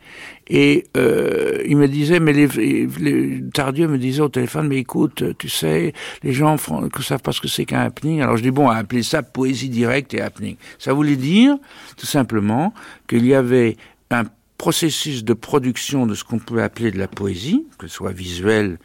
Et 0.52 0.88
euh, 0.96 1.62
il 1.64 1.76
me 1.76 1.86
disait, 1.86 2.18
mais 2.18 2.32
les, 2.32 2.48
les, 2.48 3.40
Tardieu 3.54 3.86
me 3.86 3.98
disait 3.98 4.20
au 4.20 4.28
téléphone, 4.28 4.66
mais 4.66 4.78
écoute, 4.78 5.22
tu 5.38 5.48
sais, 5.48 5.94
les 6.24 6.32
gens 6.32 6.56
ne 6.56 7.02
savent 7.02 7.22
pas 7.22 7.30
ce 7.30 7.40
que 7.40 7.46
c'est 7.46 7.64
qu'un 7.64 7.82
happening. 7.82 8.20
Alors 8.20 8.36
je 8.36 8.42
dis, 8.42 8.50
bon, 8.50 8.66
on 8.66 8.70
appeler 8.70 9.04
ça 9.04 9.22
poésie 9.22 9.68
directe 9.68 10.12
et 10.12 10.20
happening. 10.20 10.56
Ça 10.80 10.92
voulait 10.92 11.14
dire, 11.14 11.56
tout 11.96 12.06
simplement, 12.06 12.72
qu'il 13.08 13.26
y 13.26 13.34
avait 13.34 13.76
un 14.10 14.24
processus 14.58 15.24
de 15.24 15.32
production 15.32 16.06
de 16.06 16.14
ce 16.14 16.24
qu'on 16.24 16.38
pouvait 16.38 16.62
appeler 16.62 16.90
de 16.90 16.98
la 16.98 17.08
poésie, 17.08 17.66
que 17.78 17.86
ce 17.86 17.94
soit 17.94 18.12
visuel 18.12 18.78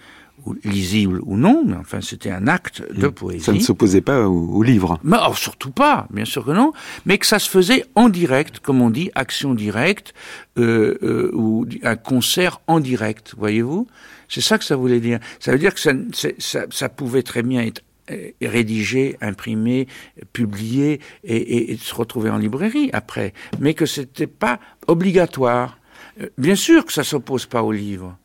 lisible 0.63 1.21
ou 1.23 1.37
non, 1.37 1.63
mais 1.65 1.75
enfin 1.75 2.01
c'était 2.01 2.29
un 2.29 2.47
acte 2.47 2.83
de 2.93 3.07
poésie. 3.07 3.43
Ça 3.43 3.53
ne 3.53 3.59
s'opposait 3.59 4.01
pas 4.01 4.27
au, 4.27 4.61
livre. 4.63 4.99
Mais 5.03 5.17
oh, 5.27 5.33
surtout 5.33 5.71
pas, 5.71 6.07
bien 6.11 6.25
sûr 6.25 6.45
que 6.45 6.51
non, 6.51 6.71
mais 7.05 7.17
que 7.17 7.25
ça 7.25 7.39
se 7.39 7.49
faisait 7.49 7.85
en 7.95 8.09
direct, 8.09 8.59
comme 8.59 8.81
on 8.81 8.89
dit, 8.89 9.11
action 9.15 9.53
directe 9.53 10.13
euh, 10.57 10.97
euh, 11.03 11.31
ou 11.33 11.65
un 11.83 11.95
concert 11.95 12.61
en 12.67 12.79
direct, 12.79 13.33
voyez-vous? 13.37 13.87
C'est 14.27 14.41
ça 14.41 14.57
que 14.57 14.65
ça 14.65 14.75
voulait 14.75 14.99
dire. 14.99 15.19
Ça 15.39 15.51
veut 15.51 15.59
dire 15.59 15.73
que 15.73 15.79
ça, 15.79 15.91
ça, 16.39 16.61
ça 16.69 16.89
pouvait 16.89 17.23
très 17.23 17.43
bien 17.43 17.61
être 17.61 17.81
rédigé, 18.41 19.17
imprimé, 19.21 19.87
publié 20.33 20.99
et, 21.23 21.71
et, 21.71 21.77
se 21.77 21.93
retrouver 21.95 22.29
en 22.29 22.37
librairie 22.37 22.89
après, 22.93 23.33
mais 23.59 23.73
que 23.73 23.85
c'était 23.85 24.27
pas 24.27 24.59
obligatoire. 24.87 25.79
Euh, 26.21 26.27
bien 26.37 26.55
sûr 26.55 26.85
que 26.85 26.93
ça 26.93 27.03
s'oppose 27.03 27.45
pas 27.45 27.63
au 27.63 27.71
livre. 27.71 28.17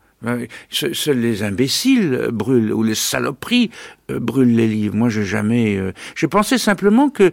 Seuls 0.70 1.18
les 1.18 1.42
imbéciles 1.42 2.28
brûlent 2.30 2.74
ou 2.74 2.82
les 2.82 2.94
saloperies 2.94 3.70
euh, 4.10 4.18
brûlent 4.20 4.54
les 4.54 4.68
livres. 4.68 4.94
Moi, 4.94 5.08
j'ai 5.08 5.24
jamais. 5.24 5.78
Euh, 5.78 5.92
j'ai 6.14 6.28
pensé 6.28 6.58
simplement 6.58 7.08
que 7.08 7.32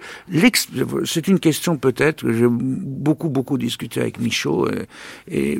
c'est 1.03 1.27
une 1.27 1.39
question 1.39 1.75
peut-être 1.75 2.23
que 2.23 2.31
j'ai 2.31 2.47
beaucoup 2.49 3.27
beaucoup 3.27 3.57
discuté 3.57 3.99
avec 3.99 4.19
Michaud 4.19 4.67
euh, 4.67 4.85
et, 5.29 5.59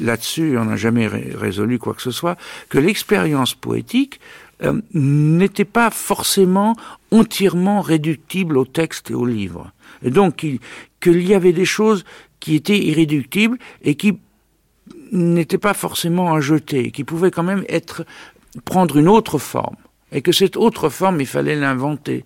là-dessus, 0.00 0.58
on 0.58 0.64
n'a 0.64 0.76
jamais 0.76 1.06
résolu 1.06 1.78
quoi 1.78 1.94
que 1.94 2.02
ce 2.02 2.10
soit. 2.10 2.36
Que 2.68 2.78
l'expérience 2.78 3.54
poétique 3.54 4.18
n'était 4.92 5.64
pas 5.64 5.90
forcément 5.90 6.76
entièrement 7.10 7.80
réductible 7.80 8.56
au 8.56 8.64
texte 8.64 9.10
et 9.10 9.14
au 9.14 9.26
livre. 9.26 9.72
Et 10.02 10.10
donc 10.10 10.46
qu'il 11.00 11.26
y 11.26 11.34
avait 11.34 11.52
des 11.52 11.64
choses 11.64 12.04
qui 12.40 12.54
étaient 12.54 12.78
irréductibles 12.78 13.58
et 13.82 13.94
qui 13.94 14.18
n'était 15.12 15.58
pas 15.58 15.74
forcément 15.74 16.34
à 16.34 16.40
jeter, 16.40 16.90
qui 16.90 17.04
pouvait 17.04 17.30
quand 17.30 17.42
même 17.42 17.64
être 17.68 18.04
prendre 18.64 18.96
une 18.96 19.08
autre 19.08 19.38
forme, 19.38 19.76
et 20.12 20.22
que 20.22 20.32
cette 20.32 20.56
autre 20.56 20.88
forme, 20.88 21.20
il 21.20 21.26
fallait 21.26 21.56
l'inventer. 21.56 22.24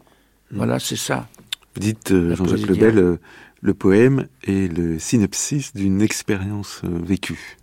Hmm. 0.50 0.56
Voilà, 0.58 0.78
c'est 0.78 0.96
ça. 0.96 1.28
Vous 1.74 1.80
dites, 1.80 2.12
euh, 2.12 2.34
Jean-Jacques 2.34 2.66
Lebel, 2.66 2.98
euh, 2.98 3.16
le 3.60 3.74
poème 3.74 4.26
est 4.44 4.72
le 4.72 4.98
synopsis 4.98 5.74
d'une 5.74 6.02
expérience 6.02 6.82
euh, 6.84 6.98
vécue. 7.02 7.56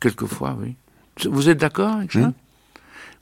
Quelquefois, 0.00 0.56
oui. 0.60 0.76
Vous 1.28 1.48
êtes 1.48 1.58
d'accord 1.58 1.96
avec 1.96 2.12
ça? 2.12 2.32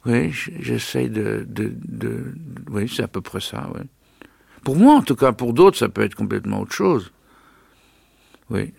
Oui, 0.05 0.31
j'essaye 0.31 1.09
de, 1.09 1.45
de, 1.47 1.73
de, 1.75 2.33
Oui, 2.69 2.91
c'est 2.93 3.03
à 3.03 3.07
peu 3.07 3.21
près 3.21 3.41
ça, 3.41 3.69
oui. 3.75 3.81
Pour 4.63 4.75
moi, 4.75 4.95
en 4.95 5.01
tout 5.01 5.15
cas, 5.15 5.31
pour 5.31 5.53
d'autres, 5.53 5.77
ça 5.77 5.89
peut 5.89 6.01
être 6.01 6.15
complètement 6.15 6.61
autre 6.61 6.73
chose. 6.73 7.11
Oui. 8.49 8.73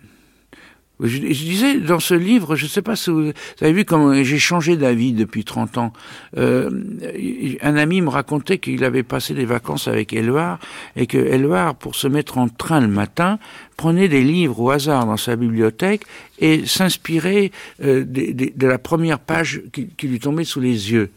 Je, 0.99 1.19
disais 1.19 1.79
dans 1.79 1.99
ce 1.99 2.15
livre, 2.15 2.55
je 2.55 2.65
ne 2.65 2.69
sais 2.69 2.81
pas 2.81 2.95
si 2.95 3.11
vous, 3.11 3.31
avez 3.61 3.73
vu 3.73 3.85
comment 3.85 4.13
j'ai 4.23 4.39
changé 4.39 4.77
d'avis 4.77 5.13
depuis 5.13 5.43
30 5.43 5.77
ans. 5.77 5.93
Euh, 6.37 6.69
un 7.61 7.75
ami 7.75 8.01
me 8.01 8.09
racontait 8.09 8.57
qu'il 8.57 8.83
avait 8.83 9.03
passé 9.03 9.35
des 9.35 9.45
vacances 9.45 9.87
avec 9.87 10.11
Éluard 10.13 10.59
et 10.95 11.05
que 11.05 11.17
Éluard, 11.17 11.75
pour 11.75 11.95
se 11.95 12.07
mettre 12.07 12.39
en 12.39 12.49
train 12.49 12.81
le 12.81 12.87
matin, 12.87 13.37
prenait 13.75 14.07
des 14.07 14.23
livres 14.23 14.59
au 14.59 14.71
hasard 14.71 15.05
dans 15.05 15.17
sa 15.17 15.35
bibliothèque 15.35 16.01
et 16.39 16.65
s'inspirait 16.65 17.51
euh, 17.83 18.03
de, 18.03 18.67
la 18.67 18.79
première 18.79 19.19
page 19.19 19.61
qui 19.71 20.07
lui 20.07 20.19
tombait 20.19 20.45
sous 20.45 20.61
les 20.61 20.91
yeux. 20.91 21.11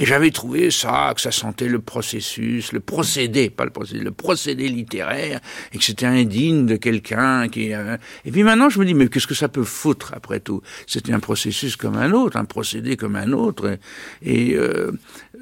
Et 0.00 0.06
j'avais 0.06 0.30
trouvé 0.30 0.70
ça, 0.70 1.12
que 1.12 1.20
ça 1.20 1.32
sentait 1.32 1.66
le 1.66 1.80
processus, 1.80 2.70
le 2.72 2.78
procédé, 2.78 3.50
pas 3.50 3.64
le 3.64 3.72
procédé, 3.72 3.98
le 3.98 4.12
procédé 4.12 4.68
littéraire, 4.68 5.40
et 5.72 5.78
que 5.78 5.82
c'était 5.82 6.06
indigne 6.06 6.66
de 6.66 6.76
quelqu'un 6.76 7.48
qui... 7.48 7.74
Euh, 7.74 7.96
et 8.24 8.30
puis 8.30 8.44
maintenant, 8.44 8.70
je 8.70 8.78
me 8.78 8.84
dis, 8.84 8.94
mais 8.94 9.08
qu'est-ce 9.08 9.26
que 9.26 9.34
ça 9.34 9.48
peut 9.48 9.64
foutre, 9.64 10.12
après 10.14 10.38
tout? 10.38 10.62
C'était 10.86 11.12
un 11.12 11.18
processus 11.18 11.74
comme 11.74 11.96
un 11.96 12.12
autre, 12.12 12.36
un 12.36 12.44
procédé 12.44 12.96
comme 12.96 13.16
un 13.16 13.32
autre, 13.32 13.76
et, 14.22 14.54
euh, 14.54 14.92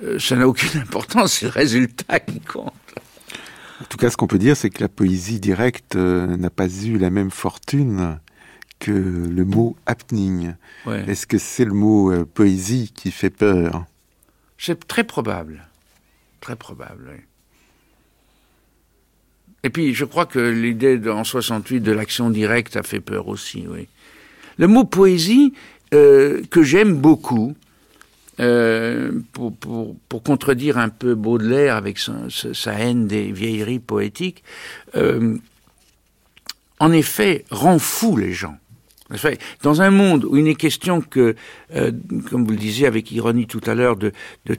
euh, 0.02 0.18
ça 0.18 0.36
n'a 0.36 0.48
aucune 0.48 0.80
importance, 0.80 1.34
c'est 1.34 1.46
le 1.46 1.52
résultat 1.52 2.18
qui 2.20 2.40
compte. 2.40 2.72
En 3.82 3.84
tout 3.90 3.98
cas, 3.98 4.08
ce 4.08 4.16
qu'on 4.16 4.26
peut 4.26 4.38
dire, 4.38 4.56
c'est 4.56 4.70
que 4.70 4.82
la 4.82 4.88
poésie 4.88 5.38
directe 5.38 5.96
n'a 5.96 6.48
pas 6.48 6.66
eu 6.66 6.96
la 6.96 7.10
même 7.10 7.30
fortune 7.30 8.18
que 8.78 8.90
le 8.90 9.44
mot 9.44 9.76
happening. 9.84 10.54
Est-ce 11.06 11.26
que 11.26 11.36
c'est 11.36 11.66
le 11.66 11.74
mot 11.74 12.24
poésie 12.24 12.90
qui 12.94 13.10
fait 13.10 13.28
peur? 13.28 13.84
C'est 14.58 14.86
très 14.86 15.04
probable. 15.04 15.66
Très 16.40 16.56
probable. 16.56 17.22
Et 19.62 19.70
puis, 19.70 19.94
je 19.94 20.04
crois 20.04 20.26
que 20.26 20.38
l'idée 20.38 21.00
en 21.08 21.24
68 21.24 21.80
de 21.80 21.92
l'action 21.92 22.30
directe 22.30 22.76
a 22.76 22.82
fait 22.82 23.00
peur 23.00 23.28
aussi, 23.28 23.66
oui. 23.68 23.88
Le 24.58 24.68
mot 24.68 24.84
poésie, 24.84 25.52
euh, 25.92 26.42
que 26.50 26.62
j'aime 26.62 26.94
beaucoup, 26.96 27.54
euh, 28.38 29.12
pour, 29.32 29.54
pour, 29.56 29.96
pour, 30.08 30.22
contredire 30.22 30.78
un 30.78 30.88
peu 30.88 31.14
Baudelaire 31.14 31.74
avec 31.74 31.98
sa, 31.98 32.72
haine 32.72 33.06
des 33.06 33.32
vieilleries 33.32 33.78
poétiques, 33.78 34.44
euh, 34.94 35.36
en 36.78 36.92
effet, 36.92 37.44
rend 37.50 37.78
fou 37.78 38.16
les 38.16 38.32
gens. 38.32 38.58
Dans 39.62 39.82
un 39.82 39.90
monde 39.90 40.24
où 40.24 40.36
il 40.36 40.44
n'est 40.44 40.54
question 40.54 41.00
que, 41.00 41.34
euh, 41.74 41.92
comme 42.30 42.44
vous 42.44 42.50
le 42.50 42.56
disiez 42.56 42.86
avec 42.86 43.12
ironie 43.12 43.46
tout 43.46 43.60
à 43.66 43.74
l'heure, 43.74 43.96
de, 43.96 44.12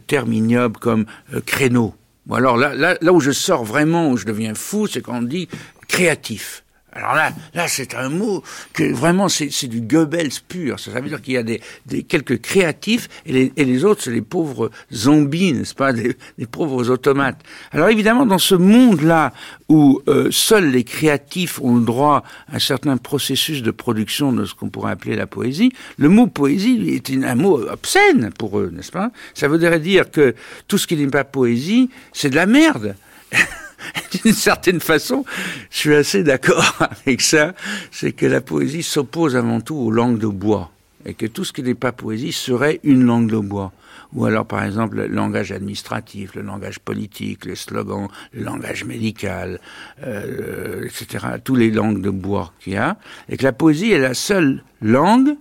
termes 0.07 0.33
ignobles 0.33 0.77
comme 0.79 1.05
euh, 1.33 1.41
créneau. 1.41 1.93
Ou 2.27 2.35
alors 2.35 2.57
là, 2.57 2.73
là, 2.73 2.97
là 3.01 3.13
où 3.13 3.19
je 3.19 3.31
sors 3.31 3.63
vraiment, 3.63 4.09
où 4.09 4.17
je 4.17 4.25
deviens 4.25 4.53
fou, 4.53 4.87
c'est 4.87 5.01
quand 5.01 5.19
on 5.19 5.21
dit 5.21 5.47
créatif. 5.87 6.63
Alors 6.97 7.13
là, 7.13 7.31
là, 7.53 7.67
c'est 7.67 7.93
un 7.93 8.09
mot 8.09 8.43
que 8.73 8.83
vraiment 8.91 9.29
c'est 9.29 9.67
du 9.67 9.81
Goebbels 9.81 10.31
pur. 10.47 10.79
Ça, 10.79 10.99
veut 10.99 11.09
dire 11.09 11.21
qu'il 11.21 11.35
y 11.35 11.37
a 11.37 11.43
des, 11.43 11.61
des, 11.85 12.01
quelques 12.01 12.41
créatifs 12.41 13.07
et 13.25 13.33
les, 13.33 13.53
et 13.55 13.65
les 13.65 13.85
autres, 13.85 14.01
c'est 14.01 14.11
les 14.11 14.23
pauvres 14.23 14.71
zombies, 14.91 15.53
n'est-ce 15.53 15.75
pas, 15.75 15.93
des, 15.93 16.15
pauvres 16.49 16.89
automates. 16.89 17.39
Alors 17.71 17.89
évidemment, 17.89 18.25
dans 18.25 18.39
ce 18.39 18.55
monde-là 18.55 19.31
où 19.69 20.01
euh, 20.07 20.29
seuls 20.31 20.71
les 20.71 20.83
créatifs 20.83 21.61
ont 21.61 21.75
le 21.75 21.85
droit 21.85 22.23
à 22.51 22.55
un 22.55 22.59
certain 22.59 22.97
processus 22.97 23.61
de 23.61 23.71
production 23.71 24.33
de 24.33 24.45
ce 24.45 24.55
qu'on 24.55 24.69
pourrait 24.69 24.93
appeler 24.93 25.15
la 25.15 25.27
poésie, 25.27 25.71
le 25.97 26.09
mot 26.09 26.25
poésie 26.25 26.89
est 26.89 27.11
un 27.23 27.35
mot 27.35 27.61
obscène 27.69 28.31
pour 28.39 28.57
eux, 28.59 28.71
n'est-ce 28.73 28.91
pas? 28.91 29.11
Ça 29.35 29.47
voudrait 29.47 29.79
dire 29.79 30.09
que 30.09 30.33
tout 30.67 30.79
ce 30.79 30.87
qui 30.87 30.95
n'est 30.95 31.07
pas 31.07 31.23
poésie, 31.23 31.91
c'est 32.11 32.31
de 32.31 32.35
la 32.35 32.47
merde. 32.47 32.95
d'une 34.23 34.33
certaine 34.33 34.79
façon, 34.79 35.25
je 35.69 35.77
suis 35.77 35.95
assez 35.95 36.23
d'accord 36.23 36.77
avec 37.05 37.21
ça, 37.21 37.53
c'est 37.91 38.11
que 38.11 38.25
la 38.25 38.41
poésie 38.41 38.83
s'oppose 38.83 39.35
avant 39.35 39.61
tout 39.61 39.75
aux 39.75 39.91
langues 39.91 40.19
de 40.19 40.27
bois, 40.27 40.71
et 41.05 41.13
que 41.13 41.25
tout 41.25 41.43
ce 41.43 41.53
qui 41.53 41.63
n'est 41.63 41.75
pas 41.75 41.91
poésie 41.91 42.31
serait 42.31 42.79
une 42.83 43.03
langue 43.03 43.29
de 43.29 43.37
bois. 43.37 43.71
Ou 44.13 44.25
alors, 44.25 44.45
par 44.45 44.63
exemple, 44.63 44.97
le 44.97 45.07
langage 45.07 45.51
administratif, 45.51 46.33
le 46.35 46.41
langage 46.41 46.79
politique, 46.79 47.45
les 47.45 47.55
slogans, 47.55 48.07
le 48.31 48.43
langage 48.43 48.85
médical, 48.85 49.59
euh, 50.05 50.85
etc. 50.85 51.25
Tous 51.43 51.55
les 51.55 51.71
langues 51.71 52.01
de 52.01 52.09
bois 52.09 52.53
qu'il 52.59 52.73
y 52.73 52.77
a. 52.77 52.97
Et 53.27 53.35
que 53.35 53.43
la 53.43 53.51
poésie 53.51 53.91
est 53.91 53.99
la 53.99 54.13
seule 54.13 54.63
langue 54.81 55.35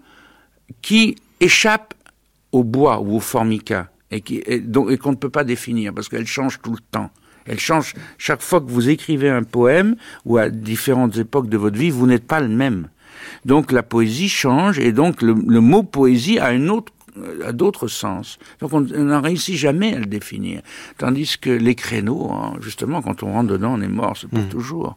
qui 0.83 1.17
échappe 1.39 1.95
au 2.51 2.65
bois 2.65 3.01
ou 3.01 3.17
au 3.17 3.21
formica 3.21 3.89
et 4.11 4.21
qu'on 4.21 4.89
et 4.89 4.99
ne 5.11 5.15
peut 5.15 5.31
pas 5.31 5.45
définir 5.45 5.93
parce 5.93 6.09
qu'elle 6.09 6.27
change 6.27 6.61
tout 6.63 6.73
le 6.73 6.83
temps 6.91 7.11
Elle 7.47 7.61
change 7.61 7.95
chaque 8.19 8.43
fois 8.43 8.61
que 8.61 8.71
vous 8.71 8.89
écrivez 8.89 9.29
un 9.29 9.43
poème 9.43 9.97
ou 10.25 10.39
à 10.39 10.49
différentes 10.49 11.17
époques 11.17 11.49
de 11.49 11.57
votre 11.57 11.79
vie, 11.79 11.91
vous 11.91 12.07
n'êtes 12.07 12.27
pas 12.27 12.41
le 12.41 12.49
même. 12.49 12.89
Donc 13.45 13.73
la 13.73 13.83
poésie 13.83 14.29
change 14.29 14.79
et 14.79 14.93
donc 14.93 15.23
le, 15.23 15.35
mot 15.35 15.83
poésie 15.83 16.39
a 16.39 16.53
une 16.53 16.71
autre 16.71 16.93
à 17.45 17.53
d'autres 17.53 17.89
sens. 17.89 18.39
Donc 18.61 18.73
on 18.75 18.81
n'en 18.83 19.23
réussit 19.23 19.57
jamais 19.57 19.95
à 19.95 19.99
le 19.99 20.07
définir. 20.07 20.61
Tandis 20.99 21.39
que 21.41 21.49
les 21.49 21.75
créneaux, 21.75 22.31
hein, 22.31 22.55
justement, 22.61 23.01
quand 23.01 23.23
on 23.23 23.33
rentre 23.33 23.53
dedans, 23.53 23.75
on 23.75 23.81
est 23.81 23.89
mort, 23.89 24.17
c'est 24.21 24.29
pour 24.29 24.41
hmm. 24.41 24.49
toujours. 24.49 24.97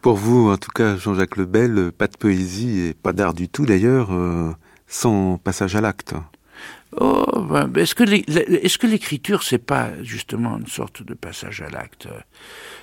Pour 0.00 0.14
vous, 0.14 0.50
en 0.50 0.56
tout 0.56 0.70
cas, 0.70 0.96
Jean-Jacques 0.96 1.36
Lebel, 1.36 1.90
pas 1.90 2.06
de 2.06 2.16
poésie 2.16 2.80
et 2.80 2.94
pas 2.94 3.12
d'art 3.12 3.34
du 3.34 3.48
tout 3.48 3.66
d'ailleurs, 3.66 4.12
euh, 4.12 4.52
sans 4.86 5.38
passage 5.38 5.74
à 5.74 5.80
l'acte. 5.80 6.14
Oh, 6.92 7.46
ben, 7.50 7.72
est-ce 7.76 7.94
que 7.94 8.04
est-ce 8.04 8.78
que 8.78 8.86
l'écriture 8.86 9.42
c'est 9.42 9.58
pas 9.58 9.90
justement 10.02 10.58
une 10.58 10.66
sorte 10.66 11.02
de 11.02 11.14
passage 11.14 11.60
à 11.60 11.68
l'acte? 11.68 12.08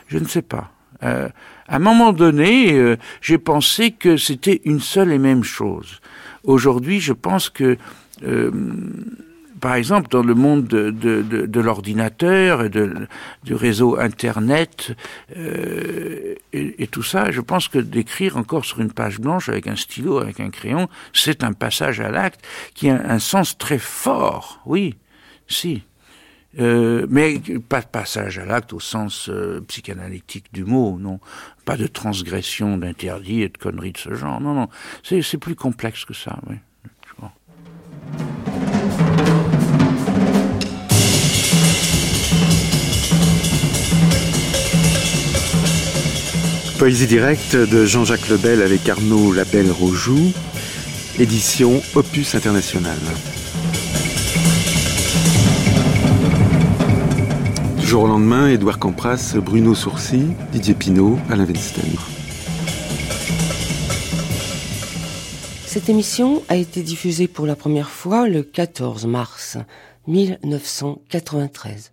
Je 0.07 0.17
ne 0.17 0.25
sais 0.25 0.41
pas. 0.41 0.71
Euh, 1.03 1.29
à 1.67 1.77
un 1.77 1.79
moment 1.79 2.13
donné, 2.13 2.73
euh, 2.73 2.97
j'ai 3.21 3.37
pensé 3.37 3.91
que 3.91 4.17
c'était 4.17 4.61
une 4.65 4.79
seule 4.79 5.11
et 5.11 5.17
même 5.17 5.43
chose. 5.43 5.99
Aujourd'hui, 6.43 6.99
je 6.99 7.13
pense 7.13 7.49
que 7.49 7.77
euh, 8.23 8.51
par 9.63 9.75
exemple, 9.75 10.09
dans 10.09 10.23
le 10.23 10.33
monde 10.33 10.67
de, 10.67 11.59
l'ordinateur 11.61 12.65
et 12.65 12.69
du 12.69 13.53
réseau 13.53 13.97
Internet 13.97 14.93
euh, 15.37 16.35
et, 16.51 16.83
et, 16.83 16.87
tout 16.87 17.01
ça, 17.01 17.31
je 17.31 17.39
pense 17.39 17.69
que 17.69 17.79
d'écrire 17.79 18.35
encore 18.35 18.65
sur 18.65 18.81
une 18.81 18.91
page 18.91 19.21
blanche 19.21 19.47
avec 19.47 19.67
un 19.67 19.77
stylo, 19.77 20.17
avec 20.17 20.41
un 20.41 20.49
crayon, 20.49 20.89
c'est 21.13 21.45
un 21.45 21.53
passage 21.53 22.01
à 22.01 22.11
l'acte 22.11 22.45
qui 22.73 22.89
a 22.89 22.95
un 23.09 23.19
sens 23.19 23.57
très 23.57 23.79
fort. 23.79 24.59
Oui, 24.65 24.97
si. 25.47 25.83
Euh, 26.59 27.07
mais 27.09 27.39
pas 27.69 27.79
de 27.79 27.87
passage 27.87 28.39
à 28.39 28.45
l'acte 28.45 28.73
au 28.73 28.81
sens 28.81 29.29
euh, 29.29 29.61
psychanalytique 29.69 30.53
du 30.53 30.65
mot, 30.65 30.97
non. 30.99 31.21
Pas 31.63 31.77
de 31.77 31.87
transgression 31.87 32.77
d'interdits 32.77 33.43
et 33.43 33.47
de 33.47 33.57
conneries 33.57 33.93
de 33.93 33.97
ce 33.97 34.13
genre. 34.13 34.41
Non, 34.41 34.53
non. 34.53 34.67
C'est 35.03 35.37
plus 35.37 35.55
complexe 35.55 36.03
que 36.03 36.13
ça, 36.13 36.37
oui. 36.49 36.57
Poésie 46.83 47.07
directe 47.07 47.55
de 47.55 47.85
Jean-Jacques 47.85 48.27
Lebel 48.27 48.61
avec 48.61 48.89
Arnaud 48.89 49.31
Labelle-Rojoux, 49.31 50.33
édition 51.17 51.81
Opus 51.95 52.35
International. 52.35 52.97
Du 57.79 57.87
jour 57.87 58.03
au 58.03 58.07
lendemain, 58.07 58.49
Édouard 58.49 58.79
Campras, 58.79 59.33
Bruno 59.37 59.73
Sourcy, 59.75 60.25
Didier 60.51 60.73
Pinault, 60.73 61.17
Alain 61.29 61.45
Weinstein. 61.45 61.85
Cette 65.65 65.87
émission 65.87 66.43
a 66.49 66.57
été 66.57 66.81
diffusée 66.81 67.29
pour 67.29 67.45
la 67.45 67.55
première 67.55 67.91
fois 67.91 68.27
le 68.27 68.43
14 68.43 69.05
mars 69.05 69.57
1993. 70.07 71.91